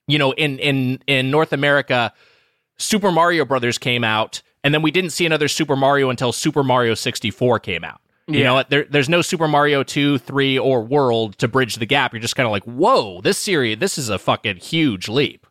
you 0.08 0.18
know 0.18 0.32
in 0.32 0.58
in 0.58 1.00
in 1.06 1.30
North 1.30 1.52
America 1.52 2.12
Super 2.78 3.12
Mario 3.12 3.44
Brothers 3.44 3.78
came 3.78 4.02
out 4.04 4.42
and 4.64 4.72
then 4.74 4.82
we 4.82 4.90
didn't 4.90 5.10
see 5.10 5.26
another 5.26 5.48
Super 5.48 5.76
Mario 5.76 6.10
until 6.10 6.32
Super 6.32 6.62
Mario 6.62 6.94
64 6.94 7.58
came 7.60 7.82
out. 7.84 8.00
You 8.28 8.38
Yeah. 8.40 8.44
know, 8.44 8.64
there, 8.68 8.84
there's 8.88 9.08
no 9.08 9.20
Super 9.20 9.48
Mario 9.48 9.82
2, 9.82 10.18
3 10.18 10.56
or 10.58 10.82
World 10.82 11.36
to 11.38 11.48
bridge 11.48 11.74
the 11.76 11.86
gap. 11.86 12.12
You're 12.12 12.20
just 12.20 12.36
kind 12.36 12.46
of 12.46 12.52
like, 12.52 12.62
"Whoa, 12.64 13.20
this 13.20 13.38
series 13.38 13.78
this 13.78 13.98
is 13.98 14.08
a 14.08 14.18
fucking 14.18 14.56
huge 14.58 15.08
leap." 15.08 15.46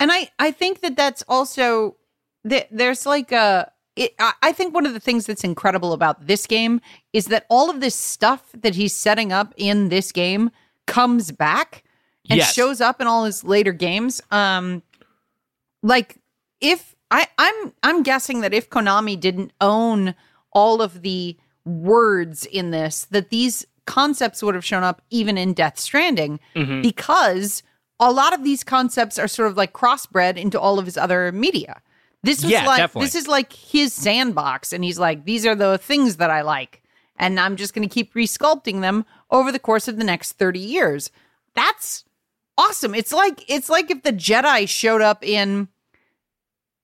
And 0.00 0.12
I, 0.12 0.30
I 0.38 0.50
think 0.50 0.80
that 0.80 0.96
that's 0.96 1.22
also 1.28 1.96
that 2.44 2.68
there's 2.70 3.06
like 3.06 3.32
a 3.32 3.70
it, 3.96 4.14
I 4.18 4.32
I 4.42 4.52
think 4.52 4.74
one 4.74 4.86
of 4.86 4.92
the 4.92 5.00
things 5.00 5.24
that's 5.26 5.44
incredible 5.44 5.92
about 5.92 6.26
this 6.26 6.46
game 6.46 6.80
is 7.12 7.26
that 7.26 7.46
all 7.48 7.70
of 7.70 7.80
this 7.80 7.94
stuff 7.94 8.42
that 8.52 8.74
he's 8.74 8.94
setting 8.94 9.32
up 9.32 9.54
in 9.56 9.88
this 9.88 10.12
game 10.12 10.50
comes 10.86 11.30
back 11.32 11.83
and 12.30 12.38
Yes. 12.38 12.54
shows 12.54 12.80
up 12.80 13.00
in 13.00 13.06
all 13.06 13.24
his 13.24 13.44
later 13.44 13.72
games. 13.72 14.20
Um, 14.30 14.82
like 15.82 16.16
if 16.60 16.94
I, 17.10 17.26
I'm 17.38 17.72
I'm 17.82 18.02
guessing 18.02 18.40
that 18.40 18.54
if 18.54 18.70
Konami 18.70 19.18
didn't 19.18 19.52
own 19.60 20.14
all 20.52 20.80
of 20.82 21.02
the 21.02 21.36
words 21.64 22.46
in 22.46 22.70
this, 22.70 23.04
that 23.06 23.30
these 23.30 23.66
concepts 23.86 24.42
would 24.42 24.54
have 24.54 24.64
shown 24.64 24.82
up 24.82 25.02
even 25.10 25.36
in 25.36 25.52
Death 25.52 25.78
Stranding 25.78 26.40
because 26.82 27.62
a 28.00 28.10
lot 28.10 28.32
of 28.32 28.42
these 28.44 28.64
concepts 28.64 29.18
are 29.18 29.28
sort 29.28 29.48
of 29.50 29.56
like 29.56 29.72
crossbred 29.72 30.36
into 30.36 30.58
all 30.58 30.78
of 30.78 30.86
his 30.86 30.96
other 30.96 31.30
media. 31.32 31.80
This 32.22 32.42
was 32.42 32.50
Yeah, 32.52 32.66
like 32.66 32.78
definitely. 32.78 33.06
this 33.06 33.14
is 33.14 33.28
like 33.28 33.52
his 33.52 33.92
sandbox, 33.92 34.72
and 34.72 34.82
he's 34.82 34.98
like, 34.98 35.24
these 35.26 35.44
are 35.44 35.54
the 35.54 35.76
things 35.78 36.16
that 36.16 36.30
I 36.30 36.40
like. 36.42 36.80
and 37.16 37.38
I'm 37.38 37.54
just 37.56 37.74
going 37.74 37.86
to 37.88 37.94
keep 37.94 38.12
resculpting 38.14 38.80
them 38.80 39.04
over 39.30 39.52
the 39.52 39.58
course 39.60 39.86
of 39.86 39.98
the 39.98 40.04
next 40.04 40.32
30 40.32 40.58
years. 40.58 41.10
That's 41.54 42.04
awesome. 42.58 42.94
It's 42.94 43.12
like 43.12 43.44
it's 43.48 43.68
like 43.68 43.90
if 43.90 44.02
the 44.02 44.12
Jedi 44.12 44.68
showed 44.68 45.00
up 45.02 45.24
in 45.24 45.68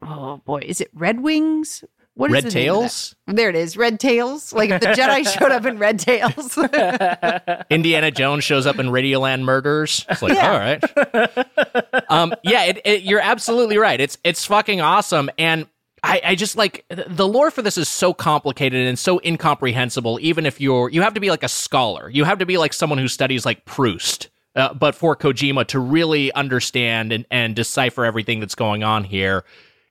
oh 0.03 0.39
boy, 0.45 0.63
is 0.65 0.81
it 0.81 0.91
Red 0.95 1.21
Wings? 1.21 1.85
What 2.15 2.31
is 2.31 2.35
Red 2.35 2.45
the 2.45 2.51
name 2.55 2.71
of 2.71 2.75
that? 2.75 2.81
Tails? 2.83 3.15
There 3.29 3.49
it 3.49 3.57
is, 3.57 3.77
Red 3.79 3.99
Tails. 3.99 4.53
Like 4.53 4.71
if 4.71 4.81
the 4.81 4.89
Jedi 4.89 5.27
showed 5.39 5.53
up 5.53 5.65
in 5.65 5.79
Red 5.79 5.99
Tails. 6.01 6.59
Indiana 7.71 8.11
Jones 8.11 8.45
shows 8.45 8.67
up 8.67 8.79
in 8.79 8.87
Radioland 8.89 9.43
Murders. 9.43 10.05
It's 10.09 10.21
like, 10.21 10.35
Yeah. 10.35 10.53
all 10.53 10.59
right. 10.59 12.05
um, 12.11 12.35
yeah, 12.43 12.65
it, 12.65 12.81
it, 12.85 13.03
you're 13.03 13.21
absolutely 13.21 13.79
right. 13.79 14.01
It's 14.01 14.19
it's 14.25 14.45
fucking 14.45 14.81
awesome, 14.83 15.31
and 15.39 15.67
I, 16.03 16.21
I 16.25 16.35
just 16.35 16.57
like 16.57 16.85
the 16.91 17.27
lore 17.29 17.51
for 17.51 17.63
this 17.63 17.79
is 17.79 17.89
so 17.89 18.13
complicated 18.13 18.87
and 18.87 18.99
so 18.99 19.21
incomprehensible. 19.25 20.19
Even 20.21 20.45
if 20.47 20.61
you're, 20.61 20.91
you 20.91 21.03
have 21.03 21.15
to 21.15 21.21
be 21.21 21.31
like 21.31 21.43
a 21.43 21.49
scholar. 21.49 22.09
You 22.11 22.25
have 22.25 22.39
to 22.39 22.47
be 22.47 22.59
like 22.59 22.73
someone 22.73 22.99
who 22.99 23.09
studies 23.09 23.47
like 23.47 23.65
Proust. 23.65 24.29
Uh, 24.57 24.75
but 24.75 24.95
for 24.95 25.15
Kojima 25.15 25.67
to 25.69 25.79
really 25.79 26.33
understand 26.33 27.13
and, 27.13 27.25
and 27.31 27.55
decipher 27.55 28.05
everything 28.05 28.41
that's 28.41 28.57
going 28.57 28.83
on 28.83 29.05
here, 29.05 29.45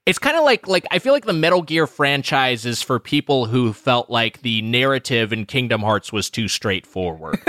it's 0.05 0.19
kind 0.19 0.37
of 0.37 0.43
like 0.43 0.67
like 0.67 0.85
I 0.91 0.99
feel 0.99 1.13
like 1.13 1.25
the 1.25 1.33
Metal 1.33 1.61
Gear 1.61 1.85
franchise 1.85 2.65
is 2.65 2.81
for 2.81 2.99
people 2.99 3.45
who 3.45 3.73
felt 3.73 4.09
like 4.09 4.41
the 4.41 4.61
narrative 4.61 5.31
in 5.31 5.45
Kingdom 5.45 5.81
Hearts 5.81 6.11
was 6.11 6.29
too 6.29 6.47
straightforward. 6.47 7.39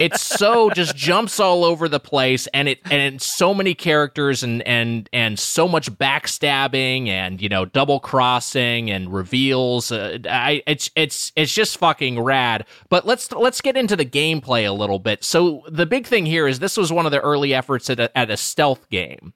it's 0.00 0.20
so 0.20 0.70
just 0.70 0.96
jumps 0.96 1.38
all 1.40 1.64
over 1.64 1.88
the 1.88 2.00
place 2.00 2.46
and 2.48 2.68
it 2.68 2.80
and 2.90 3.20
so 3.20 3.52
many 3.54 3.74
characters 3.74 4.42
and 4.42 4.62
and 4.62 5.08
and 5.12 5.38
so 5.38 5.68
much 5.68 5.90
backstabbing 5.92 7.08
and 7.08 7.40
you 7.42 7.48
know 7.48 7.64
double 7.64 8.00
crossing 8.00 8.90
and 8.90 9.12
reveals 9.12 9.92
uh, 9.92 10.18
I 10.28 10.62
it's 10.66 10.90
it's 10.94 11.32
it's 11.36 11.54
just 11.54 11.78
fucking 11.78 12.20
rad. 12.20 12.66
But 12.88 13.06
let's 13.06 13.30
let's 13.32 13.60
get 13.60 13.76
into 13.76 13.96
the 13.96 14.06
gameplay 14.06 14.66
a 14.68 14.72
little 14.72 14.98
bit. 14.98 15.24
So 15.24 15.62
the 15.68 15.86
big 15.86 16.06
thing 16.06 16.26
here 16.26 16.46
is 16.46 16.58
this 16.58 16.76
was 16.76 16.92
one 16.92 17.06
of 17.06 17.12
the 17.12 17.20
early 17.20 17.54
efforts 17.54 17.90
at 17.90 17.98
a, 18.00 18.16
at 18.16 18.30
a 18.30 18.36
stealth 18.36 18.88
game. 18.90 19.32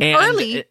And 0.00 0.13
Early? 0.22 0.64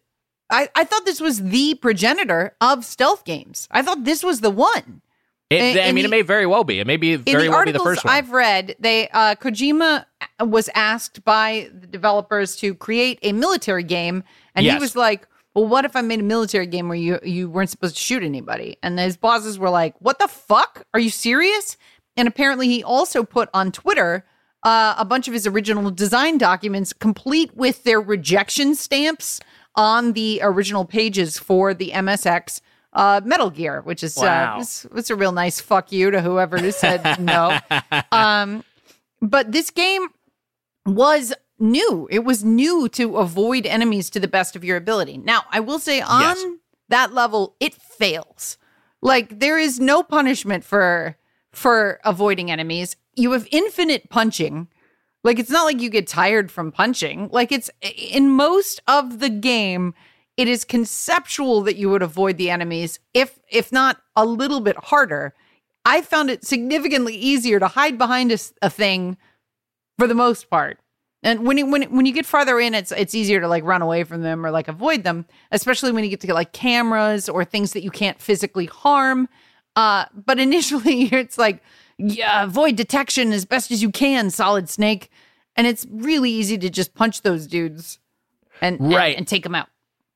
I, 0.49 0.69
I 0.75 0.83
thought 0.83 1.05
this 1.05 1.19
was 1.21 1.41
the 1.41 1.75
progenitor 1.75 2.55
of 2.61 2.85
stealth 2.85 3.25
games. 3.25 3.67
I 3.71 3.81
thought 3.81 4.03
this 4.03 4.23
was 4.23 4.41
the 4.41 4.49
one. 4.51 5.01
it, 5.49 5.61
in- 5.77 5.83
I 5.83 5.91
mean 5.91 6.03
the- 6.03 6.05
it 6.05 6.11
may 6.11 6.21
very 6.21 6.45
well 6.45 6.63
be 6.63 6.79
it 6.79 6.87
may 6.87 6.97
be 6.97 7.15
very 7.15 7.49
well 7.49 7.63
be 7.65 7.71
the 7.71 7.79
first 7.79 8.03
one 8.05 8.13
I've 8.13 8.31
read, 8.31 8.75
they 8.79 9.07
uh, 9.09 9.35
Kojima 9.35 10.05
was 10.41 10.69
asked 10.75 11.23
by 11.23 11.69
the 11.73 11.87
developers 11.87 12.55
to 12.57 12.75
create 12.75 13.19
a 13.23 13.31
military 13.33 13.83
game, 13.83 14.23
and 14.55 14.65
he 14.75 14.79
was 14.79 14.95
like, 14.95 15.27
"Well, 15.53 15.65
what 15.67 15.85
if 15.85 15.95
I 15.95 16.01
made 16.01 16.19
a 16.19 16.23
military 16.23 16.65
game 16.67 16.87
where 16.87 16.97
you 16.97 17.19
you 17.23 17.49
weren't 17.49 17.69
supposed 17.69 17.95
to 17.95 18.01
shoot 18.01 18.23
anybody?" 18.23 18.77
And 18.83 18.99
his 18.99 19.17
bosses 19.17 19.57
were 19.59 19.69
like, 19.69 19.95
"What 19.99 20.19
the 20.19 20.27
fuck? 20.27 20.85
Are 20.93 20.99
you 20.99 21.09
serious?" 21.09 21.77
And 22.17 22.27
apparently, 22.27 22.67
he 22.67 22.83
also 22.83 23.23
put 23.23 23.49
on 23.53 23.71
Twitter 23.71 24.25
uh, 24.63 24.95
a 24.97 25.05
bunch 25.05 25.27
of 25.27 25.33
his 25.33 25.45
original 25.47 25.91
design 25.91 26.37
documents, 26.37 26.93
complete 26.93 27.55
with 27.55 27.83
their 27.83 27.99
rejection 28.01 28.75
stamps 28.75 29.39
on 29.75 30.13
the 30.13 30.39
original 30.43 30.85
pages 30.85 31.37
for 31.37 31.73
the 31.73 31.91
MSX 31.91 32.61
uh, 32.93 33.21
Metal 33.25 33.49
Gear, 33.49 33.81
which 33.81 34.03
is 34.03 34.15
Wow. 34.17 34.57
uh, 34.57 34.61
it's, 34.61 34.85
it's 34.95 35.09
a 35.09 35.15
real 35.15 35.31
nice 35.31 35.59
fuck 35.59 35.91
you 35.91 36.11
to 36.11 36.21
whoever 36.21 36.71
said 36.71 37.19
no. 37.19 37.57
Um, 38.11 38.63
but 39.21 39.51
this 39.51 39.71
game 39.71 40.07
was 40.85 41.33
new. 41.59 42.07
It 42.11 42.19
was 42.23 42.43
new 42.43 42.87
to 42.89 43.17
avoid 43.17 43.65
enemies 43.65 44.09
to 44.11 44.19
the 44.19 44.27
best 44.27 44.55
of 44.55 44.63
your 44.63 44.77
ability. 44.77 45.17
Now, 45.17 45.43
I 45.51 45.59
will 45.59 45.79
say 45.79 46.01
on 46.01 46.21
Yes. 46.21 46.45
that 46.89 47.13
level, 47.13 47.55
it 47.59 47.73
fails. 47.73 48.57
Like 49.01 49.39
there 49.39 49.57
is 49.57 49.79
no 49.79 50.03
punishment 50.03 50.63
for 50.63 51.17
for 51.51 51.99
avoiding 52.05 52.49
enemies. 52.51 52.95
You 53.15 53.31
have 53.31 53.47
infinite 53.51 54.09
punching. 54.09 54.67
Like 55.23 55.39
it's 55.39 55.49
not 55.49 55.63
like 55.63 55.79
you 55.79 55.89
get 55.89 56.07
tired 56.07 56.51
from 56.51 56.71
punching. 56.71 57.29
Like 57.31 57.51
it's 57.51 57.69
in 57.81 58.29
most 58.29 58.81
of 58.87 59.19
the 59.19 59.29
game, 59.29 59.93
it 60.35 60.47
is 60.47 60.65
conceptual 60.65 61.61
that 61.61 61.77
you 61.77 61.89
would 61.89 62.01
avoid 62.01 62.37
the 62.37 62.49
enemies 62.49 62.99
if 63.13 63.39
if 63.49 63.71
not 63.71 64.01
a 64.15 64.25
little 64.25 64.59
bit 64.59 64.75
harder. 64.77 65.33
I 65.85 66.01
found 66.01 66.29
it 66.29 66.45
significantly 66.45 67.15
easier 67.15 67.59
to 67.59 67.67
hide 67.67 67.97
behind 67.97 68.31
a 68.61 68.69
thing 68.69 69.17
for 69.97 70.07
the 70.07 70.15
most 70.15 70.49
part. 70.49 70.79
And 71.23 71.45
when 71.45 71.57
you, 71.57 71.65
when 71.65 71.83
when 71.83 72.05
you 72.05 72.13
get 72.13 72.25
farther 72.25 72.59
in, 72.59 72.73
it's 72.73 72.91
it's 72.91 73.15
easier 73.15 73.39
to 73.39 73.47
like 73.47 73.63
run 73.63 73.81
away 73.81 74.03
from 74.03 74.21
them 74.21 74.45
or 74.45 74.51
like 74.51 74.67
avoid 74.67 75.03
them, 75.03 75.25
especially 75.51 75.93
when 75.93 76.03
you 76.03 76.09
get 76.09 76.19
to 76.21 76.33
like 76.33 76.51
cameras 76.51 77.29
or 77.29 77.45
things 77.45 77.71
that 77.73 77.83
you 77.83 77.91
can't 77.91 78.21
physically 78.21 78.65
harm. 78.65 79.29
Uh, 79.75 80.05
but 80.13 80.39
initially, 80.47 81.03
it's 81.03 81.37
like 81.37 81.63
yeah, 82.03 82.43
avoid 82.43 82.75
detection 82.75 83.31
as 83.31 83.45
best 83.45 83.71
as 83.71 83.81
you 83.81 83.89
can, 83.91 84.29
Solid 84.29 84.69
Snake, 84.69 85.09
and 85.55 85.65
it's 85.67 85.85
really 85.89 86.29
easy 86.31 86.57
to 86.57 86.69
just 86.69 86.93
punch 86.93 87.21
those 87.21 87.47
dudes 87.47 87.99
and 88.61 88.79
and- 88.79 88.93
Right. 88.93 89.15
and, 89.17 89.27
take 89.27 89.43
them 89.43 89.55
out. 89.55 89.67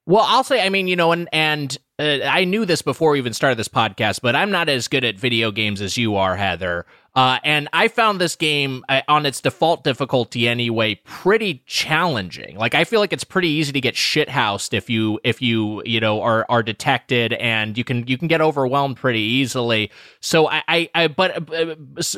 Well, 0.05 0.23
I'll 0.27 0.43
say, 0.43 0.65
I 0.65 0.69
mean, 0.69 0.87
you 0.87 0.95
know, 0.95 1.11
and 1.11 1.27
and 1.31 1.77
uh, 1.99 2.19
I 2.25 2.43
knew 2.45 2.65
this 2.65 2.81
before 2.81 3.11
we 3.11 3.17
even 3.17 3.33
started 3.33 3.57
this 3.57 3.67
podcast, 3.67 4.21
but 4.21 4.35
I'm 4.35 4.51
not 4.51 4.69
as 4.69 4.87
good 4.87 5.03
at 5.03 5.17
video 5.17 5.51
games 5.51 5.81
as 5.81 5.97
you 5.97 6.15
are, 6.15 6.35
Heather. 6.35 6.85
Uh, 7.15 7.39
and 7.43 7.67
I 7.73 7.87
found 7.87 8.21
this 8.21 8.35
game 8.35 8.85
uh, 8.89 9.01
on 9.07 9.25
its 9.25 9.41
default 9.41 9.83
difficulty 9.83 10.47
anyway 10.47 10.95
pretty 11.03 11.63
challenging. 11.65 12.55
Like 12.57 12.75
I 12.75 12.83
feel 12.83 12.99
like 12.99 13.11
it's 13.13 13.23
pretty 13.23 13.47
easy 13.49 13.71
to 13.71 13.81
get 13.81 13.95
shithoused 13.95 14.73
if 14.75 14.87
you 14.89 15.19
if 15.23 15.41
you 15.41 15.81
you 15.83 15.99
know 15.99 16.21
are 16.21 16.45
are 16.49 16.61
detected, 16.61 17.33
and 17.33 17.75
you 17.75 17.83
can 17.83 18.05
you 18.05 18.19
can 18.19 18.27
get 18.27 18.41
overwhelmed 18.41 18.97
pretty 18.97 19.21
easily. 19.21 19.89
So 20.19 20.47
I 20.47 20.61
I, 20.67 20.89
I 20.93 21.07
but. 21.07 21.51
Uh, 21.51 21.75
s- 21.97 22.17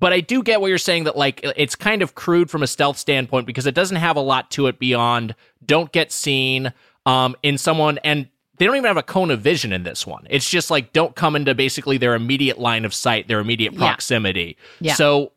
but 0.00 0.12
I 0.12 0.20
do 0.20 0.42
get 0.42 0.60
what 0.60 0.66
you're 0.68 0.78
saying 0.78 1.04
that 1.04 1.16
like 1.16 1.40
it's 1.54 1.76
kind 1.76 2.02
of 2.02 2.16
crude 2.16 2.50
from 2.50 2.62
a 2.62 2.66
stealth 2.66 2.96
standpoint 2.98 3.46
because 3.46 3.66
it 3.66 3.74
doesn't 3.74 3.98
have 3.98 4.16
a 4.16 4.20
lot 4.20 4.50
to 4.52 4.66
it 4.66 4.78
beyond 4.80 5.34
don't 5.64 5.92
get 5.92 6.10
seen 6.10 6.72
um 7.06 7.36
in 7.42 7.56
someone 7.58 7.98
and 7.98 8.26
they 8.58 8.66
don't 8.66 8.76
even 8.76 8.88
have 8.88 8.96
a 8.96 9.02
cone 9.02 9.30
of 9.30 9.40
vision 9.40 9.72
in 9.72 9.82
this 9.82 10.06
one. 10.06 10.26
It's 10.30 10.48
just 10.48 10.70
like 10.70 10.92
don't 10.92 11.16
come 11.16 11.36
into 11.36 11.54
basically 11.54 11.98
their 11.98 12.14
immediate 12.14 12.58
line 12.58 12.84
of 12.84 12.94
sight, 12.94 13.28
their 13.28 13.40
immediate 13.40 13.76
proximity. 13.76 14.56
Yeah. 14.80 14.94
So 14.94 15.32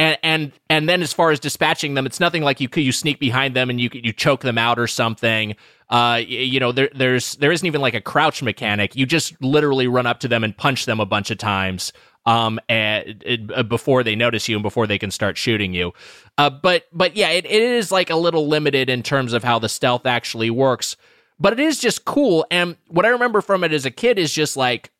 and 0.00 0.18
and 0.22 0.52
and 0.70 0.88
then 0.88 1.02
as 1.02 1.12
far 1.12 1.30
as 1.30 1.38
dispatching 1.38 1.94
them, 1.94 2.06
it's 2.06 2.20
nothing 2.20 2.42
like 2.42 2.58
you 2.60 2.68
you 2.74 2.90
sneak 2.90 3.18
behind 3.20 3.54
them 3.54 3.68
and 3.68 3.78
you 3.78 3.90
you 3.92 4.12
choke 4.12 4.40
them 4.40 4.56
out 4.56 4.78
or 4.78 4.86
something. 4.86 5.56
Uh, 5.90 6.22
you 6.26 6.58
know, 6.58 6.72
there 6.72 6.88
there's 6.94 7.34
there 7.36 7.52
isn't 7.52 7.66
even 7.66 7.82
like 7.82 7.94
a 7.94 8.00
crouch 8.00 8.42
mechanic. 8.42 8.96
You 8.96 9.04
just 9.04 9.40
literally 9.42 9.88
run 9.88 10.06
up 10.06 10.20
to 10.20 10.28
them 10.28 10.42
and 10.42 10.56
punch 10.56 10.86
them 10.86 11.00
a 11.00 11.06
bunch 11.06 11.30
of 11.30 11.38
times. 11.38 11.92
Um, 12.26 12.60
and, 12.68 13.50
uh, 13.54 13.62
before 13.62 14.04
they 14.04 14.14
notice 14.14 14.46
you 14.46 14.54
and 14.54 14.62
before 14.62 14.86
they 14.86 14.98
can 14.98 15.10
start 15.10 15.38
shooting 15.38 15.72
you. 15.72 15.92
Uh, 16.38 16.50
but 16.50 16.84
but 16.92 17.16
yeah, 17.16 17.30
it, 17.30 17.44
it 17.44 17.62
is 17.62 17.90
like 17.92 18.08
a 18.08 18.16
little 18.16 18.46
limited 18.46 18.88
in 18.88 19.02
terms 19.02 19.32
of 19.32 19.42
how 19.44 19.58
the 19.58 19.68
stealth 19.68 20.06
actually 20.06 20.50
works. 20.50 20.96
But 21.40 21.54
it 21.54 21.60
is 21.60 21.78
just 21.80 22.04
cool. 22.04 22.46
And 22.50 22.76
what 22.88 23.06
I 23.06 23.08
remember 23.08 23.40
from 23.40 23.64
it 23.64 23.72
as 23.72 23.86
a 23.86 23.90
kid 23.90 24.18
is 24.18 24.32
just 24.32 24.56
like 24.56 24.92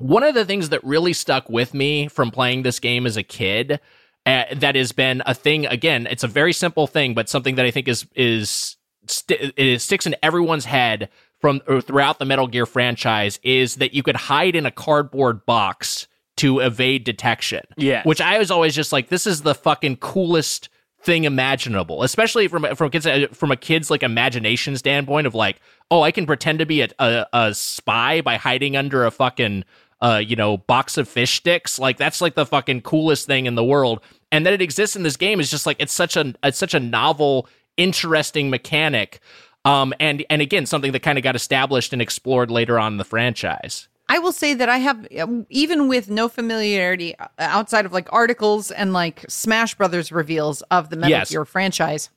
one 0.00 0.22
of 0.22 0.34
the 0.34 0.44
things 0.44 0.70
that 0.70 0.82
really 0.82 1.12
stuck 1.12 1.48
with 1.48 1.74
me 1.74 2.08
from 2.08 2.30
playing 2.30 2.62
this 2.62 2.78
game 2.78 3.06
as 3.06 3.16
a 3.16 3.22
kid 3.22 3.80
uh, 4.26 4.44
that 4.54 4.74
has 4.74 4.92
been 4.92 5.22
a 5.26 5.34
thing 5.34 5.66
again 5.66 6.06
it's 6.10 6.24
a 6.24 6.28
very 6.28 6.52
simple 6.52 6.86
thing 6.86 7.14
but 7.14 7.28
something 7.28 7.54
that 7.54 7.64
i 7.64 7.70
think 7.70 7.88
is 7.88 8.06
is 8.14 8.76
st- 9.06 9.52
it 9.56 9.80
sticks 9.80 10.06
in 10.06 10.14
everyone's 10.22 10.64
head 10.64 11.08
from 11.38 11.60
or 11.66 11.80
throughout 11.80 12.18
the 12.18 12.24
metal 12.24 12.46
gear 12.46 12.66
franchise 12.66 13.38
is 13.42 13.76
that 13.76 13.94
you 13.94 14.02
could 14.02 14.16
hide 14.16 14.54
in 14.54 14.66
a 14.66 14.70
cardboard 14.70 15.44
box 15.46 16.06
to 16.36 16.60
evade 16.60 17.04
detection 17.04 17.62
yeah 17.76 18.02
which 18.04 18.20
i 18.20 18.38
was 18.38 18.50
always 18.50 18.74
just 18.74 18.92
like 18.92 19.08
this 19.08 19.26
is 19.26 19.42
the 19.42 19.54
fucking 19.54 19.96
coolest 19.96 20.68
thing 21.02 21.24
imaginable 21.24 22.02
especially 22.02 22.46
from 22.46 22.64
from 22.74 22.90
kids 22.90 23.06
from 23.32 23.50
a 23.50 23.56
kid's 23.56 23.90
like 23.90 24.02
imagination 24.02 24.76
standpoint 24.76 25.26
of 25.26 25.34
like 25.34 25.60
oh 25.90 26.02
i 26.02 26.10
can 26.10 26.26
pretend 26.26 26.58
to 26.58 26.66
be 26.66 26.82
a, 26.82 26.88
a, 26.98 27.26
a 27.32 27.54
spy 27.54 28.20
by 28.20 28.36
hiding 28.36 28.76
under 28.76 29.06
a 29.06 29.10
fucking 29.10 29.64
uh 30.00 30.20
you 30.24 30.36
know 30.36 30.56
box 30.56 30.96
of 30.96 31.08
fish 31.08 31.36
sticks. 31.36 31.78
Like 31.78 31.96
that's 31.96 32.20
like 32.20 32.34
the 32.34 32.46
fucking 32.46 32.82
coolest 32.82 33.26
thing 33.26 33.46
in 33.46 33.54
the 33.54 33.64
world. 33.64 34.00
And 34.32 34.46
that 34.46 34.52
it 34.52 34.62
exists 34.62 34.96
in 34.96 35.02
this 35.02 35.16
game 35.16 35.40
is 35.40 35.50
just 35.50 35.66
like 35.66 35.76
it's 35.80 35.92
such 35.92 36.16
a 36.16 36.34
it's 36.42 36.58
such 36.58 36.74
a 36.74 36.80
novel 36.80 37.48
interesting 37.76 38.50
mechanic. 38.50 39.20
Um 39.64 39.92
and 40.00 40.24
and 40.30 40.40
again 40.42 40.66
something 40.66 40.92
that 40.92 41.02
kind 41.02 41.18
of 41.18 41.24
got 41.24 41.36
established 41.36 41.92
and 41.92 42.00
explored 42.00 42.50
later 42.50 42.78
on 42.78 42.92
in 42.92 42.98
the 42.98 43.04
franchise 43.04 43.88
I 44.10 44.18
will 44.18 44.32
say 44.32 44.54
that 44.54 44.68
I 44.68 44.78
have, 44.78 45.06
even 45.48 45.86
with 45.86 46.10
no 46.10 46.28
familiarity 46.28 47.16
uh, 47.16 47.28
outside 47.38 47.86
of 47.86 47.92
like 47.92 48.12
articles 48.12 48.70
and 48.72 48.92
like 48.92 49.24
Smash 49.28 49.76
Brothers 49.76 50.10
reveals 50.10 50.62
of 50.62 50.90
the 50.90 50.96
Metal 50.96 51.10
Yes. 51.10 51.30
Gear 51.30 51.44
franchise, 51.44 52.10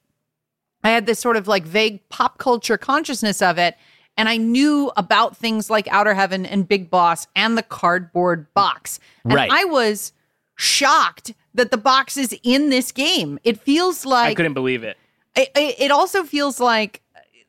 I 0.84 0.90
had 0.90 1.06
this 1.06 1.20
sort 1.20 1.38
of 1.38 1.48
like 1.48 1.64
vague 1.66 2.08
pop 2.10 2.40
culture 2.40 2.78
consciousness 2.78 3.42
of 3.42 3.58
it. 3.60 3.76
And 4.18 4.28
I 4.28 4.38
knew 4.38 4.92
about 4.98 5.38
things 5.38 5.70
like 5.70 5.88
Outer 5.90 6.14
Heaven 6.16 6.46
and 6.46 6.68
Big 6.68 6.90
Boss 6.90 7.28
and 7.36 7.58
the 7.58 7.64
cardboard 7.64 8.52
box. 8.54 9.00
And 9.24 9.34
Right. 9.34 9.52
I 9.52 9.66
was 9.66 10.14
shocked 10.56 11.34
that 11.54 11.70
the 11.72 11.78
box 11.78 12.18
is 12.18 12.36
in 12.44 12.70
this 12.70 12.92
game. 12.92 13.40
It 13.44 13.60
feels 13.60 14.04
like 14.06 14.32
I 14.32 14.34
couldn't 14.34 14.54
believe 14.56 14.84
it. 14.84 14.98
it, 15.36 15.50
it 15.56 15.76
it 15.80 15.92
also 15.92 16.24
feels 16.24 16.60
like 16.60 17.02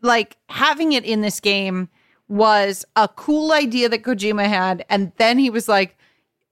like 0.03 0.37
having 0.49 0.93
it 0.93 1.05
in 1.05 1.23
this 1.23 1.41
game 1.41 1.89
was 2.29 2.85
a 2.97 3.09
cool 3.09 3.53
idea 3.53 3.89
that 3.89 4.03
Kojima 4.03 4.47
had. 4.47 4.85
And 4.89 5.13
then 5.17 5.39
he 5.39 5.51
was 5.51 5.69
like, 5.69 5.97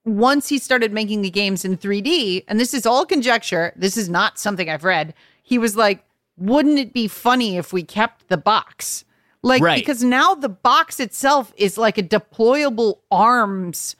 once 0.05 0.49
he 0.49 0.59
started 0.59 0.93
making 0.93 1.23
the 1.23 1.31
games 1.31 1.65
in 1.65 1.77
3D, 1.77 2.45
and 2.49 2.59
this 2.59 2.75
is 2.75 2.87
all 2.87 3.07
conjecture, 3.07 3.73
this 3.77 3.97
is 3.97 4.09
not 4.09 4.39
something 4.39 4.69
I've 4.69 4.85
read, 4.85 5.15
he 5.43 5.59
was 5.59 5.77
like, 5.77 6.05
wouldn't 6.37 6.79
it 6.79 6.93
be 6.93 7.09
funny 7.09 7.57
if 7.57 7.73
we 7.73 7.83
kept 7.83 8.29
the 8.29 8.37
box? 8.37 9.05
Like, 9.43 9.63
Right. 9.63 9.79
because 9.79 10.03
now 10.03 10.35
the 10.35 10.49
box 10.49 10.99
itself 11.01 11.53
is 11.57 11.79
like 11.79 11.99
a 11.99 12.03
deployable 12.03 12.99
arms 13.11 13.97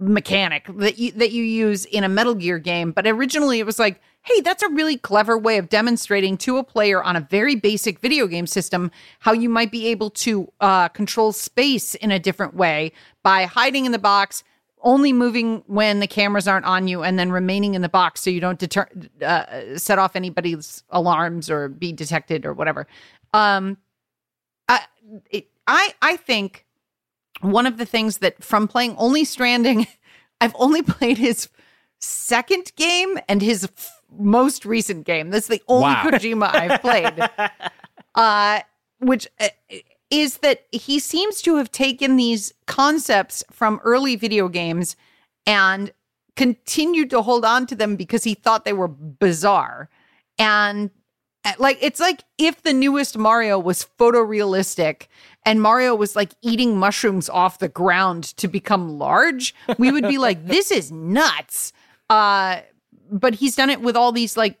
mechanic 0.00 0.66
that 0.76 0.98
you 0.98 1.12
that 1.12 1.30
you 1.30 1.44
use 1.44 1.84
in 1.84 2.02
a 2.04 2.08
Metal 2.08 2.34
Gear 2.34 2.58
game, 2.58 2.90
but 2.90 3.06
originally 3.06 3.60
it 3.60 3.66
was 3.66 3.78
like, 3.78 4.00
hey, 4.24 4.40
that's 4.40 4.62
a 4.62 4.68
really 4.70 4.96
clever 4.96 5.36
way 5.36 5.58
of 5.58 5.68
demonstrating 5.68 6.36
to 6.38 6.56
a 6.56 6.64
player 6.64 7.02
on 7.02 7.14
a 7.14 7.20
very 7.20 7.54
basic 7.54 7.98
video 8.00 8.26
game 8.26 8.46
system 8.46 8.90
how 9.20 9.32
you 9.32 9.50
might 9.50 9.70
be 9.70 9.86
able 9.86 10.08
to 10.08 10.50
uh, 10.60 10.88
control 10.88 11.30
space 11.30 11.94
in 11.94 12.10
a 12.10 12.18
different 12.18 12.54
way 12.54 12.90
by 13.22 13.44
hiding 13.44 13.84
in 13.84 13.92
the 13.92 13.98
box, 13.98 14.42
only 14.80 15.12
moving 15.12 15.62
when 15.66 16.00
the 16.00 16.06
cameras 16.06 16.48
aren't 16.48 16.64
on 16.64 16.88
you, 16.88 17.02
and 17.02 17.18
then 17.18 17.30
remaining 17.30 17.74
in 17.74 17.82
the 17.82 17.88
box 17.88 18.22
so 18.22 18.30
you 18.30 18.40
don't 18.40 18.58
deter- 18.58 18.88
uh, 19.22 19.76
set 19.76 19.98
off 19.98 20.16
anybody's 20.16 20.82
alarms 20.88 21.50
or 21.50 21.68
be 21.68 21.92
detected 21.92 22.46
or 22.46 22.54
whatever. 22.54 22.86
Um, 23.34 23.76
I 24.68 24.80
it, 25.30 25.48
I 25.66 25.94
I 26.00 26.16
think 26.16 26.64
one 27.42 27.66
of 27.66 27.76
the 27.76 27.86
things 27.86 28.18
that 28.18 28.42
from 28.42 28.68
playing 28.68 28.96
only 28.96 29.24
Stranding, 29.24 29.86
I've 30.40 30.56
only 30.58 30.82
played 30.82 31.18
his 31.18 31.48
second 32.00 32.72
game 32.76 33.18
and 33.28 33.42
his 33.42 33.68
most 34.18 34.64
recent 34.64 35.04
game. 35.06 35.30
That's 35.30 35.48
the 35.48 35.62
only 35.68 35.84
Wow. 35.84 36.04
Kojima 36.04 36.54
I've 36.54 36.80
played. 36.80 37.30
uh, 38.14 38.60
which 38.98 39.28
uh, 39.40 39.48
is 40.10 40.38
that 40.38 40.64
he 40.70 40.98
seems 40.98 41.42
to 41.42 41.56
have 41.56 41.70
taken 41.70 42.16
these 42.16 42.52
concepts 42.66 43.42
from 43.50 43.80
early 43.84 44.16
video 44.16 44.48
games 44.48 44.96
and 45.46 45.92
continued 46.36 47.10
to 47.10 47.22
hold 47.22 47.44
on 47.44 47.66
to 47.66 47.74
them 47.74 47.96
because 47.96 48.24
he 48.24 48.34
thought 48.34 48.64
they 48.64 48.72
were 48.72 48.88
bizarre. 48.88 49.88
And 50.38 50.90
uh, 51.44 51.52
like 51.58 51.78
it's 51.80 52.00
like 52.00 52.24
if 52.38 52.62
the 52.62 52.72
newest 52.72 53.18
Mario 53.18 53.58
was 53.58 53.86
photorealistic 53.98 55.06
and 55.44 55.60
Mario 55.60 55.94
was 55.94 56.16
like 56.16 56.32
eating 56.42 56.78
mushrooms 56.78 57.28
off 57.28 57.58
the 57.58 57.68
ground 57.68 58.24
to 58.36 58.48
become 58.48 58.98
large, 58.98 59.54
we 59.78 59.92
would 59.92 60.08
be 60.08 60.18
like, 60.18 60.46
this 60.46 60.70
is 60.70 60.90
nuts. 60.90 61.72
Uh, 62.08 62.60
but 63.10 63.34
he's 63.34 63.56
done 63.56 63.70
it 63.70 63.80
with 63.80 63.96
all 63.96 64.12
these 64.12 64.36
like 64.36 64.58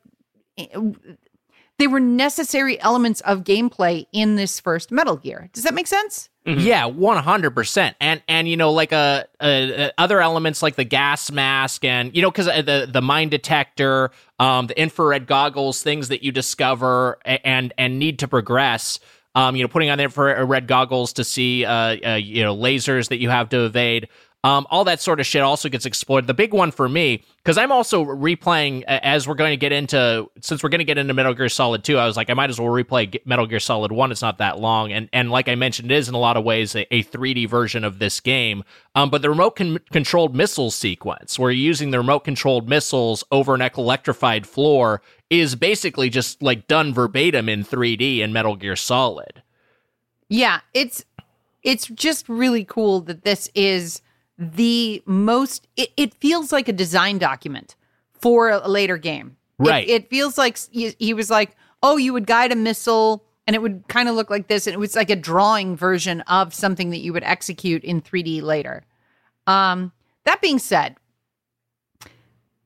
they 1.78 1.86
were 1.86 2.00
necessary 2.00 2.80
elements 2.80 3.20
of 3.22 3.44
gameplay 3.44 4.06
in 4.12 4.36
this 4.36 4.60
first 4.60 4.92
Metal 4.92 5.16
Gear. 5.16 5.50
Does 5.52 5.64
that 5.64 5.74
make 5.74 5.86
sense? 5.86 6.28
Yeah, 6.46 6.84
one 6.86 7.16
hundred 7.22 7.52
percent, 7.52 7.96
and 8.00 8.22
and 8.28 8.46
you 8.46 8.58
know 8.58 8.70
like 8.70 8.92
uh, 8.92 9.24
uh, 9.40 9.44
uh, 9.44 9.90
other 9.96 10.20
elements 10.20 10.62
like 10.62 10.76
the 10.76 10.84
gas 10.84 11.30
mask 11.30 11.86
and 11.86 12.14
you 12.14 12.20
know 12.20 12.30
because 12.30 12.46
the 12.46 12.86
the 12.90 13.00
mine 13.00 13.30
detector, 13.30 14.10
um, 14.38 14.66
the 14.66 14.78
infrared 14.78 15.26
goggles, 15.26 15.82
things 15.82 16.08
that 16.08 16.22
you 16.22 16.32
discover 16.32 17.18
and 17.24 17.72
and 17.78 17.98
need 17.98 18.18
to 18.18 18.28
progress. 18.28 19.00
Um, 19.34 19.56
you 19.56 19.64
know, 19.64 19.68
putting 19.68 19.88
on 19.88 19.96
the 19.98 20.04
infrared 20.04 20.68
goggles 20.68 21.14
to 21.14 21.24
see 21.24 21.64
uh, 21.64 21.96
uh 22.06 22.14
you 22.16 22.42
know 22.42 22.54
lasers 22.54 23.08
that 23.08 23.20
you 23.20 23.30
have 23.30 23.48
to 23.48 23.64
evade. 23.64 24.08
Um, 24.44 24.66
all 24.70 24.84
that 24.84 25.00
sort 25.00 25.20
of 25.20 25.26
shit 25.26 25.40
also 25.40 25.70
gets 25.70 25.86
explored. 25.86 26.26
The 26.26 26.34
big 26.34 26.52
one 26.52 26.70
for 26.70 26.86
me, 26.86 27.24
because 27.38 27.56
I'm 27.56 27.72
also 27.72 28.04
replaying 28.04 28.82
as 28.82 29.26
we're 29.26 29.36
going 29.36 29.52
to 29.52 29.56
get 29.56 29.72
into, 29.72 30.30
since 30.42 30.62
we're 30.62 30.68
going 30.68 30.80
to 30.80 30.84
get 30.84 30.98
into 30.98 31.14
Metal 31.14 31.32
Gear 31.32 31.48
Solid 31.48 31.82
2, 31.82 31.96
I 31.96 32.04
was 32.06 32.14
like, 32.14 32.28
I 32.28 32.34
might 32.34 32.50
as 32.50 32.60
well 32.60 32.68
replay 32.68 33.18
Metal 33.24 33.46
Gear 33.46 33.58
Solid 33.58 33.90
1. 33.90 34.12
It's 34.12 34.20
not 34.20 34.36
that 34.38 34.58
long. 34.58 34.92
And, 34.92 35.08
and 35.14 35.30
like 35.30 35.48
I 35.48 35.54
mentioned, 35.54 35.90
it 35.90 35.94
is 35.96 36.10
in 36.10 36.14
a 36.14 36.18
lot 36.18 36.36
of 36.36 36.44
ways 36.44 36.74
a, 36.74 36.94
a 36.94 37.02
3D 37.04 37.48
version 37.48 37.84
of 37.84 37.98
this 37.98 38.20
game. 38.20 38.64
Um, 38.94 39.08
but 39.08 39.22
the 39.22 39.30
remote 39.30 39.56
con- 39.56 39.80
controlled 39.90 40.36
missile 40.36 40.70
sequence, 40.70 41.38
where 41.38 41.50
you're 41.50 41.64
using 41.64 41.90
the 41.90 41.98
remote 41.98 42.20
controlled 42.20 42.68
missiles 42.68 43.24
over 43.32 43.54
an 43.54 43.62
electrified 43.62 44.46
floor, 44.46 45.00
is 45.30 45.54
basically 45.54 46.10
just 46.10 46.42
like 46.42 46.68
done 46.68 46.92
verbatim 46.92 47.48
in 47.48 47.64
3D 47.64 48.18
in 48.18 48.34
Metal 48.34 48.56
Gear 48.56 48.76
Solid. 48.76 49.42
Yeah, 50.28 50.60
it's 50.74 51.02
it's 51.62 51.86
just 51.86 52.28
really 52.28 52.64
cool 52.64 53.00
that 53.00 53.24
this 53.24 53.50
is 53.54 54.02
the 54.38 55.02
most 55.06 55.66
it, 55.76 55.90
it 55.96 56.14
feels 56.14 56.52
like 56.52 56.68
a 56.68 56.72
design 56.72 57.18
document 57.18 57.76
for 58.12 58.50
a 58.50 58.68
later 58.68 58.96
game. 58.98 59.36
It- 59.60 59.68
Right. 59.68 59.88
It, 59.88 60.10
feels 60.10 60.36
like 60.36 60.58
he, 60.72 60.94
he 60.98 61.14
was 61.14 61.30
like, 61.30 61.54
"Oh, 61.82 61.96
you 61.96 62.12
would 62.12 62.26
guide 62.26 62.50
a 62.50 62.56
missile 62.56 63.24
and 63.46 63.54
it 63.54 63.62
would 63.62 63.84
kind 63.86 64.08
of 64.08 64.16
look 64.16 64.28
like 64.28 64.48
this 64.48 64.66
and 64.66 64.74
it 64.74 64.78
was 64.80 64.96
like 64.96 65.10
a 65.10 65.16
drawing 65.16 65.76
version 65.76 66.22
of 66.22 66.52
something 66.52 66.90
that 66.90 66.98
you 66.98 67.12
would 67.12 67.22
execute 67.22 67.84
in 67.84 68.00
3D 68.02 68.42
later." 68.42 68.82
Um 69.46 69.92
that 70.24 70.40
being 70.40 70.58
said, 70.58 70.96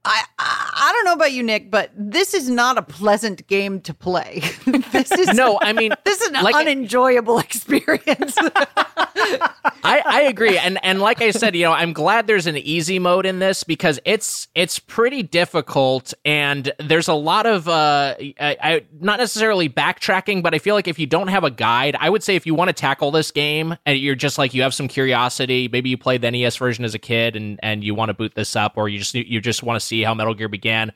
I, 0.04 0.22
I 0.38 0.64
I 0.80 0.92
don't 0.92 1.04
know 1.04 1.12
about 1.12 1.32
you, 1.32 1.42
Nick, 1.42 1.70
but 1.70 1.90
this 1.94 2.32
is 2.32 2.48
not 2.48 2.78
a 2.78 2.82
pleasant 2.82 3.46
game 3.48 3.80
to 3.82 3.92
play. 3.92 4.42
this 4.92 5.10
is 5.12 5.28
No, 5.34 5.58
I 5.60 5.72
mean, 5.72 5.92
this 6.04 6.20
is 6.20 6.28
an 6.28 6.42
like- 6.42 6.54
unenjoyable 6.54 7.38
experience. 7.48 8.36
I, 9.84 10.02
I 10.04 10.22
agree, 10.28 10.58
and 10.58 10.78
and 10.84 11.00
like 11.00 11.20
I 11.20 11.30
said, 11.30 11.54
you 11.54 11.64
know, 11.64 11.72
I'm 11.72 11.92
glad 11.92 12.26
there's 12.26 12.46
an 12.46 12.56
easy 12.56 12.98
mode 12.98 13.26
in 13.26 13.38
this 13.38 13.64
because 13.64 14.00
it's 14.04 14.48
it's 14.54 14.78
pretty 14.78 15.22
difficult, 15.22 16.14
and 16.24 16.72
there's 16.78 17.08
a 17.08 17.14
lot 17.14 17.46
of 17.46 17.68
uh, 17.68 18.14
I, 18.18 18.34
I 18.40 18.84
not 19.00 19.18
necessarily 19.18 19.68
backtracking, 19.68 20.42
but 20.42 20.54
I 20.54 20.58
feel 20.58 20.74
like 20.74 20.88
if 20.88 20.98
you 20.98 21.06
don't 21.06 21.28
have 21.28 21.44
a 21.44 21.50
guide, 21.50 21.96
I 22.00 22.10
would 22.10 22.22
say 22.22 22.36
if 22.36 22.46
you 22.46 22.54
want 22.54 22.68
to 22.68 22.72
tackle 22.74 23.10
this 23.10 23.30
game 23.30 23.76
and 23.86 23.98
you're 23.98 24.14
just 24.14 24.38
like 24.38 24.54
you 24.54 24.62
have 24.62 24.74
some 24.74 24.88
curiosity, 24.88 25.68
maybe 25.70 25.90
you 25.90 25.98
played 25.98 26.22
the 26.22 26.30
NES 26.30 26.56
version 26.56 26.84
as 26.84 26.94
a 26.94 26.98
kid 26.98 27.36
and 27.36 27.58
and 27.62 27.82
you 27.84 27.94
want 27.94 28.08
to 28.10 28.14
boot 28.14 28.34
this 28.34 28.56
up, 28.56 28.74
or 28.76 28.88
you 28.88 28.98
just 28.98 29.14
you 29.14 29.40
just 29.40 29.62
want 29.62 29.78
to 29.80 29.84
see 29.84 30.02
how 30.02 30.14
Metal 30.14 30.34
Gear 30.34 30.48
began. 30.48 30.92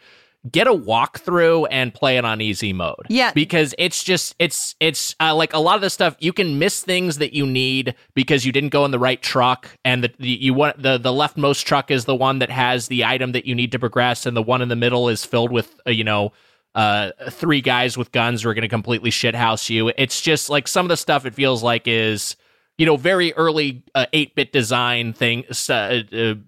Get 0.50 0.66
a 0.66 0.72
walkthrough 0.72 1.68
and 1.70 1.94
play 1.94 2.16
it 2.16 2.24
on 2.24 2.40
easy 2.40 2.72
mode. 2.72 3.06
Yeah. 3.08 3.30
because 3.32 3.76
it's 3.78 4.02
just 4.02 4.34
it's 4.40 4.74
it's 4.80 5.14
uh, 5.20 5.34
like 5.36 5.52
a 5.52 5.58
lot 5.58 5.76
of 5.76 5.82
the 5.82 5.90
stuff 5.90 6.16
you 6.18 6.32
can 6.32 6.58
miss 6.58 6.82
things 6.82 7.18
that 7.18 7.32
you 7.32 7.46
need 7.46 7.94
because 8.14 8.44
you 8.44 8.50
didn't 8.50 8.70
go 8.70 8.84
in 8.84 8.90
the 8.90 8.98
right 8.98 9.22
truck, 9.22 9.68
and 9.84 10.02
the, 10.02 10.12
the 10.18 10.28
you 10.28 10.52
want 10.52 10.82
the 10.82 10.98
the 10.98 11.12
leftmost 11.12 11.64
truck 11.64 11.92
is 11.92 12.06
the 12.06 12.16
one 12.16 12.40
that 12.40 12.50
has 12.50 12.88
the 12.88 13.04
item 13.04 13.32
that 13.32 13.46
you 13.46 13.54
need 13.54 13.70
to 13.70 13.78
progress, 13.78 14.26
and 14.26 14.36
the 14.36 14.42
one 14.42 14.62
in 14.62 14.68
the 14.68 14.74
middle 14.76 15.08
is 15.08 15.24
filled 15.24 15.52
with 15.52 15.78
uh, 15.86 15.90
you 15.90 16.02
know 16.04 16.32
uh 16.74 17.10
three 17.30 17.60
guys 17.60 17.96
with 17.96 18.10
guns 18.10 18.42
who 18.42 18.48
are 18.48 18.54
going 18.54 18.62
to 18.62 18.68
completely 18.68 19.10
shithouse 19.10 19.70
you. 19.70 19.92
It's 19.96 20.20
just 20.20 20.50
like 20.50 20.66
some 20.66 20.86
of 20.86 20.88
the 20.88 20.96
stuff 20.96 21.24
it 21.24 21.34
feels 21.34 21.62
like 21.62 21.86
is 21.86 22.34
you 22.78 22.86
know 22.86 22.96
very 22.96 23.32
early 23.34 23.84
uh, 23.94 24.06
8-bit 24.12 24.52
design 24.52 25.12
thing 25.12 25.44
uh, 25.68 25.72
uh, 25.72 26.02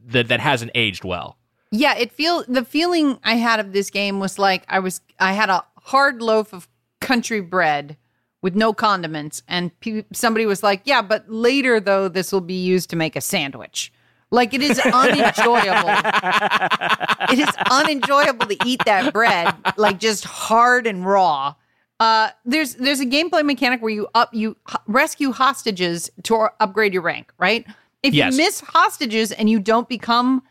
that 0.07 0.27
that 0.29 0.41
hasn't 0.41 0.73
aged 0.75 1.05
well. 1.05 1.39
Yeah, 1.77 1.97
it 1.97 2.13
feel 2.13 2.45
the 2.47 2.65
feeling 2.65 3.19
I 3.25 3.35
had 3.35 3.59
of 3.61 3.73
this 3.73 3.91
game 3.91 4.21
was 4.21 4.39
like 4.39 4.65
I 4.69 4.79
was 4.79 5.01
I 5.19 5.33
had 5.33 5.51
a 5.51 5.65
hard 5.79 6.23
loaf 6.23 6.53
of 6.53 6.69
country 7.01 7.41
bread 7.41 7.97
with 8.43 8.55
no 8.55 8.73
condiments, 8.73 9.43
and 9.49 9.79
pe- 9.81 10.05
somebody 10.13 10.47
was 10.47 10.63
like, 10.63 10.83
"Yeah, 10.85 11.03
but 11.03 11.29
later 11.29 11.81
though, 11.81 12.09
this 12.09 12.31
will 12.33 12.41
be 12.43 12.63
used 12.63 12.91
to 12.91 12.97
make 12.97 13.17
a 13.17 13.21
sandwich." 13.21 13.93
Like 14.31 14.55
it 14.55 14.63
is 14.63 14.79
unenjoyable. 14.81 15.91
it 17.31 17.39
is 17.39 17.49
unenjoyable 17.71 18.47
to 18.47 18.57
eat 18.67 18.81
that 18.85 19.13
bread 19.13 19.55
like 19.77 19.99
just 19.99 20.25
hard 20.25 20.87
and 20.87 21.05
raw. 21.05 21.55
Uh, 22.01 22.31
there's 22.45 22.75
there's 22.75 23.01
a 23.01 23.07
gameplay 23.07 23.45
mechanic 23.45 23.81
where 23.81 23.91
you 23.93 24.09
up 24.15 24.33
you 24.35 24.57
h- 24.69 24.77
rescue 24.87 25.33
hostages 25.33 26.11
to 26.25 26.49
upgrade 26.61 26.93
your 26.93 27.03
rank, 27.03 27.33
right? 27.39 27.67
If 28.03 28.13
Yes. 28.15 28.33
you 28.33 28.39
miss 28.45 28.61
hostages 28.61 29.33
and 29.33 29.49
you 29.49 29.59
don't 29.61 29.89
become 29.89 30.43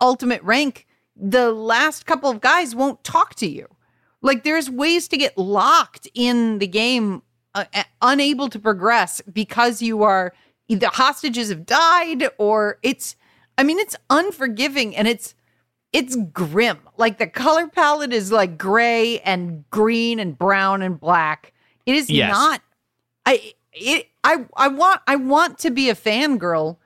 ultimate 0.00 0.42
rank, 0.42 0.86
the 1.16 1.50
last 1.52 2.06
couple 2.06 2.30
of 2.30 2.40
guys 2.40 2.74
won't 2.74 3.02
talk 3.04 3.34
to 3.36 3.46
you. 3.48 3.66
Like 4.22 4.44
there's 4.44 4.68
ways 4.70 5.08
to 5.08 5.16
get 5.16 5.36
locked 5.38 6.08
in 6.14 6.58
the 6.58 6.66
game, 6.66 7.22
uh, 7.54 7.64
unable 8.02 8.48
to 8.48 8.58
progress 8.58 9.20
because 9.32 9.80
you 9.82 10.02
are 10.02 10.32
either 10.68 10.88
hostages 10.88 11.48
have 11.50 11.66
died 11.66 12.28
or 12.38 12.78
it's. 12.82 13.16
I 13.56 13.64
mean, 13.64 13.78
it's 13.80 13.96
unforgiving 14.10 14.94
and 14.94 15.08
it's 15.08 15.34
it's 15.92 16.16
grim. 16.32 16.78
Like 16.96 17.18
the 17.18 17.26
color 17.26 17.66
palette 17.66 18.12
is 18.12 18.30
like 18.30 18.58
gray 18.58 19.20
and 19.20 19.68
green 19.70 20.20
and 20.20 20.38
brown 20.38 20.82
and 20.82 20.98
black. 21.00 21.52
It 21.86 21.94
is 21.96 22.08
Yes. 22.10 22.30
not. 22.30 22.62
I 23.26 23.54
it 23.72 24.08
I 24.22 24.46
I 24.56 24.68
want 24.68 25.00
I 25.06 25.16
want 25.16 25.58
to 25.60 25.70
be 25.70 25.90
a 25.90 25.94
fangirl 25.94 26.76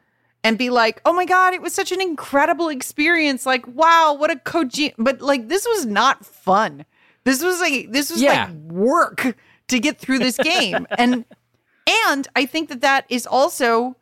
and 0.45 0.59
be 0.59 0.71
like, 0.71 1.01
oh 1.05 1.13
my 1.13 1.25
god, 1.25 1.55
it 1.55 1.63
was 1.63 1.73
such 1.73 1.93
an 1.93 2.01
incredible 2.01 2.69
experience. 2.69 3.47
Like, 3.47 3.67
wow, 3.69 4.15
what 4.19 4.31
a 4.31 4.37
Koji. 4.37 4.93
But 4.99 5.21
like, 5.21 5.49
this 5.49 5.65
was 5.67 5.87
not 5.87 6.25
fun. 6.27 6.85
This 7.25 7.43
was 7.43 7.61
like 7.61 7.93
this 7.93 8.11
was 8.11 8.21
Yeah. 8.21 8.47
like 8.47 8.55
work 8.73 9.37
to 9.69 9.79
get 9.79 9.99
through 9.99 10.19
this 10.19 10.37
game, 10.37 10.87
and 10.99 11.25
and 12.07 12.29
I 12.35 12.47
think 12.47 12.69
that 12.71 12.81
that 12.81 13.07
is 13.09 13.27
also 13.27 13.97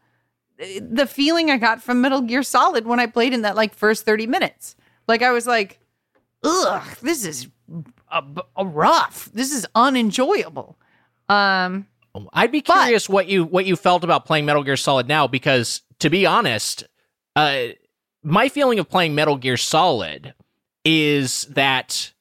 uh, 0.60 0.64
the 0.80 1.06
feeling 1.06 1.50
I 1.50 1.58
got 1.58 1.82
from 1.82 2.00
Metal 2.00 2.22
Gear 2.22 2.42
Solid 2.42 2.86
when 2.86 2.98
I 3.00 3.06
played 3.06 3.34
in 3.34 3.42
that 3.42 3.56
like 3.56 3.74
first 3.74 4.04
thirty 4.06 4.26
minutes. 4.26 4.74
Like 5.06 5.20
I 5.22 5.32
was 5.32 5.46
like, 5.46 5.78
ugh, 6.42 6.82
this 7.02 7.24
is 7.26 7.48
a, 8.10 8.22
a 8.56 8.64
rough. 8.64 9.28
This 9.34 9.52
is 9.52 9.66
unenjoyable. 9.74 10.78
Um, 11.28 11.86
I'd 12.32 12.50
be 12.50 12.60
But- 12.60 12.74
curious 12.84 13.08
what 13.08 13.28
you 13.28 13.44
what 13.44 13.66
you 13.66 13.76
felt 13.76 14.02
about 14.02 14.24
playing 14.24 14.46
Metal 14.46 14.62
Gear 14.64 14.76
Solid 14.78 15.06
now, 15.08 15.26
because 15.26 15.82
to 16.00 16.10
be 16.10 16.26
honest, 16.26 16.84
uh, 17.36 17.68
my 18.22 18.48
feeling 18.48 18.78
of 18.78 18.88
playing 18.88 19.14
Metal 19.14 19.36
Gear 19.36 19.56
Solid 19.56 20.34
is 20.84 21.42
that 21.50 22.12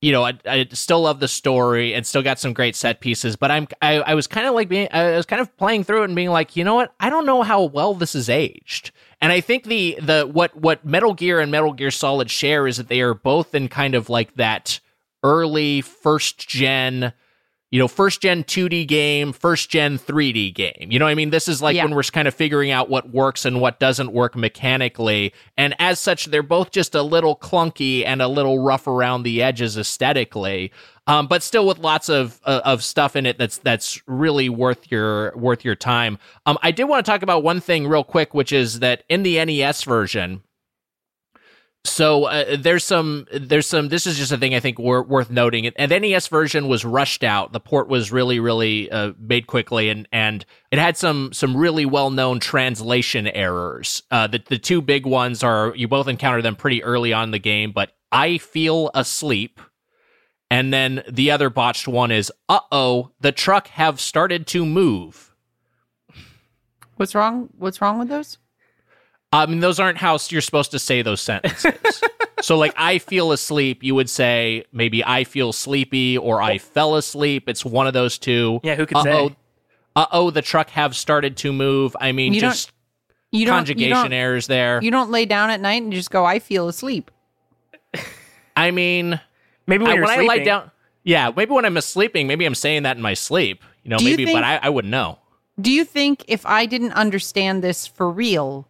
you 0.00 0.12
know 0.12 0.24
I, 0.24 0.34
I 0.44 0.66
still 0.72 1.02
love 1.02 1.20
the 1.20 1.28
story 1.28 1.94
and 1.94 2.06
still 2.06 2.22
got 2.22 2.38
some 2.38 2.52
great 2.52 2.76
set 2.76 3.00
pieces, 3.00 3.36
but 3.36 3.50
I'm 3.50 3.68
I, 3.80 4.00
I 4.00 4.14
was 4.14 4.26
kind 4.26 4.46
of 4.46 4.54
like 4.54 4.68
being 4.68 4.88
I 4.92 5.16
was 5.16 5.26
kind 5.26 5.40
of 5.40 5.56
playing 5.56 5.84
through 5.84 6.02
it 6.02 6.06
and 6.06 6.16
being 6.16 6.30
like, 6.30 6.56
you 6.56 6.64
know 6.64 6.74
what, 6.74 6.94
I 7.00 7.08
don't 7.10 7.26
know 7.26 7.42
how 7.42 7.62
well 7.62 7.94
this 7.94 8.14
is 8.14 8.28
aged. 8.28 8.90
And 9.20 9.32
I 9.32 9.40
think 9.40 9.64
the 9.64 9.98
the 10.00 10.28
what 10.30 10.56
what 10.56 10.84
Metal 10.84 11.14
Gear 11.14 11.40
and 11.40 11.50
Metal 11.50 11.72
Gear 11.72 11.90
Solid 11.90 12.30
share 12.30 12.66
is 12.66 12.76
that 12.76 12.88
they 12.88 13.00
are 13.00 13.14
both 13.14 13.54
in 13.54 13.68
kind 13.68 13.94
of 13.94 14.10
like 14.10 14.34
that 14.34 14.80
early 15.22 15.80
first 15.80 16.48
gen 16.48 17.12
you 17.76 17.82
know, 17.82 17.88
first 17.88 18.22
gen 18.22 18.42
2D 18.42 18.88
game, 18.88 19.34
first 19.34 19.68
gen 19.68 19.98
3D 19.98 20.54
game. 20.54 20.88
You 20.88 20.98
know 20.98 21.04
what 21.04 21.10
I 21.10 21.14
mean? 21.14 21.28
This 21.28 21.46
is 21.46 21.60
like 21.60 21.76
Yeah. 21.76 21.84
when 21.84 21.94
we're 21.94 22.04
kind 22.04 22.26
of 22.26 22.34
figuring 22.34 22.70
out 22.70 22.88
what 22.88 23.10
works 23.10 23.44
and 23.44 23.60
what 23.60 23.78
doesn't 23.78 24.14
work 24.14 24.34
mechanically. 24.34 25.34
And 25.58 25.74
as 25.78 26.00
such, 26.00 26.24
they're 26.24 26.42
both 26.42 26.70
just 26.70 26.94
a 26.94 27.02
little 27.02 27.36
clunky 27.36 28.02
and 28.06 28.22
a 28.22 28.28
little 28.28 28.60
rough 28.60 28.86
around 28.86 29.24
the 29.24 29.42
edges 29.42 29.76
aesthetically. 29.76 30.72
Um, 31.06 31.26
but 31.26 31.42
still 31.42 31.66
with 31.66 31.76
lots 31.76 32.08
of 32.08 32.40
uh, 32.46 32.62
of 32.64 32.82
stuff 32.82 33.14
in 33.14 33.26
it 33.26 33.36
that's 33.36 33.58
that's 33.58 34.00
really 34.06 34.48
worth 34.48 34.90
your 34.90 35.36
worth 35.36 35.62
your 35.62 35.74
time. 35.74 36.16
Um, 36.46 36.56
I 36.62 36.70
did 36.70 36.84
want 36.84 37.04
to 37.04 37.12
talk 37.12 37.22
about 37.22 37.42
one 37.42 37.60
thing 37.60 37.86
real 37.86 38.04
quick, 38.04 38.32
which 38.32 38.52
is 38.52 38.80
that 38.80 39.04
in 39.10 39.22
the 39.22 39.44
NES 39.44 39.82
version, 39.84 40.40
so 41.86 42.24
uh, 42.24 42.56
there's 42.58 42.84
some 42.84 43.26
there's 43.32 43.66
some 43.66 43.88
this 43.88 44.06
is 44.06 44.16
just 44.16 44.32
a 44.32 44.36
thing 44.36 44.54
I 44.54 44.60
think 44.60 44.78
wor- 44.78 45.02
worth 45.02 45.30
noting. 45.30 45.66
And 45.66 45.90
NES 45.90 46.28
version 46.28 46.68
was 46.68 46.84
rushed 46.84 47.24
out. 47.24 47.52
The 47.52 47.60
port 47.60 47.88
was 47.88 48.12
really 48.12 48.40
really 48.40 48.90
uh, 48.90 49.12
made 49.18 49.46
quickly, 49.46 49.88
and 49.88 50.08
and 50.12 50.44
it 50.70 50.78
had 50.78 50.96
some 50.96 51.32
some 51.32 51.56
really 51.56 51.86
well 51.86 52.10
known 52.10 52.40
translation 52.40 53.26
errors. 53.26 54.02
Uh, 54.10 54.26
the 54.26 54.42
the 54.46 54.58
two 54.58 54.80
big 54.82 55.06
ones 55.06 55.42
are 55.42 55.72
you 55.76 55.88
both 55.88 56.08
encounter 56.08 56.42
them 56.42 56.56
pretty 56.56 56.82
early 56.82 57.12
on 57.12 57.30
the 57.30 57.38
game, 57.38 57.72
but 57.72 57.92
I 58.12 58.38
feel 58.38 58.90
asleep. 58.94 59.60
And 60.50 60.72
then 60.72 61.02
the 61.10 61.32
other 61.32 61.50
botched 61.50 61.88
one 61.88 62.12
is, 62.12 62.30
uh 62.48 62.60
oh, 62.70 63.10
the 63.20 63.32
truck 63.32 63.68
have 63.68 64.00
started 64.00 64.46
to 64.48 64.64
move. 64.64 65.34
What's 66.96 67.14
wrong? 67.14 67.48
What's 67.58 67.80
wrong 67.80 67.98
with 67.98 68.08
those? 68.08 68.38
I 69.32 69.46
mean, 69.46 69.60
those 69.60 69.78
aren't 69.80 69.98
how 69.98 70.18
you're 70.28 70.40
supposed 70.40 70.70
to 70.70 70.78
say 70.78 71.02
those 71.02 71.20
sentences. 71.20 72.02
so, 72.40 72.56
like, 72.56 72.72
I 72.76 72.98
feel 72.98 73.32
asleep, 73.32 73.82
you 73.82 73.94
would 73.94 74.08
say 74.08 74.64
maybe 74.72 75.04
I 75.04 75.24
feel 75.24 75.52
sleepy 75.52 76.16
or 76.16 76.40
I 76.40 76.58
fell 76.58 76.94
asleep. 76.96 77.48
It's 77.48 77.64
one 77.64 77.86
of 77.86 77.92
those 77.92 78.18
two. 78.18 78.60
Yeah, 78.62 78.76
who 78.76 78.86
could 78.86 78.96
Uh-oh, 78.98 79.28
say? 79.28 79.36
Uh 79.96 80.06
oh, 80.12 80.30
the 80.30 80.42
truck 80.42 80.70
have 80.70 80.94
started 80.94 81.36
to 81.38 81.52
move. 81.52 81.96
I 82.00 82.12
mean, 82.12 82.34
You 82.34 82.40
don't- 82.42 82.50
just 82.52 82.72
You 83.32 83.46
don't. 83.46 83.54
You 83.54 83.74
conjugation 83.74 83.90
don't, 84.02 84.12
errors 84.12 84.46
there. 84.46 84.80
you 84.82 84.90
don't 84.90 85.10
lay 85.10 85.24
down 85.26 85.50
at 85.50 85.60
night 85.60 85.82
and 85.82 85.92
just 85.92 86.10
go. 86.10 86.24
I 86.24 86.38
feel 86.38 86.68
asleep. 86.68 87.10
I 88.56 88.70
mean, 88.70 89.20
Maybe 89.66 89.82
when 89.82 89.92
I, 89.92 89.94
you're 89.96 90.04
when 90.04 90.18
I 90.20 90.22
lie 90.22 90.38
down, 90.38 90.70
yeah, 91.02 91.30
maybe 91.34 91.52
when 91.52 91.64
I'm 91.64 91.80
sleeping, 91.80 92.26
maybe 92.26 92.44
I'm 92.44 92.54
saying 92.54 92.84
that 92.84 92.96
in 92.96 93.02
my 93.02 93.14
sleep. 93.14 93.62
You 93.82 93.90
know, 93.90 93.98
Do 93.98 94.04
you 94.04 94.10
maybe, 94.10 94.24
think- 94.26 94.36
but 94.36 94.44
I, 94.44 94.56
I 94.62 94.68
wouldn't 94.68 94.90
know. 94.90 95.18
Do 95.60 95.70
you 95.72 95.84
think 95.84 96.24
if 96.28 96.44
I 96.44 96.66
didn't 96.66 96.92
understand 96.92 97.64
this 97.64 97.86
for 97.86 98.10
real, 98.10 98.68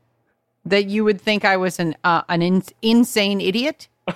that 0.66 0.86
you 0.86 1.04
would 1.04 1.20
think 1.20 1.44
I 1.44 1.56
was 1.56 1.78
an 1.78 1.94
uh, 2.04 2.22
an 2.28 2.42
in- 2.42 2.62
insane 2.82 3.40
idiot? 3.40 3.88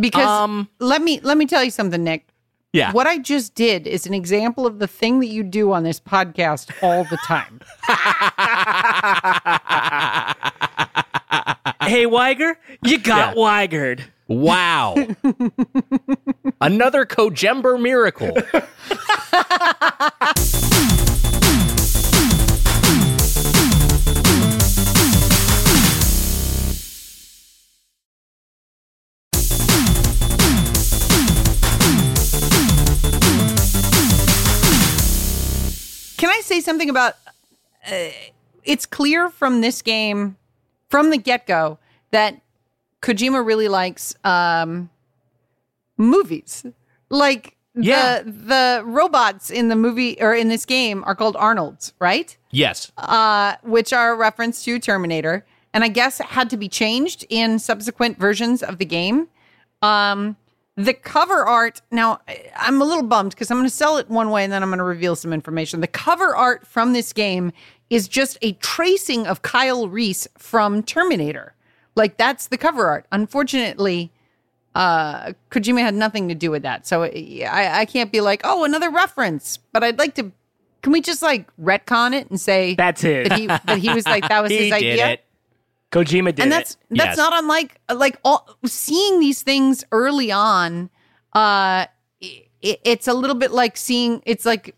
because 0.00 0.26
Um, 0.26 0.68
let 0.78 1.02
me 1.02 1.20
let 1.22 1.36
me 1.36 1.46
tell 1.46 1.64
you 1.64 1.70
something, 1.70 2.02
Nick. 2.04 2.26
yeah. 2.72 2.92
What 2.92 3.06
I 3.06 3.18
just 3.18 3.54
did 3.54 3.86
is 3.86 4.06
an 4.06 4.14
example 4.14 4.66
of 4.66 4.78
the 4.78 4.86
thing 4.86 5.20
that 5.20 5.26
you 5.26 5.42
do 5.42 5.72
on 5.72 5.82
this 5.82 6.00
podcast 6.00 6.70
all 6.82 7.04
the 7.04 7.18
time. 7.26 7.60
hey, 11.82 12.06
Weiger, 12.06 12.54
you 12.84 12.98
got 12.98 13.36
Weigered. 13.36 14.02
Wow. 14.28 14.94
Another 16.60 17.04
Kojember 17.04 17.80
miracle. 17.82 18.30
Can 36.20 36.28
I 36.30 36.40
say 36.42 36.60
something 36.60 36.90
about? 36.90 37.14
Uh, 37.90 38.10
it's 38.62 38.84
clear 38.84 39.30
from 39.30 39.62
this 39.62 39.80
game, 39.80 40.36
from 40.90 41.08
the 41.10 41.16
get 41.16 41.46
go, 41.46 41.78
that 42.10 42.40
Kojima 43.00 43.44
really 43.44 43.68
likes 43.68 44.14
um, 44.22 44.90
movies. 45.96 46.66
Like 47.08 47.56
Yeah. 47.74 48.20
the 48.22 48.30
the 48.30 48.82
robots 48.84 49.50
in 49.50 49.68
the 49.68 49.76
movie 49.76 50.20
or 50.20 50.34
in 50.34 50.48
this 50.48 50.66
game 50.66 51.02
are 51.06 51.14
called 51.14 51.36
Arnold's, 51.36 51.94
right? 51.98 52.36
yes. 52.50 52.92
uh, 52.98 53.54
which 53.62 53.92
are 53.92 54.12
a 54.12 54.16
reference 54.16 54.62
to 54.64 54.78
Terminator, 54.78 55.46
and 55.72 55.84
I 55.84 55.88
guess 55.88 56.18
had 56.18 56.50
to 56.50 56.56
be 56.56 56.68
changed 56.68 57.24
in 57.30 57.58
subsequent 57.58 58.18
versions 58.18 58.62
of 58.62 58.76
the 58.78 58.84
game. 58.84 59.28
Um, 59.82 60.36
the 60.76 60.94
cover 60.94 61.44
art 61.44 61.82
now, 61.90 62.20
I'm 62.56 62.80
a 62.80 62.84
little 62.84 63.02
bummed 63.02 63.30
because 63.30 63.50
I'm 63.50 63.58
going 63.58 63.68
to 63.68 63.74
sell 63.74 63.98
it 63.98 64.08
one 64.08 64.30
way 64.30 64.44
and 64.44 64.52
then 64.52 64.62
I'm 64.62 64.70
going 64.70 64.78
to 64.78 64.84
reveal 64.84 65.16
some 65.16 65.32
information. 65.32 65.80
The 65.80 65.86
cover 65.86 66.34
art 66.34 66.66
from 66.66 66.92
this 66.92 67.12
game 67.12 67.52
is 67.90 68.08
just 68.08 68.38
a 68.40 68.52
tracing 68.52 69.26
of 69.26 69.42
Kyle 69.42 69.88
Reese 69.88 70.26
from 70.38 70.82
Terminator. 70.82 71.54
Like 71.96 72.16
that's 72.16 72.46
the 72.46 72.56
cover 72.56 72.86
art. 72.86 73.06
Unfortunately, 73.12 74.10
uh, 74.74 75.32
Kojima 75.50 75.80
had 75.80 75.94
nothing 75.94 76.28
to 76.28 76.34
do 76.34 76.50
with 76.50 76.62
that, 76.62 76.86
so 76.86 77.02
I, 77.02 77.80
I 77.80 77.84
can't 77.84 78.12
be 78.12 78.20
like, 78.20 78.42
oh, 78.44 78.64
another 78.64 78.90
reference. 78.90 79.58
But 79.72 79.82
I'd 79.82 79.98
like 79.98 80.14
to. 80.14 80.30
Can 80.82 80.92
we 80.92 81.02
just 81.02 81.20
like 81.20 81.54
retcon 81.56 82.14
it 82.14 82.30
and 82.30 82.40
say 82.40 82.74
That's 82.76 83.02
it. 83.04 83.28
that 83.28 83.38
he 83.38 83.46
that 83.48 83.78
he 83.78 83.92
was 83.92 84.06
like 84.06 84.28
that 84.28 84.42
was 84.42 84.52
his 84.52 84.72
idea? 84.72 85.08
it. 85.10 85.24
Kojima 85.92 86.26
did 86.34 86.40
and 86.40 86.52
that's 86.52 86.72
it. 86.72 86.78
that's 86.90 87.08
Yes. 87.10 87.16
not 87.16 87.32
unlike 87.36 87.80
like 87.92 88.18
all 88.24 88.48
seeing 88.64 89.20
these 89.20 89.42
things 89.42 89.84
early 89.92 90.30
on 90.30 90.90
uh 91.34 91.86
i 92.22 92.44
it's 92.62 93.08
a 93.08 93.14
little 93.14 93.36
bit 93.36 93.50
like 93.52 93.76
seeing 93.76 94.22
it's 94.26 94.44
like 94.44 94.76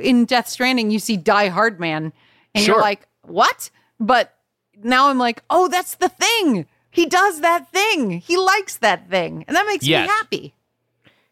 in 0.00 0.24
death 0.24 0.48
stranding 0.48 0.90
you 0.90 0.98
see 0.98 1.16
die 1.16 1.48
hard 1.48 1.78
man 1.78 2.12
and 2.54 2.64
Sure. 2.64 2.74
you're 2.74 2.82
like 2.82 3.06
what 3.22 3.70
but 4.00 4.34
now 4.82 5.08
i'm 5.08 5.18
like 5.18 5.42
oh 5.48 5.68
that's 5.68 5.94
the 5.94 6.08
thing 6.08 6.66
he 6.90 7.06
does 7.06 7.40
that 7.40 7.70
thing 7.70 8.18
he 8.20 8.36
likes 8.36 8.76
that 8.78 9.08
thing 9.08 9.44
and 9.46 9.56
that 9.56 9.66
makes 9.66 9.86
Yes. 9.86 10.06
me 10.08 10.12
happy 10.14 10.54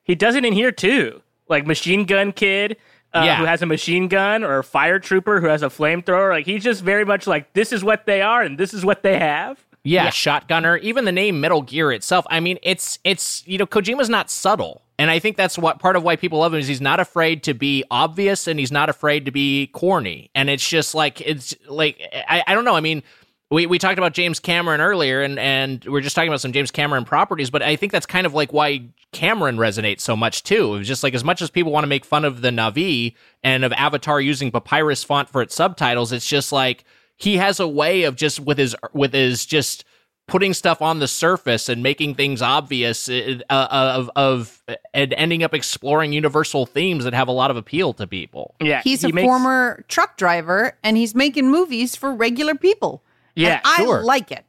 He 0.05 0.15
does 0.15 0.35
it 0.35 0.45
in 0.45 0.53
here 0.55 0.73
too. 0.73 1.23
Like 1.49 1.67
Machine 1.67 2.05
Gun 2.05 2.33
Kid, 2.33 2.77
uh, 3.15 3.23
Yeah. 3.25 3.37
who 3.39 3.45
has 3.45 3.63
a 3.63 3.67
machine 3.67 4.09
gun, 4.09 4.45
or 4.45 4.59
a 4.59 4.65
Fire 4.65 4.99
Trooper 4.99 5.41
who 5.41 5.47
has 5.49 5.63
a 5.63 5.69
flamethrower. 5.69 6.31
Like 6.31 6.47
he's 6.47 6.63
just 6.65 6.83
very 6.83 7.05
much 7.05 7.27
like 7.27 7.53
this 7.55 7.73
is 7.73 7.83
what 7.85 8.07
they 8.07 8.23
are 8.23 8.43
and 8.43 8.59
this 8.59 8.73
is 8.75 8.85
what 8.85 9.03
they 9.03 9.19
have. 9.19 9.59
Yeah, 9.83 10.09
shotgunner. 10.09 10.79
Even 10.81 11.07
the 11.07 11.13
name 11.13 11.41
Metal 11.41 11.63
Gear 11.63 11.91
itself. 11.91 12.27
I 12.29 12.41
mean, 12.41 12.59
it's 12.63 12.99
it's 13.03 13.43
you 13.47 13.57
know 13.57 13.67
Kojima's 13.67 14.11
not 14.11 14.29
subtle, 14.31 14.83
and 14.99 15.11
I 15.11 15.19
think 15.19 15.39
that's 15.39 15.57
what 15.57 15.79
part 15.79 15.97
of 15.97 16.03
why 16.03 16.17
people 16.17 16.41
love 16.41 16.53
him 16.53 16.61
is 16.61 16.69
he's 16.69 16.83
not 16.83 17.01
afraid 17.01 17.43
to 17.45 17.55
be 17.55 17.83
obvious 17.91 18.47
and 18.47 18.61
he's 18.61 18.71
not 18.71 18.91
afraid 18.91 19.25
to 19.25 19.31
be 19.31 19.69
corny. 19.69 20.31
And 20.35 20.51
it's 20.51 20.69
just 20.69 20.95
like 20.95 21.23
it's 21.23 21.55
like 21.67 21.99
I, 22.29 22.43
I 22.47 22.55
don't 22.55 22.67
know. 22.67 22.75
I 22.77 22.81
mean, 22.81 23.03
we, 23.51 23.67
we 23.67 23.79
talked 23.79 23.99
about 23.99 24.13
James 24.15 24.39
Cameron 24.39 24.81
earlier, 24.81 25.23
and 25.23 25.39
and 25.39 25.85
we 25.85 25.99
are 25.99 26.03
just 26.03 26.15
talking 26.15 26.29
about 26.29 26.41
some 26.41 26.53
James 26.53 26.71
Cameron 26.71 27.05
properties, 27.05 27.51
but 27.51 27.63
I 27.63 27.75
think 27.77 27.91
that's 27.91 28.07
kind 28.07 28.27
of 28.27 28.33
like 28.33 28.53
why 28.53 28.85
Cameron 29.13 29.57
resonates 29.57 30.01
so 30.03 30.15
much 30.17 30.45
too. 30.45 30.75
It 30.75 30.79
was 30.79 30.89
just 30.89 31.03
like 31.03 31.15
as 31.15 31.25
much 31.25 31.43
as 31.43 31.51
people 31.51 31.73
want 31.73 31.83
to 31.83 31.89
make 31.89 32.05
fun 32.05 32.25
of 32.25 32.43
the 32.43 32.51
Na'vi 32.51 33.15
and 33.43 33.65
of 33.65 33.73
Avatar 33.73 34.21
using 34.21 34.53
papyrus 34.53 35.03
font 35.03 35.29
for 35.29 35.43
its 35.43 35.55
subtitles, 35.55 36.13
it's 36.13 36.27
just 36.27 36.53
like 36.53 36.85
he 37.17 37.39
has 37.39 37.59
a 37.59 37.67
way 37.67 38.05
of 38.05 38.15
just 38.15 38.39
with 38.39 38.57
his 38.57 38.77
with 38.93 39.13
his 39.13 39.45
just 39.45 39.85
putting 40.29 40.55
stuff 40.55 40.81
on 40.81 41.01
the 41.01 41.09
surface 41.09 41.69
and 41.69 41.83
making 41.83 42.15
things 42.15 42.41
obvious 42.41 43.09
uh, 43.09 43.41
uh, 43.51 43.67
of 43.97 44.11
of 44.15 44.63
and 44.95 45.13
ending 45.15 45.43
up 45.43 45.55
exploring 45.55 46.13
universal 46.13 46.67
themes 46.67 47.03
that 47.03 47.15
have 47.15 47.27
a 47.27 47.33
lot 47.33 47.51
of 47.51 47.57
appeal 47.57 47.93
to 47.95 48.07
people. 48.07 48.55
Yeah, 48.61 48.81
he's 48.85 49.03
he 49.03 49.11
a 49.11 49.13
makes- 49.13 49.27
former 49.27 49.85
truck 49.89 50.17
driver 50.17 50.79
and 50.85 50.97
he's 50.97 51.17
making 51.17 51.51
movies 51.51 51.97
for 51.97 52.15
regular 52.15 52.55
people 52.55 53.03
Yeah, 53.35 53.55
And 53.55 53.61
I 53.65 53.77
sure. 53.77 54.03
like 54.03 54.31
it. 54.33 54.45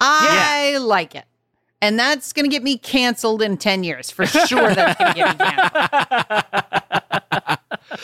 I 0.00 0.76
like 0.78 1.14
it. 1.14 1.24
And 1.82 1.98
that's 1.98 2.32
going 2.32 2.44
to 2.44 2.50
get 2.50 2.62
me 2.62 2.78
canceled 2.78 3.42
in 3.42 3.56
10 3.58 3.84
years. 3.84 4.10
For 4.10 4.24
sure, 4.26 4.74
that's 4.74 4.98
going 4.98 5.12
to 5.12 5.18
get 5.18 5.38
me 5.38 5.44
canceled. 5.44 7.58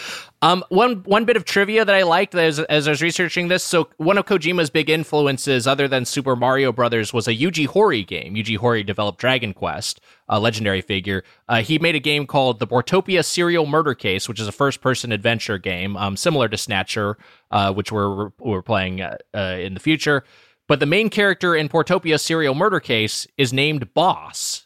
Um, 0.43 0.65
one 0.71 1.05
one 1.05 1.25
bit 1.25 1.37
of 1.37 1.45
trivia 1.45 1.85
that 1.85 1.95
I 1.95 2.03
liked 2.03 2.35
as, 2.35 2.59
as 2.59 2.89
I 2.89 2.91
was 2.91 3.01
researching 3.01 3.47
this. 3.47 3.63
So 3.63 3.89
one 3.99 4.19
of 4.19 4.27
Kojima's 4.27 4.71
big 4.71 4.91
influences, 4.91 5.69
other 5.69 5.87
than 5.87 6.05
Super 6.05 6.35
Mario 6.35 6.73
Brothers, 6.73 7.13
was 7.13 7.29
a 7.29 7.33
Yuji 7.33 7.69
Horii 7.69 8.05
game. 8.05 8.35
Yuji 8.35 8.59
Horii 8.59 8.85
developed 8.85 9.21
Dragon 9.21 9.55
Quest, 9.55 10.01
a 10.29 10.41
legendary 10.41 10.81
figure. 10.81 11.23
Uh, 11.49 11.63
he 11.63 11.79
made 11.79 11.95
a 11.95 12.01
game 12.01 12.27
called 12.27 12.59
the 12.59 12.67
Portopia 12.67 13.25
Serial 13.25 13.67
Murder 13.67 13.95
Case, 13.95 14.29
which 14.29 14.41
is 14.41 14.49
a 14.49 14.53
first 14.53 14.81
person 14.81 15.13
adventure 15.13 15.59
game, 15.59 15.97
um, 15.97 16.17
similar 16.17 16.49
to 16.49 16.59
Snatcher, 16.59 17.17
uh, 17.53 17.73
which 17.73 17.93
we're 17.93 18.31
we're 18.41 18.63
playing 18.63 19.01
uh, 19.01 19.19
uh, 19.33 19.59
in 19.61 19.75
the 19.75 19.81
future. 19.81 20.25
But 20.67 20.81
the 20.81 20.87
main 20.87 21.09
character 21.09 21.55
in 21.55 21.69
Portopia 21.69 22.19
Serial 22.19 22.57
Murder 22.57 22.81
Case 22.81 23.29
is 23.37 23.53
named 23.53 23.95
Boss. 23.95 24.62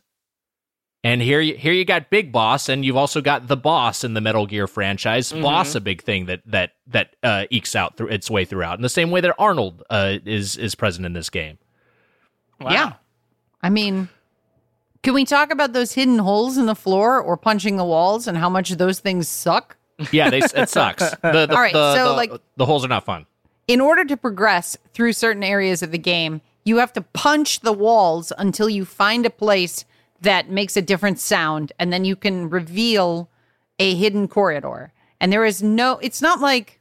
And 1.07 1.23
here, 1.23 1.41
you, 1.41 1.57
here 1.57 1.73
you 1.73 1.85
got 1.85 2.11
Big 2.11 2.33
Boss, 2.33 2.69
and 2.69 2.85
you've 2.85 2.97
also 2.97 3.21
got 3.21 3.47
the 3.47 3.57
Boss 3.57 4.03
in 4.03 4.15
the 4.15 4.21
Metal 4.21 4.45
Gear 4.45 4.67
franchise. 4.67 5.31
Mm-hmm. 5.31 5.41
Boss, 5.41 5.77
a 5.77 5.81
big 5.81 6.03
thing 6.03 6.27
that 6.27 6.41
that 6.47 6.73
that 6.89 7.15
uh, 7.23 7.45
ekes 7.49 7.77
out 7.77 7.97
through 7.97 8.09
its 8.09 8.29
way 8.29 8.45
throughout, 8.45 8.77
in 8.77 8.83
the 8.83 8.89
same 8.89 9.13
way 9.13 9.21
that 9.21 9.33
Arnold 9.39 9.85
uh, 9.89 10.19
is 10.25 10.57
is 10.57 10.75
present 10.75 11.07
in 11.07 11.13
this 11.13 11.31
game. 11.31 11.59
Wow. 12.61 12.71
Yeah. 12.73 12.93
I 13.63 13.71
mean, 13.71 14.09
can 15.05 15.15
we 15.15 15.25
talk 15.25 15.53
about 15.53 15.75
those 15.75 15.93
hidden 15.93 16.19
holes 16.19 16.59
in 16.59 16.67
the 16.67 16.75
floor 16.75 17.21
or 17.21 17.37
punching 17.37 17.77
the 17.77 17.85
walls 17.85 18.27
and 18.27 18.37
how 18.37 18.49
much 18.49 18.71
those 18.71 18.99
things 18.99 19.29
suck? 19.29 19.77
Yeah, 20.11 20.29
they, 20.29 20.39
it 20.41 20.69
sucks. 20.69 21.05
The, 21.23 21.47
the, 21.47 21.55
All 21.55 21.61
right, 21.61 21.73
the, 21.73 21.95
so, 21.95 22.09
the- 22.09 22.13
like- 22.15 22.33
the 22.57 22.67
holes 22.67 22.85
are 22.85 22.89
not 22.89 23.05
fun. 23.05 23.27
In 23.69 23.81
order 23.81 24.05
to 24.05 24.17
progress 24.17 24.77
through 24.93 25.13
certain 25.13 25.45
areas 25.45 25.85
of 25.85 25.93
the 25.93 25.99
game, 25.99 26.41
you 26.65 26.79
have 26.79 26.93
to 26.95 27.01
punch 27.01 27.61
the 27.61 27.73
walls 27.73 28.33
until 28.37 28.69
you 28.69 28.85
find 28.85 29.25
a 29.25 29.31
place 29.31 29.85
that 30.23 30.51
makes 30.51 30.77
a 30.77 30.83
different 30.83 31.19
sound, 31.19 31.73
and 31.79 31.93
then 31.93 32.05
you 32.05 32.17
can 32.17 32.49
reveal 32.51 33.29
a 33.79 33.95
hidden 33.95 34.29
corridor. 34.29 34.93
And 35.21 35.33
there 35.33 35.45
is 35.45 35.63
no, 35.63 35.99
it's 36.03 36.21
not 36.23 36.41
like 36.41 36.81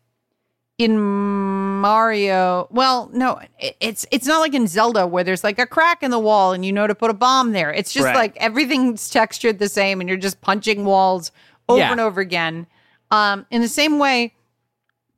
in 0.77 0.99
Mario. 0.99 2.67
Well, 2.71 3.09
no, 3.13 3.39
it- 3.59 3.77
it's 3.79 4.05
it's 4.11 4.25
not 4.27 4.39
like 4.39 4.53
in 4.53 4.67
Zelda 4.67 5.07
where 5.07 5.23
there's 5.23 5.43
like 5.43 5.59
a 5.59 5.65
crack 5.65 6.03
in 6.03 6.11
the 6.11 6.19
wall 6.19 6.51
and 6.53 6.65
you 6.65 6.73
know 6.73 6.87
to 6.87 6.95
put 6.95 7.09
a 7.09 7.13
bomb 7.13 7.51
there. 7.51 7.71
It's 7.71 7.93
just 7.93 8.05
Right. 8.07 8.15
like 8.15 8.37
everything's 8.37 9.09
textured 9.09 9.59
the 9.59 9.69
same, 9.69 9.99
and 10.01 10.09
you're 10.09 10.17
just 10.17 10.41
punching 10.41 10.83
walls 10.85 11.31
over 11.69 11.79
Yeah. 11.79 11.91
and 11.91 11.99
over 12.01 12.19
again. 12.21 12.67
Um, 13.11 13.45
in 13.51 13.61
the 13.61 13.67
same 13.69 13.99
way, 13.99 14.33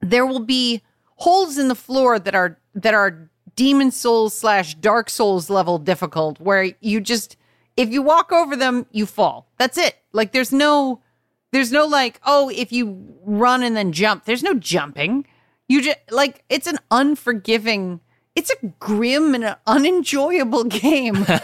there 0.02 0.26
will 0.26 0.40
be 0.46 0.82
holes 1.16 1.58
in 1.58 1.68
the 1.68 1.76
floor 1.76 2.20
that 2.20 2.36
are 2.36 2.58
that 2.76 2.94
are 2.94 3.30
demon 3.56 3.90
souls 3.90 4.36
slash 4.36 4.76
dark 4.76 5.10
souls 5.10 5.50
level 5.50 5.80
difficult 5.80 6.40
where 6.40 6.72
you 6.82 7.00
just 7.02 7.36
if 7.78 7.90
you 7.90 8.02
walk 8.02 8.32
over 8.32 8.56
them 8.56 8.86
you 8.92 9.06
fall. 9.06 9.48
That's 9.58 9.78
it. 9.78 9.96
Like 10.12 10.34
there's 10.34 10.52
no 10.52 11.02
there's 11.52 11.72
no 11.72 11.86
like 11.86 12.20
oh 12.26 12.50
if 12.50 12.72
you 12.72 13.16
run 13.24 13.64
and 13.64 13.78
then 13.78 13.94
jump. 13.94 14.26
There's 14.26 14.44
no 14.44 14.56
jumping. 14.56 15.26
You 15.70 15.82
just 15.82 16.00
like 16.12 16.44
it's 16.50 16.68
an 16.68 16.80
unforgiving 16.92 18.02
it's 18.36 18.52
a 18.52 18.68
grim 18.80 19.34
and 19.34 19.46
an 19.46 19.56
unenjoyable 19.66 20.64
game. 20.66 21.26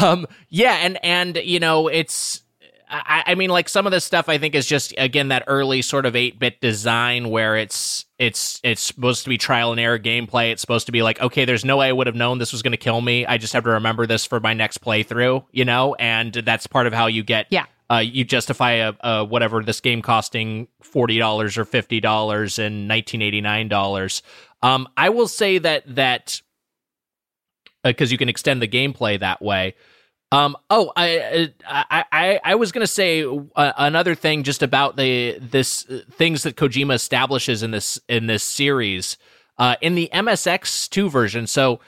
Um 0.00 0.26
yeah 0.48 0.78
and 0.82 0.98
and 1.04 1.36
you 1.36 1.60
know 1.60 1.88
it's 1.88 2.42
I, 2.88 3.24
I 3.26 3.34
mean 3.34 3.50
like 3.50 3.68
some 3.68 3.86
of 3.86 3.92
this 3.92 4.04
stuff 4.04 4.28
i 4.28 4.38
think 4.38 4.54
is 4.54 4.66
just 4.66 4.94
again 4.96 5.28
that 5.28 5.44
early 5.46 5.82
sort 5.82 6.06
of 6.06 6.14
8-bit 6.14 6.60
design 6.60 7.28
where 7.30 7.56
it's 7.56 8.06
it's 8.22 8.60
it's 8.62 8.80
supposed 8.80 9.24
to 9.24 9.28
be 9.28 9.36
trial 9.36 9.72
and 9.72 9.80
error 9.80 9.98
gameplay 9.98 10.52
it's 10.52 10.60
supposed 10.60 10.86
to 10.86 10.92
be 10.92 11.02
like 11.02 11.20
okay 11.20 11.44
there's 11.44 11.64
no 11.64 11.78
way 11.78 11.88
i 11.88 11.92
would 11.92 12.06
have 12.06 12.14
known 12.16 12.38
this 12.38 12.52
was 12.52 12.62
going 12.62 12.70
to 12.72 12.76
kill 12.76 13.00
me 13.00 13.26
i 13.26 13.36
just 13.36 13.52
have 13.52 13.64
to 13.64 13.70
remember 13.70 14.06
this 14.06 14.24
for 14.24 14.38
my 14.38 14.54
next 14.54 14.78
playthrough 14.80 15.44
you 15.50 15.64
know 15.64 15.94
and 15.96 16.32
that's 16.34 16.66
part 16.68 16.86
of 16.86 16.92
how 16.92 17.06
you 17.06 17.22
get 17.24 17.46
Yeah. 17.50 17.64
uh, 17.90 17.98
you 17.98 18.24
justify 18.24 18.72
a, 18.74 18.92
a 19.00 19.24
whatever 19.24 19.62
this 19.62 19.80
game 19.80 20.02
costing 20.02 20.68
forty 20.80 21.18
dollars 21.18 21.58
or 21.58 21.64
fifty 21.64 21.98
dollars 22.00 22.58
and 22.58 22.86
nineteen 22.86 23.22
eighty 23.22 23.40
nine 23.40 23.68
dollars. 23.68 24.22
Um, 24.62 24.88
I 24.96 25.08
will 25.08 25.26
say 25.28 25.58
that 25.58 25.82
that 25.96 26.40
because 27.82 28.12
you 28.12 28.18
can 28.18 28.28
extend 28.28 28.62
the 28.62 28.68
gameplay 28.68 29.18
that 29.18 29.42
way. 29.42 29.74
Um, 30.32 30.56
oh, 30.70 30.90
I, 30.96 31.52
I, 31.68 32.04
I, 32.10 32.40
I 32.42 32.54
was 32.54 32.72
gonna 32.72 32.86
say 32.86 33.22
uh, 33.24 33.72
another 33.76 34.14
thing 34.14 34.42
just 34.44 34.62
about 34.62 34.96
the 34.96 35.38
this 35.38 35.86
uh, 35.90 36.00
things 36.10 36.42
that 36.44 36.56
Kojima 36.56 36.94
establishes 36.94 37.62
in 37.62 37.70
this 37.70 38.00
in 38.08 38.26
this 38.26 38.42
series. 38.42 39.18
Uh, 39.58 39.76
in 39.82 39.94
the 39.94 40.08
MSX2 40.14 41.10
version, 41.10 41.46
so 41.46 41.78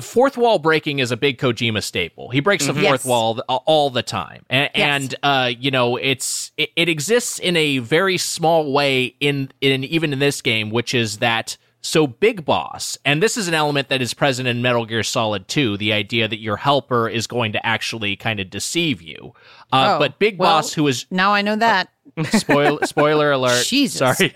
fourth 0.00 0.36
wall 0.36 0.58
breaking 0.58 0.98
is 0.98 1.10
a 1.10 1.16
big 1.16 1.38
Kojima 1.38 1.82
staple. 1.82 2.28
He 2.28 2.40
breaks 2.40 2.66
the 2.66 2.74
fourth 2.74 2.84
Yes. 2.84 3.04
wall 3.06 3.40
all 3.48 3.88
the 3.88 4.02
time, 4.02 4.44
and, 4.50 4.70
Yes. 4.74 5.02
and 5.02 5.14
uh, 5.22 5.50
you 5.58 5.70
know 5.70 5.96
it's 5.96 6.52
it, 6.58 6.70
it 6.76 6.88
exists 6.90 7.38
in 7.38 7.56
a 7.56 7.78
very 7.78 8.18
small 8.18 8.72
way 8.72 9.16
in 9.20 9.50
in 9.62 9.84
even 9.84 10.12
in 10.12 10.18
this 10.18 10.42
game, 10.42 10.70
which 10.70 10.92
is 10.94 11.18
that 11.18 11.56
so 11.86 12.06
Big 12.06 12.46
Boss, 12.46 12.96
and 13.04 13.22
this 13.22 13.36
is 13.36 13.46
an 13.46 13.52
element 13.52 13.90
that 13.90 14.00
is 14.00 14.14
present 14.14 14.48
in 14.48 14.62
Metal 14.62 14.86
Gear 14.86 15.02
Solid 15.02 15.46
2, 15.48 15.76
the 15.76 15.92
idea 15.92 16.26
that 16.26 16.38
your 16.40 16.56
helper 16.56 17.10
is 17.10 17.26
going 17.26 17.52
to 17.52 17.64
actually 17.66 18.16
kind 18.16 18.40
of 18.40 18.48
deceive 18.48 19.02
you. 19.02 19.34
Uh, 19.70 19.96
Oh, 19.96 19.98
but 19.98 20.18
Big 20.18 20.38
well, 20.38 20.56
Boss, 20.56 20.72
who 20.72 20.88
is 20.88 21.04
now 21.10 21.34
i 21.34 21.42
know 21.42 21.56
that 21.56 21.90
spoil 22.32 22.78
spoiler 22.84 23.32
alert, 23.32 23.66
Jesus. 23.68 23.98
sorry. 23.98 24.34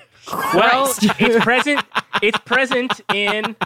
Well, 0.54 0.92
it's 1.00 1.42
present. 1.44 1.80
It's 2.20 2.38
present 2.40 3.00
in 3.14 3.56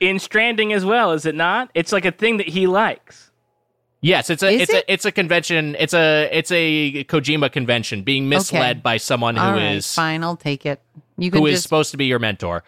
in 0.00 0.18
Stranding 0.18 0.72
as 0.72 0.84
well, 0.86 1.12
is 1.12 1.26
it 1.26 1.34
not? 1.34 1.70
It's 1.74 1.92
like 1.92 2.06
a 2.06 2.12
thing 2.12 2.38
that 2.38 2.48
he 2.48 2.66
likes. 2.66 3.30
Yes, 4.00 4.30
it's 4.30 4.42
a 4.42 4.48
Is 4.48 4.62
it's 4.62 4.72
it? 4.72 4.84
a 4.88 4.92
it's 4.92 5.04
a 5.04 5.12
convention. 5.12 5.76
It's 5.78 5.92
a 5.92 6.30
it's 6.32 6.50
a 6.50 7.04
Kojima 7.04 7.52
convention 7.52 8.02
being 8.04 8.28
misled 8.30 8.78
Okay. 8.78 8.80
by 8.80 8.96
someone 8.96 9.36
who 9.36 9.42
All 9.42 9.58
is 9.58 9.94
fine 9.94 10.24
i'll 10.24 10.34
take 10.36 10.64
it 10.66 10.80
you 11.18 11.30
can 11.30 11.40
who 11.40 11.46
is 11.46 11.52
just 11.56 11.62
supposed 11.64 11.90
to 11.90 11.98
be 11.98 12.06
your 12.06 12.18
mentor. 12.18 12.64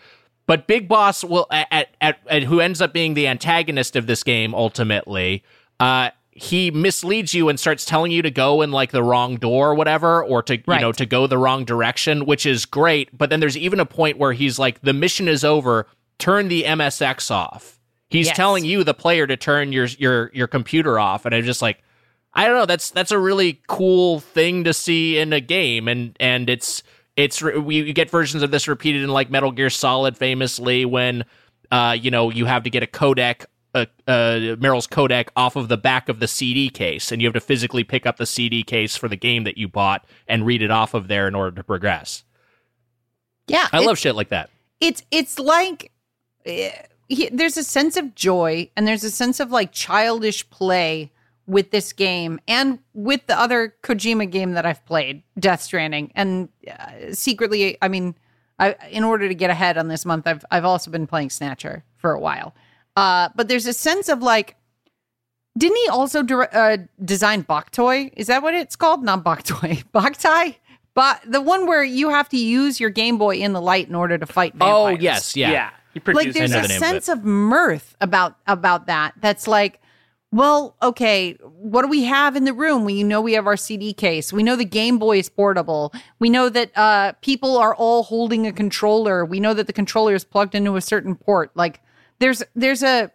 But 0.47 0.67
Big 0.67 0.89
Boss 0.89 1.25
will 1.25 1.47
at, 1.51 1.89
at, 2.01 2.19
at, 2.29 2.43
who 2.45 2.61
ends 2.61 2.81
up 2.83 2.93
being 2.93 3.15
the 3.15 3.27
antagonist 3.27 3.97
of 3.97 4.07
this 4.07 4.23
game 4.23 4.55
ultimately. 4.55 5.43
Uh, 5.81 6.11
he 6.33 6.71
misleads 6.71 7.33
you 7.33 7.49
and 7.49 7.59
starts 7.59 7.85
telling 7.85 8.11
you 8.13 8.21
to 8.23 8.31
go 8.31 8.61
in 8.61 8.71
like 8.73 8.91
the 8.91 9.03
wrong 9.03 9.37
door 9.37 9.71
or 9.71 9.75
whatever, 9.75 10.23
or 10.23 10.43
to 10.43 10.57
you 10.57 10.63
know 10.81 10.93
to 10.93 11.07
go 11.07 11.27
the 11.27 11.39
wrong 11.39 11.65
direction, 11.65 12.27
which 12.27 12.45
is 12.45 12.67
great. 12.67 13.17
But 13.17 13.31
then 13.31 13.41
there's 13.41 13.57
even 13.57 13.79
a 13.81 13.87
point 13.87 14.19
where 14.19 14.33
he's 14.33 14.59
like, 14.59 14.81
"The 14.83 14.93
mission 14.93 15.29
is 15.29 15.45
over. 15.45 15.87
Turn 16.19 16.49
the 16.49 16.65
MSX 16.65 17.31
off." 17.31 17.79
He's 18.09 18.27
Yes. 18.27 18.37
telling 18.37 18.65
you, 18.65 18.85
the 18.85 18.95
player, 18.95 19.27
to 19.27 19.37
turn 19.37 19.73
your 19.73 19.87
your 19.99 20.31
your 20.35 20.47
computer 20.49 20.99
off, 20.99 21.25
and 21.25 21.35
I'm 21.35 21.45
just 21.45 21.63
like, 21.63 21.83
I 22.35 22.47
don't 22.47 22.57
know. 22.57 22.67
That's 22.67 22.91
that's 22.91 23.13
a 23.13 23.19
really 23.19 23.61
cool 23.69 24.19
thing 24.21 24.65
to 24.65 24.75
see 24.75 25.19
in 25.19 25.33
a 25.33 25.41
game, 25.41 25.87
and 25.89 26.17
and 26.19 26.51
it's 26.51 26.83
it's 27.17 27.41
we 27.43 27.77
you 27.83 27.93
get 27.93 28.11
versions 28.11 28.43
of 28.43 28.51
this 28.51 28.67
repeated 28.69 29.03
in 29.03 29.09
like 29.11 29.31
Metal 29.31 29.53
Gear 29.53 29.71
Solid, 29.71 30.17
famously 30.17 30.85
when 30.85 31.25
uh 31.71 31.97
you 31.99 32.11
know 32.11 32.31
you 32.31 32.47
have 32.47 32.63
to 32.65 32.71
get 32.71 32.83
a 32.83 32.87
codec. 32.87 33.45
Uh, 33.77 33.87
uh, 34.07 34.39
Meryl's 34.61 34.87
codec 34.87 35.31
off 35.35 35.57
of 35.57 35.67
the 35.67 35.77
back 35.77 36.09
of 36.09 36.21
the 36.21 36.29
CD 36.29 36.71
case, 36.71 37.11
and 37.11 37.21
you 37.21 37.27
have 37.27 37.35
to 37.35 37.41
physically 37.41 37.83
pick 37.83 38.07
up 38.07 38.19
the 38.19 38.27
CD 38.27 38.63
case 38.63 38.97
for 38.97 39.09
the 39.09 39.17
game 39.17 39.43
that 39.43 39.59
you 39.59 39.67
bought 39.67 40.05
and 40.29 40.47
read 40.47 40.63
it 40.63 40.71
off 40.71 40.95
of 40.95 41.09
there 41.09 41.27
in 41.27 41.35
order 41.35 41.51
to 41.57 41.65
progress. 41.65 42.23
yeah 43.49 43.67
I 43.73 43.81
love 43.81 43.99
shit 43.99 44.15
like 44.15 44.29
that. 44.29 44.49
it's 44.81 45.03
it's 45.11 45.41
like 45.41 45.91
eh, 46.47 46.71
he- 47.09 47.31
there's 47.31 47.57
a 47.57 47.65
sense 47.65 47.97
of 47.97 48.15
joy 48.15 48.71
and 48.77 48.87
there's 48.87 49.03
a 49.03 49.11
sense 49.11 49.41
of 49.41 49.51
like 49.51 49.73
childish 49.73 50.49
play 50.51 51.11
with 51.47 51.71
this 51.71 51.93
game 51.93 52.41
and 52.49 52.79
with 52.95 53.27
the 53.27 53.39
other 53.39 53.75
Kojima 53.83 54.31
game 54.31 54.53
that 54.53 54.65
I've 54.65 54.85
played, 54.87 55.23
Death 55.39 55.63
Stranding, 55.63 56.13
and 56.15 56.49
uh, 56.71 57.13
secretly, 57.13 57.77
I 57.83 57.89
mean, 57.89 58.15
I 58.59 58.77
in 58.91 59.05
order 59.05 59.29
to 59.29 59.35
get 59.35 59.51
ahead 59.51 59.77
on 59.77 59.89
this 59.89 60.05
month, 60.05 60.27
I've 60.27 60.45
I've 60.51 60.65
also 60.65 60.91
been 60.91 61.07
playing 61.07 61.31
Snatcher 61.31 61.85
for 61.97 62.13
a 62.13 62.21
while. 62.21 62.55
Uh, 62.97 63.29
but 63.35 63.49
there's 63.49 63.67
a 63.67 63.73
sense 63.73 64.09
of 64.09 64.23
like, 64.23 64.57
didn't 65.59 65.77
he 65.77 65.89
also 65.89 66.23
dir- 66.23 66.55
uh, 66.55 66.79
design 67.05 67.43
Boktoy? 67.45 68.13
Is 68.17 68.29
that 68.29 68.43
what 68.43 68.55
it's 68.55 68.77
called? 68.77 69.03
Not 69.03 69.25
Boktoy, 69.25 69.85
Boktai. 69.95 70.57
But 70.95 71.23
the 71.27 71.41
one 71.41 71.67
where 71.67 71.83
you 71.83 72.11
have 72.11 72.29
to 72.29 72.37
use 72.37 72.79
your 72.79 72.91
Game 72.91 73.19
Boy 73.19 73.39
in 73.39 73.53
the 73.53 73.61
light 73.61 73.89
in 73.89 73.97
order 73.97 74.17
to 74.17 74.27
fight 74.27 74.55
Oh 74.61 74.89
yes, 74.89 75.35
yeah. 75.35 75.71
He 75.93 76.01
like 76.13 76.33
there's 76.33 76.53
a 76.53 76.61
the 76.63 76.69
name 76.69 76.77
of 76.83 76.89
sense 76.89 77.09
of, 77.09 77.25
mirth 77.25 77.97
about 78.01 78.37
about 78.47 78.87
that 78.87 79.15
that's 79.21 79.47
like 79.47 79.81
well 80.35 80.77
okay 80.83 81.33
what 81.43 81.83
do 81.83 81.89
we 81.89 82.05
have 82.05 82.37
in 82.37 82.45
the 82.45 82.53
room? 82.53 82.85
We 82.85 83.03
know 83.05 83.21
we 83.21 83.35
have 83.35 83.47
our 83.47 83.57
cd 83.57 83.93
case. 83.93 84.33
We 84.33 84.43
know 84.43 84.57
the 84.57 84.65
game 84.65 84.99
boy 84.99 85.19
is 85.19 85.29
portable. 85.29 85.93
We 86.19 86.29
know 86.29 86.49
that 86.49 86.77
uh 86.77 87.13
people 87.23 87.57
are 87.57 87.75
all 87.75 88.03
holding 88.03 88.47
a 88.47 88.53
controller. 88.53 89.25
We 89.25 89.41
know 89.41 89.55
that 89.55 89.67
the 89.67 89.73
controller 89.73 90.15
is 90.15 90.25
plugged 90.25 90.55
into 90.55 90.77
a 90.77 90.81
certain 90.81 91.15
port. 91.15 91.53
Like 91.55 91.81
there's 92.19 92.43
there's 92.55 92.83
a 92.83 93.13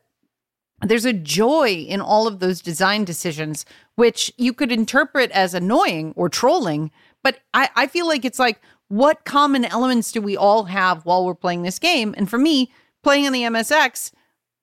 there's 0.81 1.05
a 1.05 1.13
joy 1.13 1.85
in 1.87 1.99
all 1.99 2.25
of 2.25 2.39
those 2.39 2.61
design 2.61 3.03
decisions 3.03 3.65
which 3.95 4.31
you 4.37 4.53
could 4.53 4.71
interpret 4.71 5.29
as 5.31 5.53
annoying 5.53 6.13
or 6.15 6.29
trolling 6.29 6.89
but 7.21 7.39
i 7.53 7.69
i 7.75 7.85
feel 7.85 8.07
like 8.07 8.23
it's 8.23 8.39
like 8.39 8.61
what 8.87 9.25
common 9.25 9.65
elements 9.65 10.11
do 10.11 10.21
we 10.21 10.35
all 10.35 10.63
have 10.63 11.05
while 11.05 11.23
we're 11.23 11.35
playing 11.35 11.61
this 11.61 11.77
game? 11.77 12.15
And 12.17 12.27
for 12.27 12.39
me 12.39 12.71
playing 13.03 13.27
on 13.27 13.33
the 13.33 13.43
msx 13.43 14.11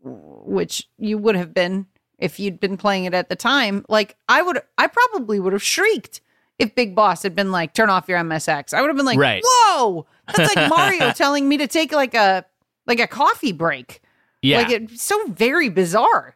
which 0.02 0.88
you 0.98 1.18
would 1.18 1.36
have 1.36 1.52
been 1.52 1.86
if 2.18 2.38
you'd 2.40 2.60
been 2.60 2.76
playing 2.76 3.04
it 3.04 3.14
at 3.14 3.28
the 3.28 3.36
time 3.36 3.84
like 3.88 4.16
i 4.28 4.40
would 4.42 4.60
i 4.78 4.86
probably 4.86 5.38
would 5.40 5.52
have 5.52 5.62
shrieked 5.62 6.20
if 6.58 6.74
Big 6.74 6.94
Boss 6.94 7.22
had 7.22 7.34
been 7.34 7.52
like, 7.52 7.74
turn 7.74 7.90
off 7.90 8.08
your 8.08 8.18
MSX. 8.18 8.72
I 8.72 8.80
would 8.80 8.88
have 8.88 8.96
been 8.96 9.04
like, 9.06 9.18
Right. 9.18 9.42
whoa, 9.44 10.06
that's 10.34 10.56
like 10.56 10.70
Mario 10.70 11.12
telling 11.12 11.48
me 11.48 11.58
to 11.58 11.66
take 11.66 11.92
like 11.92 12.14
a 12.14 12.44
like 12.86 13.00
a 13.00 13.06
coffee 13.06 13.52
break. 13.52 14.00
Yeah. 14.42 14.58
Like 14.58 14.70
it's 14.70 15.02
so 15.02 15.20
very 15.28 15.68
bizarre. 15.68 16.35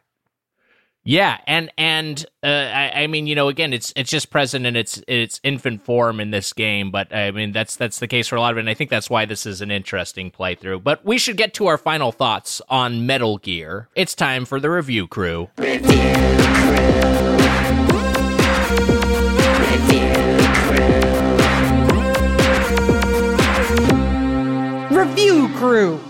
Yeah, 1.03 1.39
and 1.47 1.71
and 1.77 2.23
uh, 2.43 2.47
I, 2.47 2.91
I 3.03 3.07
mean, 3.07 3.25
you 3.25 3.33
know, 3.33 3.47
again, 3.47 3.73
it's 3.73 3.91
it's 3.95 4.09
just 4.09 4.29
present 4.29 4.67
in 4.67 4.75
its 4.75 5.01
its 5.07 5.39
infant 5.43 5.83
form 5.83 6.19
in 6.19 6.29
this 6.29 6.53
game, 6.53 6.91
but 6.91 7.13
I 7.13 7.31
mean, 7.31 7.51
that's 7.51 7.75
that's 7.75 7.99
the 7.99 8.07
case 8.07 8.27
for 8.27 8.35
a 8.35 8.39
lot 8.39 8.51
of 8.51 8.57
it, 8.57 8.61
and 8.61 8.69
I 8.69 8.75
think 8.75 8.91
that's 8.91 9.09
why 9.09 9.25
this 9.25 9.45
is 9.47 9.61
an 9.61 9.71
interesting 9.71 10.29
playthrough. 10.29 10.83
But 10.83 11.03
we 11.03 11.17
should 11.17 11.37
get 11.37 11.55
to 11.55 11.67
our 11.67 11.77
final 11.77 12.11
thoughts 12.11 12.61
on 12.69 13.07
Metal 13.07 13.39
Gear. 13.39 13.89
It's 13.95 14.13
time 14.13 14.45
for 14.45 14.59
the 14.59 14.69
review 14.69 15.07
crew. 15.07 15.49
Review 15.57 15.89
crew. 15.89 17.60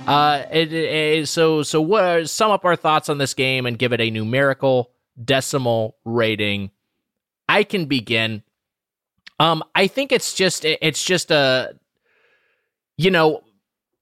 Uh, 0.07 0.43
it, 0.51 0.73
it- 0.73 1.27
so 1.27 1.63
so 1.63 1.81
what? 1.81 2.29
Sum 2.29 2.51
up 2.51 2.65
our 2.65 2.75
thoughts 2.75 3.09
on 3.09 3.17
this 3.17 3.33
game 3.33 3.65
and 3.65 3.77
give 3.77 3.93
it 3.93 4.01
a 4.01 4.09
numerical 4.09 4.91
decimal 5.23 5.95
rating. 6.05 6.71
I 7.47 7.63
can 7.63 7.85
begin. 7.85 8.43
Um, 9.39 9.63
I 9.75 9.87
think 9.87 10.11
it's 10.11 10.33
just 10.33 10.65
it's 10.65 11.03
just 11.03 11.31
a, 11.31 11.73
you 12.97 13.11
know, 13.11 13.41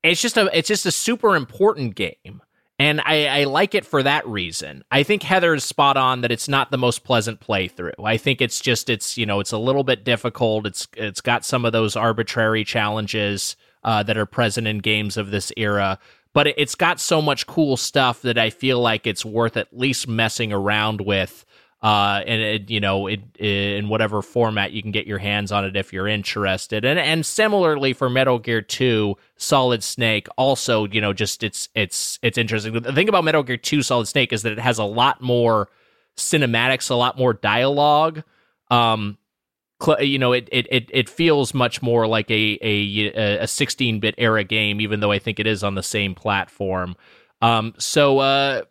it's 0.04 0.22
just 0.22 0.38
a 0.38 0.50
it's 0.58 0.68
just 0.68 0.86
a 0.86 0.92
super 0.92 1.36
important 1.36 1.96
game, 1.96 2.42
and 2.78 3.02
I 3.02 3.28
I 3.28 3.44
like 3.46 3.74
it 3.74 3.86
for 3.86 4.04
that 4.04 4.28
reason. 4.28 4.84
I 4.92 5.04
think 5.04 5.24
Heather's 5.24 5.64
spot 5.64 5.96
on 5.98 6.22
that 6.22 6.32
it's 6.32 6.48
not 6.50 6.72
the 6.72 6.78
most 6.78 7.04
pleasant 7.06 7.40
playthrough. 7.40 7.94
I 8.04 8.18
think 8.18 8.42
it's 8.42 8.60
just 8.60 8.90
it's 8.90 9.18
you 9.18 9.26
know 9.26 9.40
it's 9.40 9.54
a 9.54 9.58
little 9.58 9.84
bit 9.84 10.04
difficult. 10.04 10.66
It's 10.68 10.88
it's 10.98 11.22
got 11.22 11.46
some 11.46 11.64
of 11.66 11.72
those 11.72 11.96
arbitrary 11.96 12.64
challenges 12.66 13.56
uh, 13.84 14.04
that 14.04 14.18
are 14.18 14.26
present 14.26 14.68
in 14.68 14.80
games 14.80 15.18
of 15.18 15.32
this 15.32 15.52
era. 15.58 16.00
But 16.34 16.48
it- 16.48 16.56
it's 16.58 16.76
got 16.76 17.00
so 17.00 17.22
much 17.22 17.48
cool 17.48 17.78
stuff 17.78 18.22
that 18.22 18.38
I 18.38 18.50
feel 18.50 18.80
like 18.80 19.08
it's 19.08 19.26
worth 19.26 19.58
at 19.58 19.68
least 19.76 20.08
messing 20.08 20.54
around 20.54 21.02
with. 21.02 21.46
Uh, 21.82 22.22
and 22.28 22.42
it, 22.42 22.70
you 22.70 22.82
know, 22.82 23.08
it, 23.08 23.22
in 23.40 23.88
whatever 23.88 24.22
format 24.22 24.74
you 24.74 24.82
can 24.82 24.92
get 24.92 25.08
your 25.08 25.18
hands 25.18 25.50
on 25.50 25.64
it 25.64 25.78
if 25.78 25.94
you're 25.94 26.10
interested. 26.10 26.84
And 26.84 27.00
and 27.00 27.26
similarly 27.26 27.94
for 27.94 28.10
Metal 28.10 28.38
Gear 28.38 28.62
2, 28.62 29.16
Solid 29.38 29.82
Snake, 29.82 30.28
also, 30.38 30.86
you 30.88 31.00
know, 31.00 31.14
just 31.14 31.42
it's 31.42 31.70
it's 31.76 32.20
it's 32.22 32.38
interesting. 32.38 32.74
The 32.74 32.92
thing 32.92 33.08
about 33.08 33.24
Metal 33.24 33.44
Gear 33.44 33.56
2 33.56 33.82
Solid 33.82 34.10
Snake 34.10 34.34
is 34.34 34.42
that 34.42 34.52
it 34.52 34.60
has 34.60 34.78
a 34.78 34.84
lot 34.84 35.22
more 35.22 35.70
cinematics, 36.18 36.90
a 36.90 36.96
lot 36.96 37.18
more 37.18 37.34
dialogue. 37.34 38.24
Um, 38.70 39.18
you 40.00 40.20
know, 40.20 40.34
it, 40.34 40.50
it 40.52 40.68
it 40.70 40.90
it 40.92 41.10
feels 41.10 41.54
much 41.54 41.82
more 41.82 42.06
like 42.08 42.30
a 42.30 42.58
a 42.62 43.40
a 43.42 43.48
16 43.48 44.00
bit 44.00 44.16
era 44.18 44.44
game, 44.44 44.82
even 44.82 45.00
though 45.00 45.12
I 45.12 45.20
think 45.20 45.40
it 45.40 45.48
is 45.48 45.64
on 45.64 45.76
the 45.76 45.84
same 45.84 46.16
platform. 46.16 46.96
Um, 47.42 47.74
so 47.78 48.20
uh, 48.20 48.64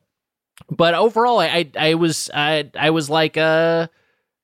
but 0.70 0.94
overall, 0.94 1.38
I 1.40 1.46
I, 1.46 1.70
I 1.90 1.94
was 1.94 2.30
I 2.34 2.70
I 2.78 2.90
was 2.90 3.09
like 3.09 3.36
uh, 3.36 3.88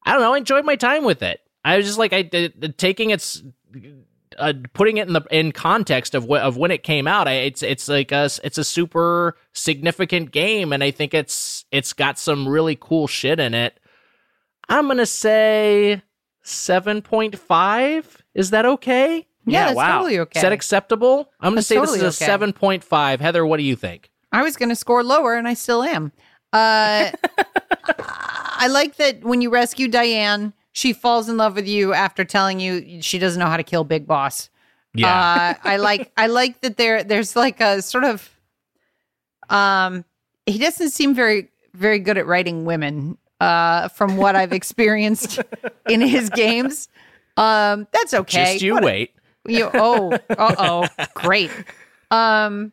I 0.05 0.13
don't 0.13 0.23
know, 0.23 0.35
I 0.35 0.39
enjoyed 0.39 0.65
my 0.65 0.77
time 0.77 1.05
with 1.05 1.23
it. 1.23 1.41
I 1.65 1.77
was 1.77 1.87
just 1.87 1.99
like 1.99 2.13
I 2.13 2.23
did 2.23 2.79
taking 2.79 3.11
its. 3.11 3.43
Uh, 4.37 4.53
putting 4.73 4.97
it 4.97 5.07
in 5.07 5.13
the 5.13 5.23
in 5.31 5.53
context 5.53 6.13
of 6.13 6.25
wh- 6.25 6.43
of 6.43 6.57
when 6.57 6.73
it 6.73 6.83
came 6.83 7.07
out, 7.07 7.29
I, 7.29 7.35
it's 7.35 7.63
it's 7.63 7.87
like 7.87 8.11
a 8.11 8.29
it's 8.43 8.59
a 8.59 8.65
super 8.65 9.37
significant 9.53 10.33
game, 10.33 10.73
and 10.73 10.83
I 10.83 10.91
think 10.91 11.15
it's 11.15 11.65
it's 11.71 11.93
got 11.93 12.19
some 12.19 12.49
really 12.49 12.75
cool 12.75 13.07
shit 13.07 13.39
in 13.39 13.55
it. 13.55 13.79
I'm 14.69 14.89
gonna 14.89 15.07
say 15.07 16.03
seven 16.45 17.03
point 17.03 17.37
five. 17.39 18.23
Is 18.35 18.51
that 18.51 18.65
okay? 18.65 19.27
Yeah, 19.47 19.59
Yeah, 19.61 19.65
that's 19.67 19.77
wow. 19.77 19.99
totally 19.99 20.19
okay. 20.21 20.39
Is 20.39 20.43
that 20.43 20.53
acceptable? 20.53 21.31
I'm 21.41 21.47
gonna 21.51 21.57
That's 21.57 21.67
say 21.67 21.75
totally 21.75 21.99
this 21.99 22.15
is 22.15 22.21
a 22.21 22.25
okay. 22.25 22.31
seven 22.31 22.53
point 22.53 22.85
five. 22.85 23.21
Heather, 23.21 23.45
what 23.45 23.57
do 23.59 23.63
you 23.65 23.75
think? 23.77 24.11
I 24.33 24.43
was 24.43 24.57
going 24.57 24.69
to 24.71 24.75
score 24.77 25.05
lower, 25.05 25.35
and 25.37 25.47
I 25.47 25.55
still 25.55 25.83
am. 25.83 26.11
Uh, 26.53 27.11
I 27.99 28.67
like 28.69 28.97
that 28.97 29.23
when 29.25 29.41
you 29.41 29.51
rescue 29.51 29.87
Diane, 29.89 30.53
she 30.73 30.93
falls 30.93 31.29
in 31.29 31.37
love 31.37 31.55
with 31.55 31.69
you 31.69 31.93
after 31.93 32.25
telling 32.25 32.59
you 32.61 33.01
she 33.03 33.19
doesn't 33.19 33.39
know 33.39 33.47
how 33.47 33.57
to 33.57 33.63
kill 33.63 33.85
Big 33.85 34.07
Boss. 34.07 34.51
Uh, 34.97 35.55
I 35.63 35.77
like 35.77 36.13
I 36.17 36.27
like 36.29 36.61
that 36.61 36.77
there 36.77 37.03
there's 37.05 37.35
like 37.37 37.61
a 37.61 37.83
sort 37.83 38.05
of 38.05 38.31
um 39.51 40.05
he 40.47 40.59
doesn't 40.59 40.91
seem 40.91 41.15
very 41.15 41.49
very 41.75 41.99
good 41.99 42.17
at 42.17 42.27
writing 42.27 42.65
women 42.65 43.19
uh 43.41 43.89
from 43.89 44.17
what 44.17 44.37
I've 44.37 44.53
experienced 44.53 45.41
in 45.89 46.01
his 46.01 46.31
games. 46.31 46.89
Um 47.37 47.87
that's 47.93 48.15
okay. 48.15 48.53
just 48.55 48.63
you 48.63 48.75
What- 48.75 48.85
wait. 48.85 49.15
you 49.47 49.69
oh 49.75 50.13
uh 50.31 50.55
oh 50.59 50.87
great. 51.15 51.51
Um 52.11 52.73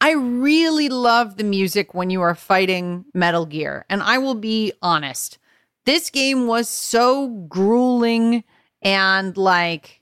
I 0.00 0.12
really 0.14 0.88
love 0.88 1.36
the 1.36 1.44
music 1.44 1.94
when 1.94 2.10
you 2.10 2.22
are 2.22 2.34
fighting 2.34 3.04
Metal 3.14 3.46
Gear. 3.46 3.84
And 3.88 4.02
I 4.02 4.18
will 4.18 4.34
be 4.34 4.72
honest, 4.82 5.38
this 5.86 6.10
game 6.10 6.48
was 6.48 6.68
so 6.68 7.28
grueling 7.48 8.42
and 8.82 9.36
like 9.36 10.00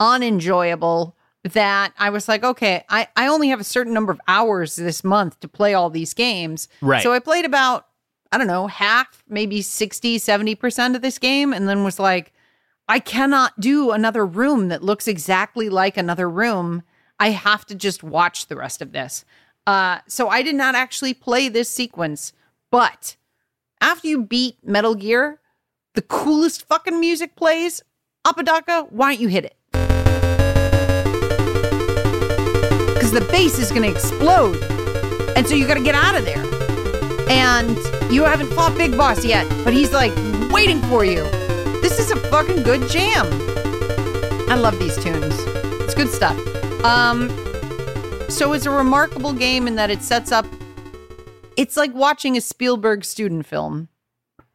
unenjoyable 0.00 1.16
that 1.44 1.92
I 1.98 2.10
was 2.10 2.28
like, 2.28 2.44
okay, 2.44 2.84
I, 2.90 3.08
I 3.16 3.28
only 3.28 3.48
have 3.48 3.60
a 3.60 3.64
certain 3.64 3.94
number 3.94 4.12
of 4.12 4.20
hours 4.28 4.76
this 4.76 5.02
month 5.02 5.40
to 5.40 5.48
play 5.48 5.72
all 5.72 5.88
these 5.88 6.12
games. 6.12 6.68
Right. 6.82 7.02
So 7.02 7.12
I 7.12 7.18
played 7.20 7.44
about, 7.44 7.86
I 8.30 8.38
don't 8.38 8.46
know, 8.46 8.66
half, 8.66 9.24
maybe 9.28 9.62
60, 9.62 10.18
70% 10.18 10.94
of 10.94 11.02
this 11.02 11.18
game, 11.18 11.52
and 11.52 11.68
then 11.68 11.82
was 11.82 11.98
like, 11.98 12.32
I 12.88 12.98
cannot 12.98 13.58
do 13.60 13.90
another 13.90 14.24
room 14.24 14.68
that 14.68 14.82
looks 14.82 15.08
exactly 15.08 15.68
like 15.68 15.96
another 15.96 16.28
room. 16.28 16.82
I 17.18 17.30
have 17.30 17.64
to 17.66 17.74
just 17.74 18.02
watch 18.02 18.46
the 18.46 18.56
rest 18.56 18.82
of 18.82 18.92
this. 18.92 19.24
Uh, 19.66 19.98
so 20.06 20.28
I 20.28 20.42
did 20.42 20.54
not 20.54 20.74
actually 20.74 21.14
play 21.14 21.48
this 21.48 21.68
sequence, 21.68 22.32
but 22.70 23.16
after 23.80 24.08
you 24.08 24.22
beat 24.22 24.56
Metal 24.62 24.94
Gear, 24.94 25.40
the 25.94 26.02
coolest 26.02 26.66
fucking 26.66 26.98
music 26.98 27.36
plays. 27.36 27.82
Apodaca, 28.26 28.86
why 28.90 29.12
don't 29.12 29.20
you 29.20 29.28
hit 29.28 29.44
it? 29.44 29.56
Because 32.94 33.12
the 33.12 33.26
bass 33.30 33.58
is 33.58 33.70
going 33.70 33.82
to 33.82 33.90
explode. 33.90 34.62
And 35.36 35.46
so 35.46 35.54
you 35.54 35.66
got 35.66 35.74
to 35.74 35.84
get 35.84 35.94
out 35.94 36.14
of 36.14 36.24
there. 36.24 36.44
And 37.28 37.76
you 38.10 38.24
haven't 38.24 38.52
fought 38.52 38.76
Big 38.76 38.96
Boss 38.96 39.24
yet, 39.24 39.46
but 39.64 39.72
he's 39.72 39.92
like 39.92 40.12
waiting 40.50 40.80
for 40.82 41.04
you. 41.04 41.22
This 41.80 41.98
is 41.98 42.10
a 42.10 42.16
fucking 42.16 42.62
good 42.62 42.88
jam. 42.90 43.26
I 44.50 44.54
love 44.54 44.78
these 44.78 44.96
tunes. 45.02 45.34
It's 45.82 45.94
good 45.94 46.08
stuff. 46.08 46.36
Um, 46.84 47.28
so 48.28 48.52
it's 48.52 48.66
a 48.66 48.70
remarkable 48.70 49.32
game 49.32 49.66
in 49.66 49.76
that 49.76 49.90
it 49.90 50.02
sets 50.02 50.32
up. 50.32 50.46
It's 51.56 51.76
like 51.76 51.94
watching 51.94 52.36
a 52.36 52.40
Spielberg 52.40 53.04
student 53.04 53.46
film, 53.46 53.88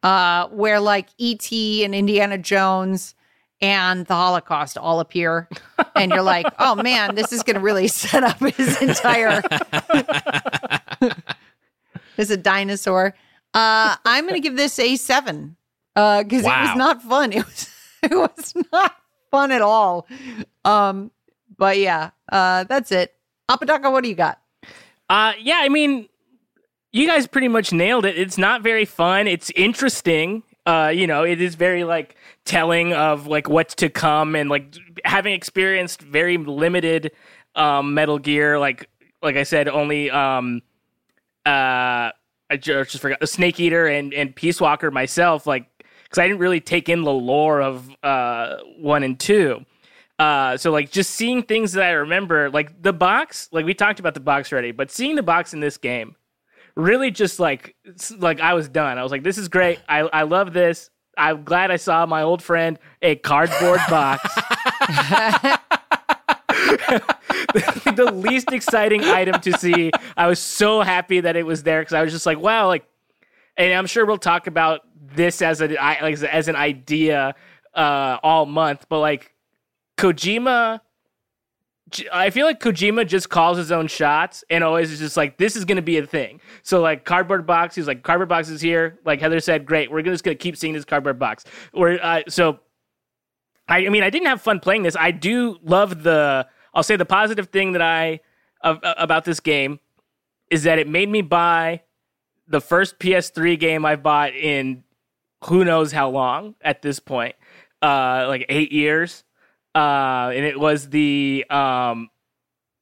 uh, 0.02 0.48
where 0.48 0.80
like 0.80 1.08
E.T. 1.18 1.84
and 1.84 1.94
Indiana 1.94 2.38
Jones 2.38 3.14
and 3.60 4.04
the 4.06 4.14
Holocaust 4.14 4.76
all 4.76 5.00
appear, 5.00 5.48
and 5.94 6.10
you're 6.12 6.22
like, 6.22 6.46
oh 6.58 6.74
man, 6.74 7.14
this 7.14 7.32
is 7.32 7.42
going 7.42 7.54
to 7.54 7.60
really 7.60 7.88
set 7.88 8.24
up 8.24 8.38
his 8.38 8.80
entire. 8.82 9.42
There's 12.16 12.30
a 12.30 12.36
dinosaur. 12.36 13.14
Uh, 13.54 13.96
I'm 14.04 14.24
going 14.24 14.34
to 14.34 14.40
give 14.40 14.56
this 14.56 14.78
a 14.78 14.96
seven 14.96 15.56
because 15.94 16.26
it 16.32 16.44
Wow. 16.44 16.62
was 16.68 16.76
not 16.76 17.02
fun. 17.02 17.32
It 17.42 17.44
was 17.46 17.68
it 18.02 18.10
was 18.14 18.54
not 18.72 18.96
fun 19.30 19.50
at 19.50 19.62
all. 19.62 20.06
Um, 20.66 21.10
but 21.56 21.78
yeah, 21.78 22.10
uh, 22.30 22.64
that's 22.64 22.92
it. 22.92 23.14
Apodaca, 23.48 23.90
what 23.90 24.02
do 24.02 24.10
you 24.10 24.14
got? 24.14 24.38
Uh, 25.08 25.32
yeah, 25.40 25.60
I 25.62 25.68
mean, 25.70 26.08
you 26.92 27.06
guys 27.06 27.26
pretty 27.26 27.48
much 27.48 27.72
nailed 27.72 28.04
it. 28.04 28.18
It's 28.18 28.36
not 28.36 28.62
very 28.62 28.84
fun. 28.84 29.26
It's 29.26 29.50
interesting. 29.56 30.42
Uh, 30.66 30.92
you 30.94 31.06
know, 31.06 31.24
it 31.24 31.40
is 31.40 31.54
very 31.54 31.84
like 31.84 32.16
telling 32.44 32.92
of 32.92 33.26
like 33.26 33.48
what's 33.48 33.74
to 33.76 33.88
come, 33.88 34.34
and 34.36 34.50
like 34.50 34.74
having 35.04 35.32
experienced 35.32 36.02
very 36.02 36.36
limited 36.36 37.10
um, 37.54 37.94
Metal 37.94 38.18
Gear. 38.18 38.58
Like, 38.58 38.88
like 39.22 39.36
I 39.36 39.44
said, 39.44 39.68
only 39.68 40.10
um, 40.10 40.60
uh, 41.46 42.10
I 42.54 42.56
ju- 42.56 42.84
just 42.84 43.00
forgot 43.00 43.20
the 43.20 43.26
Snake 43.26 43.58
Eater 43.60 43.86
and 43.86 44.14
and 44.14 44.34
Peace 44.34 44.60
Walker 44.60 44.90
myself. 44.90 45.46
Like, 45.46 45.66
because 46.04 46.18
I 46.18 46.26
didn't 46.26 46.38
really 46.40 46.60
take 46.60 46.88
in 46.88 47.02
the 47.02 47.12
lore 47.12 47.60
of 47.60 47.90
uh 48.02 48.56
one 48.78 49.02
and 49.02 49.18
two. 49.18 49.64
Uh, 50.18 50.56
so 50.56 50.70
like 50.70 50.92
just 50.92 51.10
seeing 51.10 51.42
things 51.42 51.72
that 51.72 51.82
I 51.84 51.90
remember, 51.90 52.48
like 52.48 52.80
the 52.80 52.92
box, 52.92 53.48
like 53.50 53.64
we 53.64 53.74
talked 53.74 53.98
about 53.98 54.14
the 54.14 54.20
box 54.20 54.52
already, 54.52 54.70
but 54.70 54.92
seeing 54.92 55.16
the 55.16 55.24
box 55.24 55.52
in 55.52 55.58
this 55.58 55.76
game, 55.76 56.14
really 56.76 57.10
just 57.10 57.40
like 57.40 57.74
like 58.18 58.40
I 58.40 58.54
was 58.54 58.68
done. 58.68 58.96
I 58.96 59.02
was 59.02 59.10
like, 59.10 59.24
this 59.24 59.38
is 59.38 59.48
great. 59.48 59.80
I 59.88 60.00
I 60.00 60.22
love 60.22 60.52
this. 60.52 60.90
I'm 61.18 61.44
glad 61.44 61.70
I 61.70 61.76
saw 61.76 62.06
my 62.06 62.22
old 62.22 62.42
friend 62.42 62.78
a 63.02 63.16
cardboard 63.16 63.80
box. 63.90 64.24
the 67.94 68.10
least 68.12 68.52
exciting 68.52 69.04
item 69.04 69.40
to 69.40 69.52
see. 69.58 69.90
I 70.16 70.26
was 70.26 70.38
so 70.38 70.80
happy 70.80 71.20
that 71.20 71.36
it 71.36 71.44
was 71.44 71.62
there 71.62 71.80
because 71.80 71.92
I 71.92 72.02
was 72.02 72.12
just 72.12 72.26
like, 72.26 72.38
wow, 72.38 72.66
like, 72.66 72.84
and 73.56 73.72
I'm 73.72 73.86
sure 73.86 74.06
we'll 74.06 74.18
talk 74.18 74.46
about 74.46 74.80
this 75.14 75.42
as 75.42 75.60
a 75.60 75.68
like 75.68 76.20
as 76.22 76.48
an 76.48 76.56
idea 76.56 77.34
uh, 77.74 78.18
all 78.22 78.46
month, 78.46 78.86
but 78.88 79.00
like 79.00 79.34
Kojima. 79.96 80.80
I 82.12 82.30
feel 82.30 82.44
like 82.44 82.58
Kojima 82.60 83.06
just 83.06 83.28
calls 83.28 83.56
his 83.56 83.70
own 83.70 83.86
shots 83.86 84.42
and 84.50 84.64
always 84.64 84.90
is 84.90 84.98
just 84.98 85.16
like, 85.16 85.36
this 85.36 85.54
is 85.54 85.64
going 85.64 85.76
to 85.76 85.82
be 85.82 85.98
a 85.98 86.06
thing. 86.06 86.40
So, 86.64 86.80
like, 86.80 87.04
Cardboard 87.04 87.46
Box, 87.46 87.76
he's 87.76 87.86
like, 87.86 88.02
Cardboard 88.02 88.28
Box 88.28 88.48
is 88.48 88.60
here. 88.60 88.98
Like 89.04 89.20
Heather 89.20 89.38
said, 89.38 89.64
great. 89.64 89.92
We're 89.92 90.02
just 90.02 90.24
going 90.24 90.36
to 90.36 90.42
keep 90.42 90.56
seeing 90.56 90.72
this 90.72 90.84
Cardboard 90.84 91.20
Box. 91.20 91.44
We're, 91.72 92.00
uh, 92.02 92.22
so, 92.26 92.58
I 93.68 93.88
mean, 93.90 94.02
I 94.02 94.10
didn't 94.10 94.26
have 94.26 94.42
fun 94.42 94.58
playing 94.58 94.82
this. 94.82 94.96
I 94.98 95.12
do 95.12 95.58
love 95.62 96.02
the, 96.02 96.48
I'll 96.74 96.82
say 96.82 96.96
the 96.96 97.04
positive 97.04 97.48
thing 97.48 97.72
that 97.72 97.82
I, 97.82 98.20
about 98.62 99.24
this 99.24 99.40
game 99.40 99.80
is 100.50 100.64
that 100.64 100.78
it 100.78 100.88
made 100.88 101.08
me 101.08 101.22
buy 101.22 101.82
the 102.48 102.60
first 102.60 102.98
PS3 102.98 103.58
game 103.58 103.84
I've 103.84 104.02
bought 104.02 104.34
in 104.34 104.84
who 105.44 105.64
knows 105.64 105.92
how 105.92 106.10
long 106.10 106.54
at 106.60 106.82
this 106.82 106.98
point, 106.98 107.34
uh, 107.82 108.24
like 108.28 108.46
eight 108.48 108.72
years. 108.72 109.24
Uh, 109.74 110.30
and 110.34 110.44
it 110.44 110.58
was 110.58 110.90
the 110.90 111.44
um, 111.50 112.08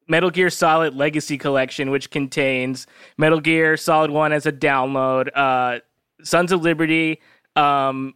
Metal 0.08 0.30
Gear 0.30 0.50
Solid 0.50 0.94
Legacy 0.94 1.38
Collection, 1.38 1.90
which 1.90 2.10
contains 2.10 2.86
Metal 3.16 3.40
Gear 3.40 3.76
Solid 3.76 4.10
1 4.10 4.32
as 4.32 4.46
a 4.46 4.52
download, 4.52 5.28
uh, 5.34 5.80
Sons 6.22 6.52
of 6.52 6.62
Liberty, 6.62 7.20
um, 7.56 8.14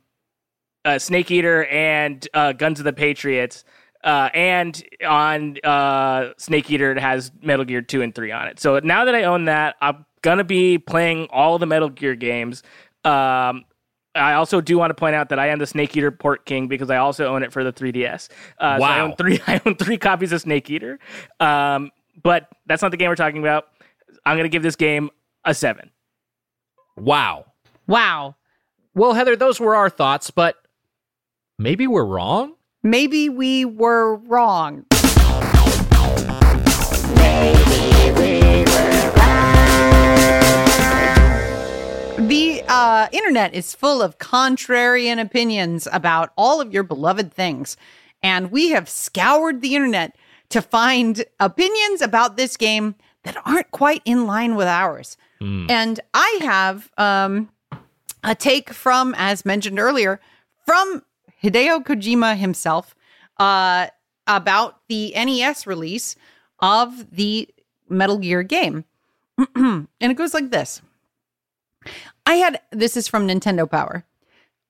uh, 0.84 0.98
Snake 0.98 1.30
Eater, 1.30 1.64
and 1.66 2.28
uh, 2.34 2.52
Guns 2.52 2.78
of 2.78 2.84
the 2.84 2.92
Patriots. 2.92 3.64
Uh, 4.06 4.30
and 4.32 4.82
on 5.06 5.56
uh, 5.64 6.30
Snake 6.38 6.70
Eater, 6.70 6.92
it 6.92 6.98
has 6.98 7.30
Metal 7.42 7.64
Gear 7.64 7.82
2 7.82 8.02
and 8.02 8.14
3 8.14 8.30
on 8.32 8.46
it. 8.48 8.60
So 8.60 8.78
now 8.78 9.04
that 9.04 9.14
I 9.16 9.24
own 9.24 9.46
that, 9.46 9.74
I'm 9.82 10.06
going 10.22 10.38
to 10.38 10.44
be 10.44 10.78
playing 10.78 11.26
all 11.30 11.58
the 11.58 11.66
Metal 11.66 11.88
Gear 11.90 12.14
games. 12.14 12.62
Um, 13.04 13.64
I 14.14 14.34
also 14.34 14.60
do 14.60 14.78
want 14.78 14.90
to 14.90 14.94
point 14.94 15.14
out 15.16 15.28
that 15.30 15.38
I 15.40 15.48
am 15.48 15.58
the 15.58 15.66
Snake 15.66 15.94
Eater 15.96 16.10
port 16.12 16.46
king 16.46 16.68
because 16.68 16.88
I 16.88 16.98
also 16.98 17.26
own 17.26 17.42
it 17.42 17.52
for 17.52 17.64
the 17.64 17.72
3DS. 17.72 18.28
Uh, 18.58 18.78
so 18.78 18.84
I 18.84 18.98
Wow. 18.98 19.04
own 19.06 19.16
three. 19.16 19.40
I 19.46 19.60
own 19.66 19.74
three 19.74 19.98
copies 19.98 20.30
of 20.32 20.40
Snake 20.40 20.70
Eater. 20.70 20.98
Um, 21.40 21.90
but 22.22 22.48
that's 22.66 22.82
not 22.82 22.92
the 22.92 22.96
game 22.96 23.08
we're 23.08 23.16
talking 23.16 23.40
about. 23.40 23.66
I'm 24.24 24.36
going 24.36 24.44
to 24.44 24.48
give 24.48 24.62
this 24.62 24.76
game 24.76 25.10
a 25.44 25.52
seven. 25.52 25.90
Wow. 26.96 27.46
Wow. 27.88 28.36
Well, 28.94 29.12
Heather, 29.14 29.36
those 29.36 29.60
were 29.60 29.74
our 29.76 29.90
thoughts, 29.90 30.30
but 30.30 30.56
maybe 31.58 31.86
we're 31.86 32.04
wrong. 32.06 32.54
Maybe 32.86 33.28
we 33.28 33.64
were 33.64 34.14
wrong. 34.14 34.84
The 42.16 42.62
uh, 42.68 43.08
internet 43.10 43.54
is 43.54 43.74
full 43.74 44.00
of 44.02 44.18
contrarian 44.18 45.20
opinions 45.20 45.88
about 45.92 46.32
all 46.36 46.60
of 46.60 46.72
your 46.72 46.84
beloved 46.84 47.32
things. 47.32 47.76
And 48.22 48.52
we 48.52 48.70
have 48.70 48.88
scoured 48.88 49.62
the 49.62 49.74
internet 49.74 50.14
to 50.50 50.62
find 50.62 51.24
opinions 51.40 52.00
about 52.00 52.36
this 52.36 52.56
game 52.56 52.94
that 53.24 53.36
aren't 53.44 53.72
quite 53.72 54.02
in 54.04 54.28
line 54.28 54.54
with 54.54 54.68
ours. 54.68 55.16
And 55.68 55.98
I 56.14 56.38
have 56.42 56.92
um, 56.96 57.50
a 58.22 58.36
take 58.36 58.70
from, 58.72 59.12
as 59.18 59.44
mentioned 59.44 59.80
earlier, 59.80 60.20
from 60.64 61.02
Hideo 61.46 61.84
Kojima 61.84 62.36
himself 62.36 62.96
uh, 63.38 63.86
about 64.26 64.80
the 64.88 65.12
NES 65.14 65.66
release 65.66 66.16
of 66.58 67.14
the 67.14 67.48
Metal 67.88 68.18
Gear 68.18 68.42
game. 68.42 68.84
and 69.54 69.86
it 70.00 70.16
goes 70.16 70.34
like 70.34 70.50
this 70.50 70.82
I 72.24 72.34
had, 72.34 72.60
this 72.72 72.96
is 72.96 73.06
from 73.06 73.28
Nintendo 73.28 73.70
Power. 73.70 74.04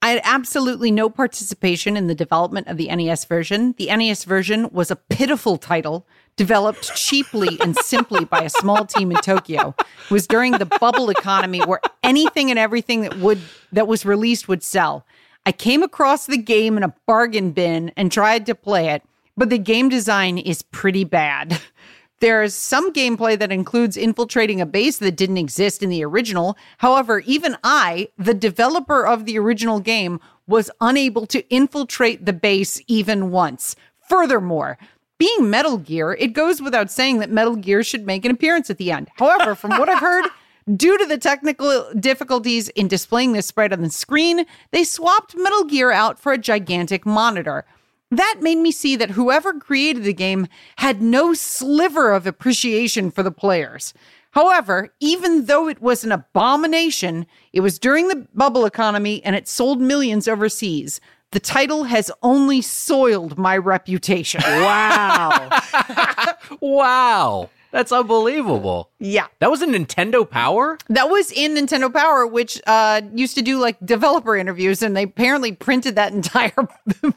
I 0.02 0.10
had 0.10 0.20
absolutely 0.24 0.90
no 0.90 1.08
participation 1.08 1.96
in 1.96 2.08
the 2.08 2.14
development 2.14 2.66
of 2.68 2.76
the 2.76 2.94
NES 2.94 3.24
version. 3.24 3.74
The 3.78 3.86
NES 3.86 4.24
version 4.24 4.68
was 4.70 4.90
a 4.90 4.96
pitiful 4.96 5.56
title 5.56 6.06
developed 6.36 6.94
cheaply 6.94 7.58
and 7.62 7.74
simply 7.76 8.26
by 8.26 8.42
a 8.42 8.50
small 8.50 8.84
team 8.84 9.10
in 9.10 9.16
Tokyo. 9.16 9.74
It 9.78 10.10
was 10.10 10.26
during 10.26 10.52
the 10.52 10.66
bubble 10.66 11.08
economy 11.08 11.60
where 11.60 11.80
anything 12.02 12.50
and 12.50 12.58
everything 12.58 13.00
that 13.00 13.16
would 13.18 13.40
that 13.72 13.88
was 13.88 14.04
released 14.04 14.46
would 14.46 14.62
sell. 14.62 15.06
I 15.46 15.52
came 15.52 15.84
across 15.84 16.26
the 16.26 16.36
game 16.36 16.76
in 16.76 16.82
a 16.82 16.92
bargain 17.06 17.52
bin 17.52 17.92
and 17.96 18.10
tried 18.10 18.46
to 18.46 18.54
play 18.56 18.88
it, 18.88 19.04
but 19.36 19.48
the 19.48 19.58
game 19.58 19.88
design 19.88 20.38
is 20.38 20.62
pretty 20.62 21.04
bad. 21.04 21.60
There's 22.20 22.52
some 22.52 22.92
gameplay 22.92 23.38
that 23.38 23.52
includes 23.52 23.96
infiltrating 23.96 24.60
a 24.60 24.66
base 24.66 24.98
that 24.98 25.16
didn't 25.16 25.36
exist 25.36 25.84
in 25.84 25.90
the 25.90 26.04
original. 26.04 26.56
However, 26.78 27.20
even 27.20 27.56
I, 27.62 28.08
the 28.18 28.34
developer 28.34 29.06
of 29.06 29.24
the 29.24 29.38
original 29.38 29.78
game, 29.78 30.18
was 30.48 30.70
unable 30.80 31.26
to 31.26 31.48
infiltrate 31.48 32.24
the 32.24 32.32
base 32.32 32.80
even 32.88 33.30
once. 33.30 33.76
Furthermore, 34.08 34.78
being 35.18 35.48
Metal 35.48 35.78
Gear, 35.78 36.14
it 36.18 36.32
goes 36.32 36.60
without 36.60 36.90
saying 36.90 37.20
that 37.20 37.30
Metal 37.30 37.54
Gear 37.54 37.84
should 37.84 38.04
make 38.04 38.24
an 38.24 38.32
appearance 38.32 38.68
at 38.68 38.78
the 38.78 38.90
end. 38.90 39.08
However, 39.16 39.54
from 39.54 39.78
what 39.78 39.88
I've 39.88 40.00
heard, 40.00 40.24
due 40.74 40.98
to 40.98 41.06
the 41.06 41.18
technical 41.18 41.92
difficulties 41.98 42.68
in 42.70 42.88
displaying 42.88 43.32
this 43.32 43.46
sprite 43.46 43.72
on 43.72 43.82
the 43.82 43.90
screen, 43.90 44.44
they 44.72 44.84
swapped 44.84 45.36
Metal 45.36 45.64
Gear 45.64 45.92
out 45.92 46.18
for 46.18 46.32
a 46.32 46.38
gigantic 46.38 47.06
monitor. 47.06 47.64
That 48.10 48.36
made 48.40 48.58
me 48.58 48.70
see 48.72 48.96
that 48.96 49.10
whoever 49.10 49.54
created 49.54 50.04
the 50.04 50.12
game 50.12 50.46
had 50.76 51.02
no 51.02 51.34
sliver 51.34 52.12
of 52.12 52.26
appreciation 52.26 53.10
for 53.10 53.22
the 53.22 53.32
players. 53.32 53.94
However, 54.30 54.92
even 55.00 55.46
though 55.46 55.66
it 55.68 55.80
was 55.80 56.04
an 56.04 56.12
abomination, 56.12 57.26
it 57.52 57.60
was 57.60 57.78
during 57.78 58.08
the 58.08 58.26
bubble 58.34 58.66
economy 58.66 59.24
and 59.24 59.34
it 59.34 59.48
sold 59.48 59.80
millions 59.80 60.28
overseas. 60.28 61.00
The 61.32 61.40
title 61.40 61.84
has 61.84 62.10
only 62.22 62.62
soiled 62.62 63.38
my 63.38 63.56
reputation. 63.56 64.42
Wow. 64.44 65.50
Wow. 66.60 67.50
That's 67.76 67.92
unbelievable. 67.92 68.88
yeah. 68.98 69.26
That 69.40 69.50
was 69.50 69.60
a 69.60 69.66
Nintendo 69.66 70.28
Power? 70.28 70.78
That 70.88 71.10
was 71.10 71.30
in 71.30 71.56
Nintendo 71.56 71.92
Power, 71.92 72.26
which 72.26 72.58
uh, 72.66 73.02
used 73.12 73.34
to 73.34 73.42
do 73.42 73.58
like 73.58 73.76
developer 73.84 74.34
interviews, 74.34 74.80
and 74.80 74.96
they 74.96 75.02
apparently 75.02 75.52
printed 75.52 75.94
that 75.96 76.10
entire. 76.14 76.54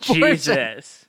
Jesus. 0.01 1.05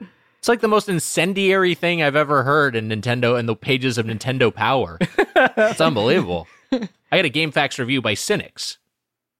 It's 0.00 0.48
like 0.48 0.62
the 0.62 0.66
most 0.66 0.88
incendiary 0.88 1.76
thing 1.76 2.02
I've 2.02 2.16
ever 2.16 2.42
heard 2.42 2.74
in 2.74 2.88
Nintendo 2.88 3.38
in 3.38 3.46
the 3.46 3.54
pages 3.54 3.98
of 3.98 4.06
Nintendo 4.06 4.52
Power. 4.52 4.98
it's 5.00 5.80
unbelievable. 5.80 6.48
I 6.72 6.88
got 7.12 7.24
a 7.24 7.30
GameFAQs 7.30 7.78
review 7.78 8.02
by 8.02 8.14
Cynics. 8.14 8.78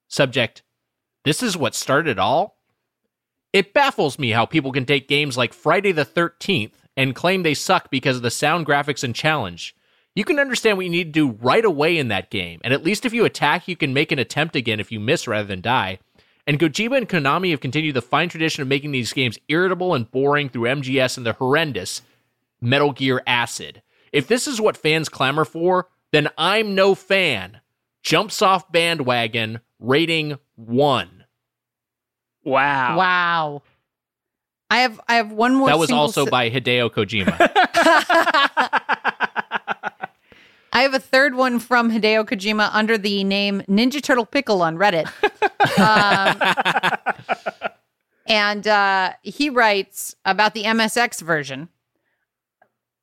Subject 0.06 0.62
This 1.24 1.42
is 1.42 1.56
what 1.56 1.74
started 1.74 2.12
it 2.12 2.18
all? 2.20 2.58
It 3.52 3.74
baffles 3.74 4.20
me 4.20 4.30
how 4.30 4.46
people 4.46 4.70
can 4.70 4.84
take 4.84 5.08
games 5.08 5.36
like 5.36 5.52
Friday 5.52 5.90
the 5.90 6.06
13th 6.06 6.77
and 6.98 7.14
claim 7.14 7.44
they 7.44 7.54
suck 7.54 7.90
because 7.90 8.16
of 8.16 8.22
the 8.22 8.30
sound 8.30 8.66
graphics 8.66 9.04
and 9.04 9.14
challenge. 9.14 9.74
You 10.16 10.24
can 10.24 10.40
understand 10.40 10.76
what 10.76 10.84
you 10.84 10.90
need 10.90 11.14
to 11.14 11.20
do 11.20 11.30
right 11.40 11.64
away 11.64 11.96
in 11.96 12.08
that 12.08 12.28
game, 12.28 12.60
and 12.64 12.74
at 12.74 12.82
least 12.82 13.06
if 13.06 13.14
you 13.14 13.24
attack, 13.24 13.68
you 13.68 13.76
can 13.76 13.94
make 13.94 14.10
an 14.10 14.18
attempt 14.18 14.56
again 14.56 14.80
if 14.80 14.90
you 14.90 14.98
miss 14.98 15.28
rather 15.28 15.46
than 15.46 15.60
die. 15.60 16.00
And 16.44 16.58
Kojima 16.58 16.96
and 16.96 17.08
Konami 17.08 17.52
have 17.52 17.60
continued 17.60 17.94
the 17.94 18.02
fine 18.02 18.28
tradition 18.28 18.62
of 18.62 18.68
making 18.68 18.90
these 18.90 19.12
games 19.12 19.38
irritable 19.48 19.94
and 19.94 20.10
boring 20.10 20.48
through 20.48 20.62
MGS 20.68 21.16
and 21.16 21.24
the 21.24 21.34
horrendous 21.34 22.02
Metal 22.60 22.90
Gear 22.90 23.22
Acid. 23.28 23.80
If 24.12 24.26
this 24.26 24.48
is 24.48 24.60
what 24.60 24.76
fans 24.76 25.08
clamor 25.08 25.44
for, 25.44 25.86
then 26.10 26.28
I'm 26.36 26.74
no 26.74 26.96
fan. 26.96 27.60
Jumps 28.02 28.42
off 28.42 28.72
bandwagon, 28.72 29.60
rating 29.78 30.38
one. 30.56 31.26
Wow. 32.42 32.96
Wow. 32.96 33.62
I 34.70 34.78
have 34.78 35.00
I 35.08 35.14
have 35.14 35.32
one 35.32 35.54
more. 35.54 35.68
That 35.68 35.78
was 35.78 35.90
also 35.90 36.24
se- 36.24 36.30
by 36.30 36.50
Hideo 36.50 36.90
Kojima. 36.90 37.34
I 40.72 40.82
have 40.82 40.94
a 40.94 41.00
third 41.00 41.34
one 41.34 41.58
from 41.58 41.90
Hideo 41.90 42.24
Kojima 42.24 42.70
under 42.72 42.98
the 42.98 43.24
name 43.24 43.62
Ninja 43.62 44.02
Turtle 44.02 44.26
Pickle 44.26 44.62
on 44.62 44.76
Reddit. 44.76 45.08
um, 45.78 46.38
and 48.26 48.66
uh, 48.68 49.14
he 49.22 49.48
writes 49.50 50.14
about 50.24 50.54
the 50.54 50.64
MSX 50.64 51.22
version. 51.22 51.68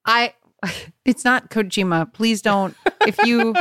I, 0.05 0.36
it's 1.05 1.26
not 1.26 1.49
Kojima. 1.49 2.13
Please 2.13 2.41
don't. 2.41 2.76
If 3.01 3.18
you 3.26 3.55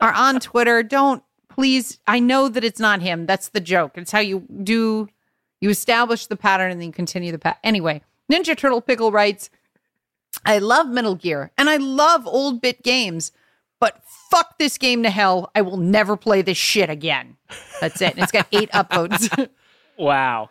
are 0.00 0.12
on 0.12 0.40
Twitter, 0.40 0.82
don't 0.82 1.22
please. 1.50 1.98
I 2.06 2.18
know 2.18 2.48
that 2.48 2.64
it's 2.64 2.80
not 2.80 3.02
him. 3.02 3.26
That's 3.26 3.50
the 3.50 3.60
joke. 3.60 3.92
It's 3.96 4.10
how 4.10 4.20
you 4.20 4.46
do. 4.62 5.08
You 5.60 5.70
establish 5.70 6.26
the 6.26 6.36
pattern 6.36 6.70
and 6.70 6.80
then 6.80 6.88
you 6.88 6.92
continue 6.92 7.32
the 7.32 7.38
pattern. 7.38 7.60
Anyway, 7.62 8.02
Ninja 8.30 8.56
Turtle 8.56 8.80
Pickle 8.80 9.12
writes. 9.12 9.50
I 10.44 10.58
love 10.58 10.88
Metal 10.88 11.16
Gear 11.16 11.50
and 11.58 11.68
I 11.68 11.76
love 11.76 12.26
old 12.26 12.60
bit 12.60 12.82
games, 12.82 13.32
but 13.80 14.00
fuck 14.30 14.58
this 14.58 14.78
game 14.78 15.02
to 15.02 15.10
hell. 15.10 15.50
I 15.54 15.62
will 15.62 15.76
never 15.76 16.16
play 16.16 16.40
this 16.40 16.56
shit 16.56 16.88
again. 16.88 17.36
That's 17.80 18.00
it. 18.00 18.14
And 18.14 18.22
it's 18.22 18.32
got 18.32 18.46
eight 18.52 18.70
upvotes. 18.74 19.48
Wow. 19.98 20.50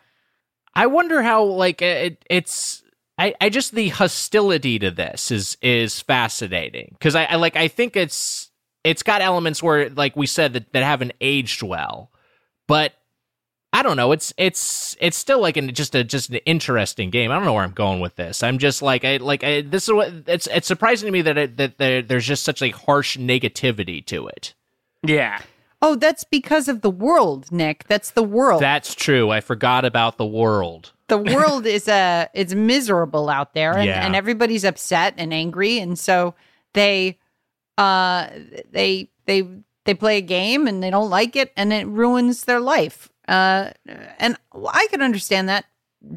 I 0.75 0.87
wonder 0.87 1.21
how 1.23 1.43
like 1.43 1.81
it, 1.81 2.23
it's 2.29 2.83
I, 3.17 3.33
I 3.41 3.49
just 3.49 3.73
the 3.73 3.89
hostility 3.89 4.79
to 4.79 4.91
this 4.91 5.31
is 5.31 5.57
is 5.61 5.99
fascinating 5.99 6.95
because 6.97 7.15
I, 7.15 7.25
I 7.25 7.35
like 7.35 7.55
I 7.55 7.67
think 7.67 7.95
it's 7.97 8.51
it's 8.83 9.03
got 9.03 9.21
elements 9.21 9.61
where 9.61 9.89
like 9.89 10.15
we 10.15 10.27
said 10.27 10.53
that, 10.53 10.71
that 10.73 10.83
haven't 10.83 11.13
aged 11.19 11.63
well, 11.63 12.11
but 12.67 12.93
I 13.71 13.83
don't 13.83 13.97
know. 13.97 14.11
It's 14.11 14.33
it's 14.37 14.97
it's 14.99 15.15
still 15.15 15.39
like 15.39 15.55
an 15.55 15.71
just 15.73 15.93
a 15.93 16.03
just 16.03 16.29
an 16.31 16.37
interesting 16.37 17.11
game. 17.11 17.31
I 17.31 17.35
don't 17.35 17.45
know 17.45 17.53
where 17.53 17.63
I'm 17.63 17.71
going 17.71 17.99
with 17.99 18.15
this. 18.15 18.41
I'm 18.41 18.57
just 18.57 18.81
like 18.81 19.05
I 19.05 19.17
like 19.17 19.43
I, 19.43 19.61
this 19.61 19.83
is 19.87 19.93
what 19.93 20.11
it's 20.27 20.47
it's 20.47 20.67
surprising 20.67 21.05
to 21.05 21.11
me 21.11 21.21
that 21.21 21.37
it, 21.37 21.57
that 21.57 21.77
there, 21.77 22.01
there's 22.01 22.25
just 22.25 22.43
such 22.43 22.61
a 22.63 22.69
harsh 22.71 23.17
negativity 23.17 24.03
to 24.07 24.27
it. 24.27 24.53
Yeah. 25.03 25.39
Oh, 25.81 25.95
that's 25.95 26.23
because 26.25 26.67
of 26.67 26.81
the 26.81 26.89
world, 26.89 27.51
Nick. 27.53 27.85
That's 27.87 28.11
the 28.11 28.23
world. 28.23 28.61
That's 28.61 28.93
true. 28.95 29.29
I 29.29 29.39
forgot 29.39 29.85
about 29.85 30.17
the 30.17 30.25
world. 30.25 30.91
the 31.07 31.17
world 31.35 31.65
is 31.67 31.87
uh 31.87 32.25
it's 32.33 32.55
miserable 32.55 33.29
out 33.29 33.53
there 33.53 33.77
and, 33.77 33.85
Yeah. 33.85 34.03
and 34.05 34.15
everybody's 34.15 34.65
upset 34.65 35.13
and 35.17 35.31
angry 35.33 35.77
and 35.79 35.97
so 35.97 36.33
they 36.73 37.17
uh 37.77 38.29
they 38.71 39.09
they 39.25 39.47
they 39.85 39.93
play 39.93 40.17
a 40.17 40.21
game 40.21 40.67
and 40.67 40.81
they 40.83 40.89
don't 40.89 41.09
like 41.09 41.35
it 41.35 41.51
and 41.55 41.71
it 41.71 41.87
ruins 41.87 42.43
their 42.45 42.59
life 42.59 43.08
uh 43.29 43.71
and 44.19 44.35
i 44.73 44.87
can 44.89 45.01
understand 45.01 45.47
that 45.47 45.65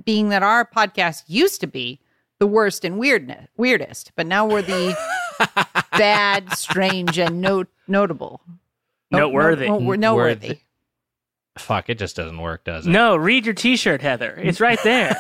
being 0.04 0.30
that 0.30 0.42
our 0.42 0.64
podcast 0.64 1.22
used 1.28 1.60
to 1.60 1.66
be 1.68 2.00
the 2.40 2.46
worst 2.46 2.84
and 2.84 2.98
weirdness 2.98 3.46
weirdest 3.56 4.10
but 4.16 4.26
now 4.26 4.44
we're 4.46 4.62
the 4.62 4.96
bad 5.92 6.52
strange 6.56 7.18
and 7.18 7.40
note 7.40 7.68
notable 7.86 8.40
Noteworthy. 9.10 9.68
no- 9.68 9.78
no- 9.78 9.92
noteworthy 9.94 10.48
Worthy. 10.48 10.60
Fuck, 11.58 11.90
it 11.90 11.98
just 11.98 12.16
doesn't 12.16 12.38
work, 12.40 12.64
does 12.64 12.86
it? 12.86 12.90
No, 12.90 13.14
read 13.14 13.44
your 13.44 13.54
T-shirt, 13.54 14.00
Heather. 14.00 14.40
It's 14.42 14.58
right 14.58 14.78
there. 14.84 15.14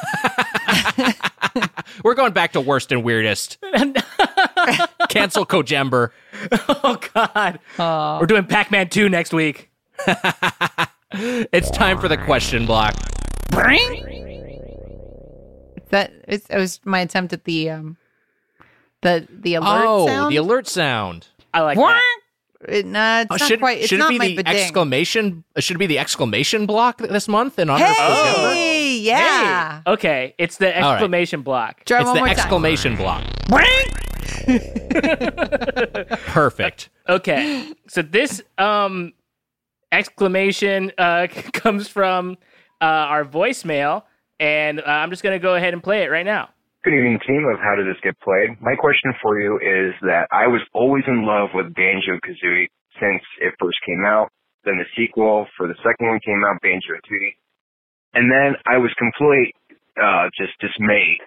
We're 2.02 2.14
going 2.14 2.32
back 2.32 2.52
to 2.54 2.60
worst 2.62 2.90
and 2.90 3.04
weirdest. 3.04 3.58
Cancel 5.10 5.44
Kojember. 5.44 6.08
oh 6.68 6.98
God. 7.12 7.58
We're 7.78 8.24
doing 8.26 8.46
Pac-Man 8.46 8.88
2 8.88 9.10
next 9.10 9.34
week. 9.34 9.70
It's 11.14 11.70
time 11.70 11.98
for 11.98 12.08
the 12.08 12.16
question 12.16 12.66
block. 12.66 12.94
that 15.90 16.10
it 16.26 16.42
was 16.50 16.80
my 16.84 17.00
attempt 17.00 17.32
at 17.32 17.44
the 17.44 17.70
um 17.70 17.96
the 19.02 19.26
the 19.30 19.54
alert 19.54 19.84
oh, 19.86 20.06
sound 20.06 20.32
the 20.32 20.36
alert 20.36 20.66
sound. 20.68 21.28
I 21.52 21.60
like 21.60 21.76
that. 21.78 22.02
It, 22.68 22.86
nah, 22.86 23.22
it's 23.22 23.28
Oh, 23.30 23.36
not 23.36 23.48
should 23.48 23.58
quite. 23.58 23.78
It's 23.78 23.88
should 23.88 23.96
it 23.96 23.98
not 23.98 24.10
be 24.10 24.18
my 24.18 24.28
the 24.28 24.36
ba-ding. 24.36 24.56
exclamation? 24.56 25.44
uh, 25.56 25.60
Should 25.60 25.76
it 25.76 25.78
be 25.80 25.86
the 25.88 25.98
exclamation 25.98 26.64
block 26.64 26.98
this 26.98 27.26
month 27.26 27.58
in 27.58 27.68
honor 27.68 27.84
of 27.86 27.90
Kojember? 27.96 28.52
Hey, 28.54 28.98
yeah. 28.98 29.82
Hey. 29.84 29.92
Okay, 29.92 30.34
it's 30.38 30.58
the 30.58 30.66
right. 30.66 30.76
exclamation 30.76 31.42
block. 31.42 31.84
Try 31.84 31.98
It's 31.98 32.06
one 32.06 32.14
the 32.14 32.20
more 32.20 32.28
exclamation 32.28 32.94
block. 32.96 33.24
Perfect. 36.26 36.88
Okay, 37.08 37.68
so 37.88 38.00
this 38.00 38.40
um 38.58 39.12
exclamation 39.92 40.90
uh 40.98 41.28
comes 41.52 41.86
from 41.86 42.38
uh, 42.80 43.06
our 43.14 43.24
voicemail, 43.24 44.02
and 44.40 44.80
uh, 44.80 44.84
I'm 44.86 45.10
just 45.10 45.22
gonna 45.22 45.38
go 45.38 45.54
ahead 45.54 45.72
and 45.72 45.82
play 45.82 46.02
it 46.02 46.10
right 46.10 46.26
now. 46.26 46.50
Good 46.82 46.94
evening, 46.94 47.20
team 47.24 47.46
of 47.46 47.60
How 47.62 47.76
Did 47.76 47.86
This 47.86 48.00
Get 48.02 48.18
Played? 48.18 48.58
My 48.60 48.74
question 48.74 49.14
for 49.22 49.38
you 49.38 49.54
is 49.62 49.94
that 50.02 50.26
I 50.32 50.48
was 50.48 50.60
always 50.74 51.04
in 51.06 51.24
love 51.24 51.50
with 51.54 51.72
Banjo 51.74 52.18
Kazooie 52.26 52.66
since 52.98 53.22
it 53.38 53.54
first 53.60 53.78
came 53.86 54.02
out. 54.04 54.34
Then 54.64 54.82
the 54.82 54.90
sequel 54.98 55.46
for 55.56 55.68
the 55.68 55.78
second 55.78 56.10
one 56.10 56.18
came 56.26 56.42
out, 56.42 56.58
Banjo 56.60 56.98
and 56.98 57.04
Tooie. 57.06 57.38
And 58.14 58.26
then 58.26 58.58
I 58.66 58.78
was 58.78 58.90
completely 58.98 59.54
uh, 59.94 60.26
just 60.34 60.58
dismayed 60.58 61.22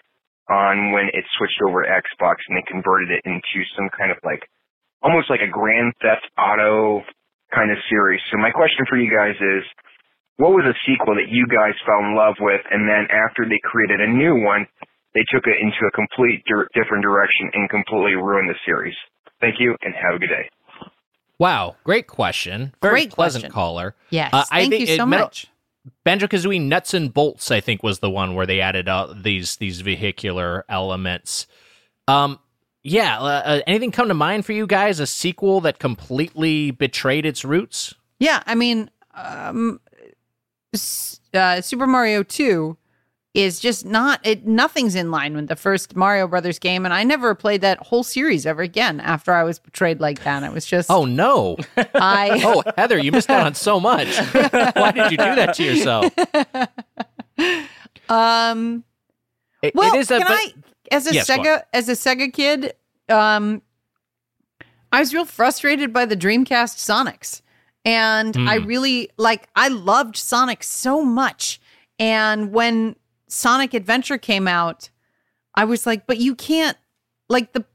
on 0.50 0.92
when 0.92 1.08
it 1.16 1.24
switched 1.38 1.64
over 1.66 1.84
to 1.84 1.90
Xbox 1.90 2.44
and 2.48 2.58
they 2.58 2.68
converted 2.68 3.10
it 3.12 3.24
into 3.24 3.64
some 3.80 3.88
kind 3.98 4.12
of 4.12 4.18
like 4.24 4.44
almost 5.02 5.30
like 5.30 5.42
a 5.42 5.48
Grand 5.48 5.94
Theft 6.02 6.28
Auto 6.38 7.02
kind 7.56 7.72
of 7.72 7.78
series. 7.90 8.20
So 8.32 8.38
my 8.38 8.52
question 8.52 8.86
for 8.90 8.98
you 9.00 9.08
guys 9.10 9.36
is, 9.40 9.64
what 10.38 10.52
was 10.52 10.66
a 10.68 10.76
sequel 10.86 11.16
that 11.16 11.30
you 11.32 11.48
guys 11.48 11.74
fell 11.88 12.00
in 12.04 12.14
love 12.16 12.36
with, 12.40 12.60
and 12.70 12.84
then 12.88 13.08
after 13.10 13.48
they 13.48 13.60
created 13.64 14.02
a 14.04 14.12
new 14.12 14.36
one, 14.44 14.68
they 15.16 15.24
took 15.32 15.48
it 15.48 15.56
into 15.64 15.88
a 15.88 15.92
complete 15.96 16.44
dir- 16.46 16.68
different 16.76 17.04
direction 17.04 17.50
and 17.54 17.70
completely 17.70 18.16
ruined 18.20 18.50
the 18.50 18.60
series? 18.66 18.96
Thank 19.40 19.56
you, 19.60 19.76
and 19.82 19.96
have 19.96 20.16
a 20.16 20.20
good 20.20 20.28
day. 20.28 20.50
Wow, 21.40 21.76
great 21.84 22.08
question. 22.08 22.74
Very 22.82 22.94
Great 22.94 23.12
pleasant 23.12 23.44
question. 23.44 23.52
caller. 23.54 23.96
Yes. 24.10 24.30
Uh, 24.34 24.44
I 24.52 24.60
thank 24.62 24.72
think 24.72 24.88
you 24.90 24.94
it- 24.94 24.98
so 24.98 25.06
Metal- 25.06 25.28
much. 25.28 25.48
Banjo 26.04 26.26
Kazooie 26.28 26.60
Nuts 26.62 26.96
and 26.96 27.14
Bolts, 27.14 27.52
I 27.52 27.60
think, 27.62 27.84
was 27.84 28.00
the 28.00 28.10
one 28.10 28.34
where 28.34 28.48
they 28.48 28.60
added 28.60 28.90
uh, 28.90 29.14
these 29.16 29.58
these 29.58 29.82
vehicular 29.82 30.66
elements. 30.68 31.46
Um, 32.08 32.40
yeah. 32.86 33.20
Uh, 33.20 33.24
uh, 33.24 33.62
anything 33.66 33.92
come 33.92 34.08
to 34.08 34.14
mind 34.14 34.46
for 34.46 34.54
you 34.54 34.68
guys? 34.68 35.00
A 35.00 35.08
sequel 35.08 35.60
that 35.62 35.80
completely 35.80 36.72
betrayed 36.72 37.26
its 37.26 37.44
roots? 37.44 37.96
Yeah, 38.20 38.44
I 38.46 38.56
mean, 38.56 38.90
um, 39.16 39.82
uh, 41.34 41.62
Super 41.62 41.88
Mario 41.88 42.24
Two 42.24 42.78
is 43.34 43.60
just 43.60 43.86
not 43.86 44.26
it. 44.26 44.46
Nothing's 44.46 44.96
in 44.96 45.12
line 45.12 45.36
with 45.36 45.48
the 45.48 45.56
first 45.56 45.96
Mario 45.96 46.28
Brothers 46.28 46.60
game, 46.60 46.86
and 46.86 46.94
I 46.94 47.04
never 47.04 47.36
played 47.36 47.62
that 47.62 47.80
whole 47.80 48.04
series 48.04 48.46
ever 48.46 48.62
again 48.62 49.02
after 49.02 49.34
I 49.34 49.44
was 49.44 49.60
betrayed 49.60 50.00
like 50.00 50.24
that. 50.24 50.44
It 50.44 50.54
was 50.54 50.66
just 50.66 50.90
Oh 50.90 51.06
no! 51.06 51.58
I. 51.96 52.42
oh 52.46 52.64
Heather, 52.78 52.98
you 52.98 53.12
missed 53.12 53.30
out 53.30 53.46
on 53.46 53.56
so 53.56 53.80
much. 53.80 54.16
Why 54.76 54.92
did 54.92 55.12
you 55.12 55.18
do 55.18 55.36
that 55.36 55.56
to 55.56 55.64
yourself? 55.64 56.14
Um. 58.10 58.84
It, 59.62 59.74
Well, 59.74 59.96
it 59.96 60.00
is 60.00 60.12
a 60.12 60.20
can 60.20 60.28
I, 60.28 60.54
as 60.92 61.08
a 61.08 61.14
Yes, 61.14 61.30
Sega, 61.30 61.64
as 61.74 61.90
a 61.90 61.94
Sega 61.94 62.32
kid, 62.32 62.74
um, 63.10 63.62
I 64.92 65.00
was 65.00 65.14
real 65.14 65.26
frustrated 65.26 65.92
by 65.92 66.06
the 66.06 66.16
Dreamcast 66.16 66.78
Sonics, 66.78 67.42
and 67.84 68.36
I 68.38 68.58
Hmm. 68.58 68.66
really 68.66 69.10
like. 69.18 69.48
I 69.56 69.68
loved 69.68 70.16
Sonic 70.18 70.64
so 70.64 71.04
much, 71.04 71.60
and 72.00 72.52
when 72.52 72.96
Sonic 73.28 73.74
Adventure 73.74 74.18
came 74.18 74.48
out, 74.48 74.90
I 75.56 75.66
was 75.66 75.86
like, 75.86 76.08
"But 76.08 76.18
you 76.20 76.36
can't 76.36 76.78
like 77.30 77.54
the." 77.54 77.66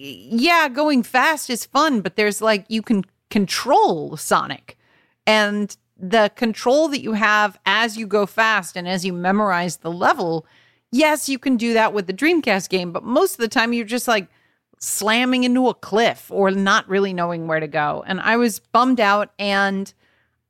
Yeah, 0.00 0.68
going 0.68 1.02
fast 1.02 1.50
is 1.50 1.64
fun, 1.64 2.02
but 2.02 2.16
there's 2.16 2.40
like 2.40 2.66
you 2.68 2.82
can 2.82 3.04
control 3.30 4.16
Sonic, 4.16 4.78
and 5.26 5.76
the 5.96 6.30
control 6.36 6.86
that 6.88 7.00
you 7.00 7.14
have 7.14 7.58
as 7.66 7.96
you 7.96 8.06
go 8.06 8.24
fast 8.26 8.76
and 8.76 8.86
as 8.86 9.04
you 9.04 9.12
memorize 9.12 9.78
the 9.78 9.90
level 9.90 10.46
yes, 10.92 11.28
you 11.28 11.38
can 11.38 11.56
do 11.56 11.74
that 11.74 11.92
with 11.92 12.06
the 12.06 12.12
Dreamcast 12.12 12.68
game, 12.68 12.92
but 12.92 13.04
most 13.04 13.32
of 13.32 13.38
the 13.38 13.48
time 13.48 13.72
you're 13.72 13.84
just 13.84 14.08
like 14.08 14.28
slamming 14.78 15.44
into 15.44 15.68
a 15.68 15.74
cliff 15.74 16.30
or 16.30 16.50
not 16.50 16.88
really 16.88 17.12
knowing 17.12 17.46
where 17.46 17.60
to 17.60 17.66
go. 17.66 18.04
And 18.06 18.20
I 18.20 18.36
was 18.36 18.58
bummed 18.58 19.00
out. 19.00 19.32
And 19.38 19.92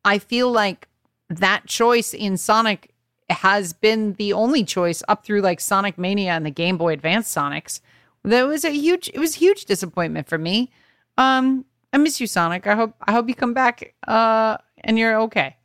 I 0.05 0.18
feel 0.18 0.51
like 0.51 0.89
that 1.28 1.66
choice 1.66 2.14
in 2.14 2.36
Sonic 2.36 2.93
has 3.30 3.72
been 3.72 4.14
the 4.14 4.32
only 4.32 4.64
choice 4.64 5.03
up 5.09 5.24
through 5.24 5.43
like 5.43 5.61
Sonic 5.61 5.99
Mania 5.99 6.32
and 6.32 6.47
the 6.47 6.51
Game 6.51 6.78
Boy 6.78 6.93
Advance 6.93 7.32
Sonics. 7.32 7.80
That 8.24 8.47
was 8.47 8.64
a 8.64 8.70
huge, 8.70 9.11
it 9.12 9.18
was 9.18 9.36
a 9.36 9.39
huge 9.39 9.64
disappointment 9.66 10.28
for 10.28 10.39
me. 10.39 10.70
Um, 11.16 11.64
I 11.93 11.99
miss 11.99 12.20
you, 12.20 12.26
Sonic. 12.26 12.66
I 12.66 12.74
hope, 12.74 12.95
I 13.07 13.12
hope 13.12 13.28
you 13.28 13.34
come 13.34 13.55
back, 13.55 13.95
uh, 14.07 14.59
and 14.82 14.99
you're 14.99 15.20
okay. 15.22 15.57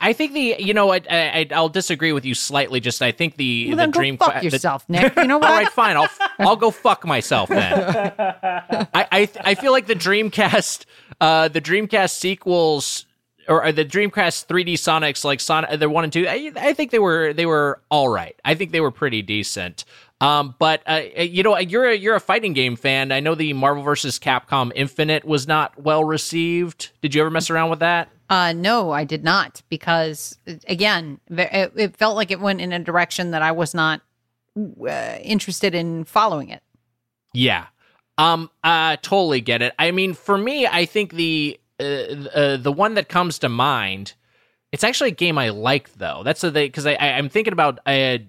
I 0.00 0.12
think 0.12 0.32
the 0.32 0.56
you 0.58 0.74
know 0.74 0.90
I, 0.92 1.00
I 1.10 1.46
I'll 1.52 1.68
disagree 1.68 2.12
with 2.12 2.24
you 2.24 2.34
slightly. 2.34 2.80
Just 2.80 3.00
I 3.02 3.12
think 3.12 3.36
the 3.36 3.68
Well, 3.68 3.86
the 3.86 3.92
dream 3.92 4.16
go 4.16 4.26
fuck 4.26 4.40
the- 4.40 4.44
yourself, 4.50 4.84
Nick. 4.88 5.14
You 5.16 5.24
know 5.24 5.38
what? 5.38 5.48
All 5.50 5.56
right, 5.56 5.68
fine. 5.68 5.96
I'll 5.96 6.08
I'll 6.38 6.56
go 6.56 6.70
fuck 6.70 7.04
myself 7.06 7.48
then. 7.48 8.12
I 8.18 8.86
I, 8.94 9.28
I 9.44 9.54
feel 9.54 9.72
like 9.72 9.86
the 9.86 9.94
Dreamcast, 9.94 10.84
uh, 11.20 11.48
the 11.48 11.60
Dreamcast 11.60 12.10
sequels 12.10 13.04
or 13.48 13.64
uh, 13.64 13.72
the 13.72 13.84
Dreamcast 13.84 14.46
3D 14.46 14.74
Sonics, 14.74 15.24
like 15.24 15.40
Sonic, 15.40 15.80
the 15.80 15.88
one 15.88 16.04
and 16.04 16.12
two. 16.12 16.26
I, 16.28 16.52
I 16.56 16.72
think 16.74 16.90
they 16.90 16.98
were 16.98 17.32
they 17.32 17.46
were 17.46 17.80
all 17.90 18.08
right. 18.08 18.38
I 18.44 18.54
think 18.54 18.72
they 18.72 18.80
were 18.80 18.90
pretty 18.90 19.22
decent. 19.22 19.84
Um, 20.20 20.56
but 20.58 20.82
uh, 20.86 21.02
you 21.16 21.42
know, 21.42 21.56
you're 21.58 21.88
a, 21.88 21.94
you're 21.94 22.16
a 22.16 22.20
fighting 22.20 22.52
game 22.52 22.76
fan. 22.76 23.12
I 23.12 23.20
know 23.20 23.34
the 23.34 23.52
Marvel 23.52 23.82
vs. 23.82 24.18
Capcom 24.18 24.72
Infinite 24.74 25.24
was 25.24 25.46
not 25.46 25.80
well 25.80 26.02
received. 26.02 26.90
Did 27.02 27.14
you 27.14 27.20
ever 27.20 27.30
mess 27.30 27.50
around 27.50 27.70
with 27.70 27.78
that? 27.80 28.08
Uh, 28.28 28.52
no, 28.52 28.90
I 28.90 29.04
did 29.04 29.24
not 29.24 29.62
because 29.68 30.36
again, 30.66 31.20
it, 31.30 31.72
it 31.76 31.96
felt 31.96 32.16
like 32.16 32.30
it 32.30 32.40
went 32.40 32.60
in 32.60 32.72
a 32.72 32.78
direction 32.78 33.30
that 33.30 33.42
I 33.42 33.52
was 33.52 33.74
not 33.74 34.02
uh, 34.56 35.18
interested 35.22 35.74
in 35.74 36.04
following 36.04 36.50
it. 36.50 36.62
Yeah. 37.32 37.66
Um 38.18 38.50
I 38.64 38.98
totally 39.00 39.40
get 39.40 39.62
it. 39.62 39.72
I 39.78 39.92
mean, 39.92 40.12
for 40.14 40.36
me, 40.36 40.66
I 40.66 40.84
think 40.84 41.12
the 41.12 41.58
uh, 41.80 41.84
uh, 41.84 42.56
the 42.56 42.72
one 42.72 42.94
that 42.94 43.08
comes 43.08 43.38
to 43.38 43.48
mind, 43.48 44.14
it's 44.72 44.82
actually 44.82 45.10
a 45.10 45.14
game 45.14 45.38
I 45.38 45.50
like 45.50 45.94
though. 45.94 46.22
That's 46.24 46.40
the 46.40 46.50
because 46.50 46.86
I, 46.86 46.94
I 46.94 47.12
I'm 47.12 47.28
thinking 47.28 47.52
about 47.52 47.78
I, 47.86 48.26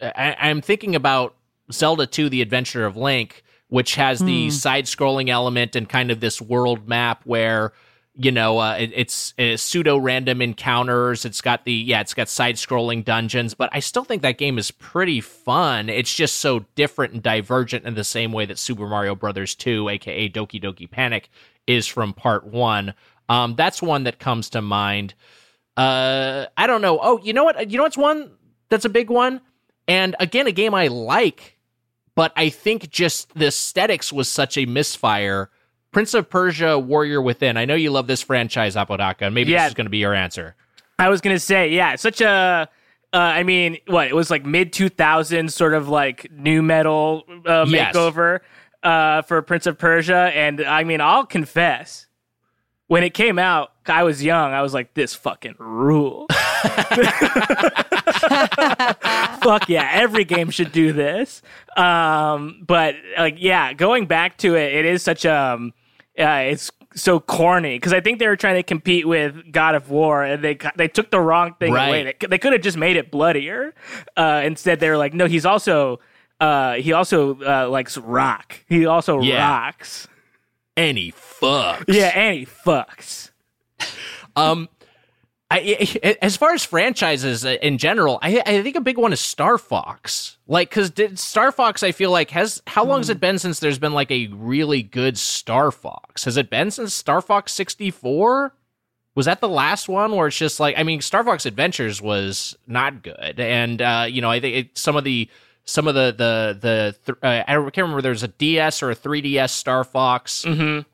I 0.00 0.36
I'm 0.38 0.60
thinking 0.60 0.94
about 0.94 1.34
Zelda 1.72 2.06
2: 2.06 2.28
The 2.28 2.42
Adventure 2.42 2.84
of 2.86 2.96
Link, 2.96 3.42
which 3.68 3.94
has 3.94 4.20
the 4.20 4.50
side-scrolling 4.50 5.28
element 5.28 5.76
and 5.76 5.88
kind 5.88 6.10
of 6.10 6.20
this 6.20 6.40
world 6.40 6.88
map 6.88 7.22
where 7.24 7.72
you 8.16 8.32
know 8.32 8.58
uh, 8.58 8.74
it, 8.74 8.92
it's 8.94 9.34
uh, 9.38 9.56
pseudo 9.56 9.96
random 9.96 10.42
encounters. 10.42 11.24
It's 11.24 11.40
got 11.40 11.64
the 11.64 11.72
yeah 11.72 12.00
it's 12.00 12.14
got 12.14 12.28
side 12.28 12.56
scrolling 12.56 13.04
dungeons 13.04 13.54
but 13.54 13.70
i 13.72 13.80
still 13.80 14.04
think 14.04 14.22
that 14.22 14.38
game 14.38 14.58
is 14.58 14.70
pretty 14.70 15.20
fun. 15.20 15.88
It's 15.88 16.14
just 16.14 16.38
so 16.38 16.64
different 16.74 17.14
and 17.14 17.22
divergent 17.22 17.84
in 17.84 17.94
the 17.94 18.04
same 18.04 18.32
way 18.32 18.46
that 18.46 18.58
super 18.58 18.86
mario 18.86 19.14
brothers 19.14 19.54
2 19.54 19.88
aka 19.88 20.28
doki 20.28 20.62
doki 20.62 20.90
panic 20.90 21.28
is 21.66 21.86
from 21.86 22.12
part 22.12 22.44
1 22.46 22.94
um, 23.30 23.54
that's 23.54 23.80
one 23.80 24.02
that 24.04 24.18
comes 24.18 24.50
to 24.50 24.60
mind. 24.60 25.14
Uh, 25.76 26.46
I 26.56 26.66
don't 26.66 26.82
know. 26.82 26.98
Oh, 27.00 27.20
you 27.22 27.32
know 27.32 27.44
what? 27.44 27.70
You 27.70 27.76
know 27.76 27.84
what's 27.84 27.96
one 27.96 28.32
that's 28.70 28.84
a 28.84 28.88
big 28.88 29.08
one, 29.08 29.40
and 29.90 30.14
again, 30.20 30.46
a 30.46 30.52
game 30.52 30.72
I 30.74 30.86
like, 30.86 31.58
but 32.14 32.32
I 32.36 32.48
think 32.48 32.88
just 32.90 33.34
the 33.34 33.48
aesthetics 33.48 34.12
was 34.12 34.28
such 34.28 34.56
a 34.56 34.66
misfire. 34.66 35.50
Prince 35.92 36.14
of 36.14 36.30
Persia: 36.30 36.78
Warrior 36.78 37.20
Within. 37.20 37.56
I 37.56 37.64
know 37.64 37.74
you 37.74 37.90
love 37.90 38.06
this 38.06 38.22
franchise, 38.22 38.76
Apodaca, 38.76 39.24
and 39.26 39.34
maybe 39.34 39.50
Yeah. 39.52 39.64
this 39.64 39.70
is 39.70 39.74
going 39.74 39.86
to 39.86 39.90
be 39.90 39.98
your 39.98 40.14
answer. 40.14 40.54
I 41.00 41.08
was 41.08 41.20
gonna 41.20 41.40
say, 41.40 41.70
yeah, 41.70 41.96
such 41.96 42.20
a. 42.20 42.68
Uh, 43.12 43.16
I 43.16 43.42
mean, 43.42 43.78
what 43.88 44.06
it 44.06 44.14
was 44.14 44.30
like 44.30 44.46
mid 44.46 44.72
two 44.72 44.88
thousands, 44.88 45.52
sort 45.54 45.74
of 45.74 45.88
like 45.88 46.30
new 46.30 46.62
metal 46.62 47.24
uh, 47.46 47.64
Yes. 47.68 47.94
makeover 47.96 48.40
uh, 48.84 49.22
for 49.22 49.42
Prince 49.42 49.66
of 49.66 49.78
Persia, 49.78 50.30
and 50.34 50.60
I 50.60 50.84
mean, 50.84 51.00
I'll 51.00 51.26
confess, 51.26 52.06
when 52.86 53.02
it 53.02 53.14
came 53.14 53.38
out, 53.38 53.72
I 53.86 54.04
was 54.04 54.22
young. 54.22 54.52
I 54.52 54.62
was 54.62 54.72
like, 54.74 54.94
this 54.94 55.14
fucking 55.14 55.56
rule. 55.58 56.26
Fuck 59.42 59.68
yeah, 59.68 59.88
every 59.92 60.24
game 60.24 60.50
should 60.50 60.72
do 60.72 60.92
this. 60.92 61.42
Um, 61.76 62.62
but 62.66 62.94
like, 63.18 63.36
yeah, 63.38 63.72
going 63.72 64.06
back 64.06 64.36
to 64.38 64.54
it, 64.56 64.74
it 64.74 64.84
is 64.86 65.02
such 65.02 65.24
um, 65.26 65.72
uh, 66.18 66.44
it's 66.46 66.70
so 66.94 67.20
corny 67.20 67.76
because 67.76 67.92
I 67.92 68.00
think 68.00 68.18
they 68.18 68.26
were 68.26 68.36
trying 68.36 68.56
to 68.56 68.62
compete 68.64 69.06
with 69.06 69.52
God 69.52 69.74
of 69.76 69.90
War 69.90 70.24
and 70.24 70.42
they 70.42 70.58
they 70.76 70.88
took 70.88 71.10
the 71.10 71.20
wrong 71.20 71.54
thing 71.60 71.72
Right. 71.72 71.88
away. 71.88 72.14
They, 72.20 72.26
they 72.26 72.38
could 72.38 72.52
have 72.52 72.62
just 72.62 72.76
made 72.76 72.96
it 72.96 73.10
bloodier. 73.10 73.74
Uh, 74.16 74.42
instead, 74.44 74.80
they 74.80 74.90
were 74.90 74.96
like, 74.96 75.14
no, 75.14 75.26
he's 75.26 75.46
also 75.46 76.00
uh, 76.40 76.74
he 76.74 76.92
also 76.92 77.38
uh, 77.42 77.68
likes 77.68 77.96
rock. 77.98 78.64
He 78.68 78.86
also 78.86 79.20
Yeah. 79.22 79.38
rocks. 79.48 80.08
Any 80.76 81.12
fucks. 81.12 81.84
Yeah, 81.88 82.06
and 82.14 82.38
he 82.38 82.46
fucks. 82.46 83.30
Um, 84.36 84.68
I, 85.50 85.98
I- 86.04 86.16
as 86.22 86.36
far 86.36 86.52
as 86.52 86.64
franchises 86.64 87.44
uh, 87.44 87.56
in 87.60 87.76
general, 87.78 88.18
I, 88.22 88.40
I 88.46 88.62
think 88.62 88.76
a 88.76 88.80
big 88.80 88.98
one 88.98 89.12
is 89.12 89.20
Star 89.20 89.58
Fox. 89.58 90.36
Like, 90.46 90.70
because 90.70 90.92
Star 91.20 91.50
Fox, 91.52 91.82
I 91.82 91.92
feel 91.92 92.10
like 92.10 92.30
has 92.30 92.62
how 92.66 92.84
long 92.84 93.00
has 93.00 93.08
it 93.10 93.20
been 93.20 93.38
since 93.38 93.58
there's 93.60 93.78
been 93.78 93.92
like 93.92 94.10
a 94.10 94.28
really 94.28 94.82
good 94.82 95.18
Star 95.18 95.70
Fox? 95.72 96.24
Has 96.24 96.36
it 96.36 96.50
been 96.50 96.70
since 96.70 96.94
Star 96.94 97.20
Fox 97.20 97.52
sixty 97.52 97.90
four? 97.90 98.52
Was 99.16 99.26
that 99.26 99.40
the 99.40 99.48
last 99.48 99.88
one 99.88 100.14
where 100.14 100.28
it's 100.28 100.38
just 100.38 100.60
like 100.60 100.78
I 100.78 100.82
mean, 100.84 101.00
Star 101.00 101.24
Fox 101.24 101.44
Adventures 101.46 102.00
was 102.00 102.56
not 102.66 103.02
good, 103.02 103.38
and 103.40 103.82
uh, 103.82 104.06
you 104.08 104.22
know 104.22 104.30
I 104.30 104.38
think 104.40 104.56
it, 104.56 104.78
some 104.78 104.94
of 104.96 105.02
the 105.04 105.28
some 105.64 105.88
of 105.88 105.94
the 105.94 106.14
the 106.16 106.58
the 106.60 106.96
th- 107.06 107.18
uh, 107.22 107.44
I 107.46 107.54
can't 107.54 107.76
remember 107.78 108.02
there 108.02 108.10
was 108.12 108.22
a 108.22 108.28
DS 108.28 108.82
or 108.84 108.90
a 108.92 108.96
3DS 108.96 109.50
Star 109.50 109.82
Fox. 109.84 110.44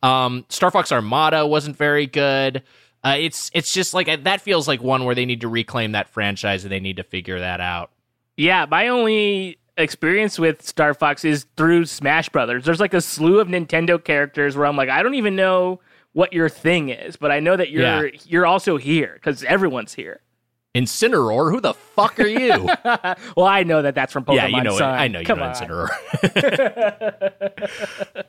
Um, 0.03 0.45
Star 0.49 0.71
Fox 0.71 0.93
Armada 0.93 1.47
wasn't 1.47 1.77
very 1.77 2.07
good. 2.07 2.63
Uh, 3.05 3.17
it's 3.19 3.51
it's 3.55 3.73
just 3.73 3.95
like 3.95 4.09
uh, 4.09 4.17
that 4.23 4.41
feels 4.41 4.67
like 4.67 4.83
one 4.83 5.05
where 5.05 5.15
they 5.15 5.27
need 5.27 5.41
to 5.43 5.49
reclaim 5.49 5.93
that 5.93 6.09
franchise 6.09 6.65
and 6.65 6.73
they 6.73 6.81
need 6.81 6.97
to 6.97 7.05
figure 7.05 7.39
that 7.39 7.61
out. 7.61 7.91
Yeah, 8.37 8.67
my 8.69 8.89
only 8.89 9.59
experience 9.77 10.39
with 10.39 10.63
Star 10.67 10.95
Fox 10.95 11.25
is 11.25 11.47
through 11.57 11.87
Smash 11.87 12.29
Brothers. 12.29 12.65
There's 12.65 12.81
like 12.81 12.95
a 12.95 13.01
slew 13.01 13.39
of 13.39 13.49
Nintendo 13.49 14.03
characters 14.03 14.57
where 14.57 14.67
I'm 14.67 14.77
like, 14.77 14.89
I 14.89 15.03
don't 15.03 15.15
even 15.15 15.37
know 15.37 15.81
what 16.13 16.33
your 16.33 16.49
thing 16.49 16.89
is, 16.89 17.17
but 17.17 17.31
I 17.31 17.41
know 17.41 17.57
that 17.57 17.71
you're 17.71 18.11
you're 18.25 18.47
also 18.47 18.77
here 18.77 19.13
because 19.15 19.45
everyone's 19.45 19.95
here. 19.95 20.21
Incineroar, 20.75 21.51
who 21.51 21.61
the 21.61 21.73
fuck 21.73 22.21
are 22.21 22.27
you? 22.27 22.69
Well, 23.37 23.47
I 23.47 23.63
know 23.63 23.83
that 23.83 23.95
that's 23.95 24.13
from 24.13 24.25
Pokemon 24.25 24.35
yeah, 24.35 24.47
you 24.49 24.63
know 24.63 24.77
it. 24.77 24.83
I 24.83 25.09
know 25.09 25.21
you 25.21 25.27
Come 25.27 25.39
know 25.39 25.47
on. 25.47 25.55
Incineroar. 25.55 25.89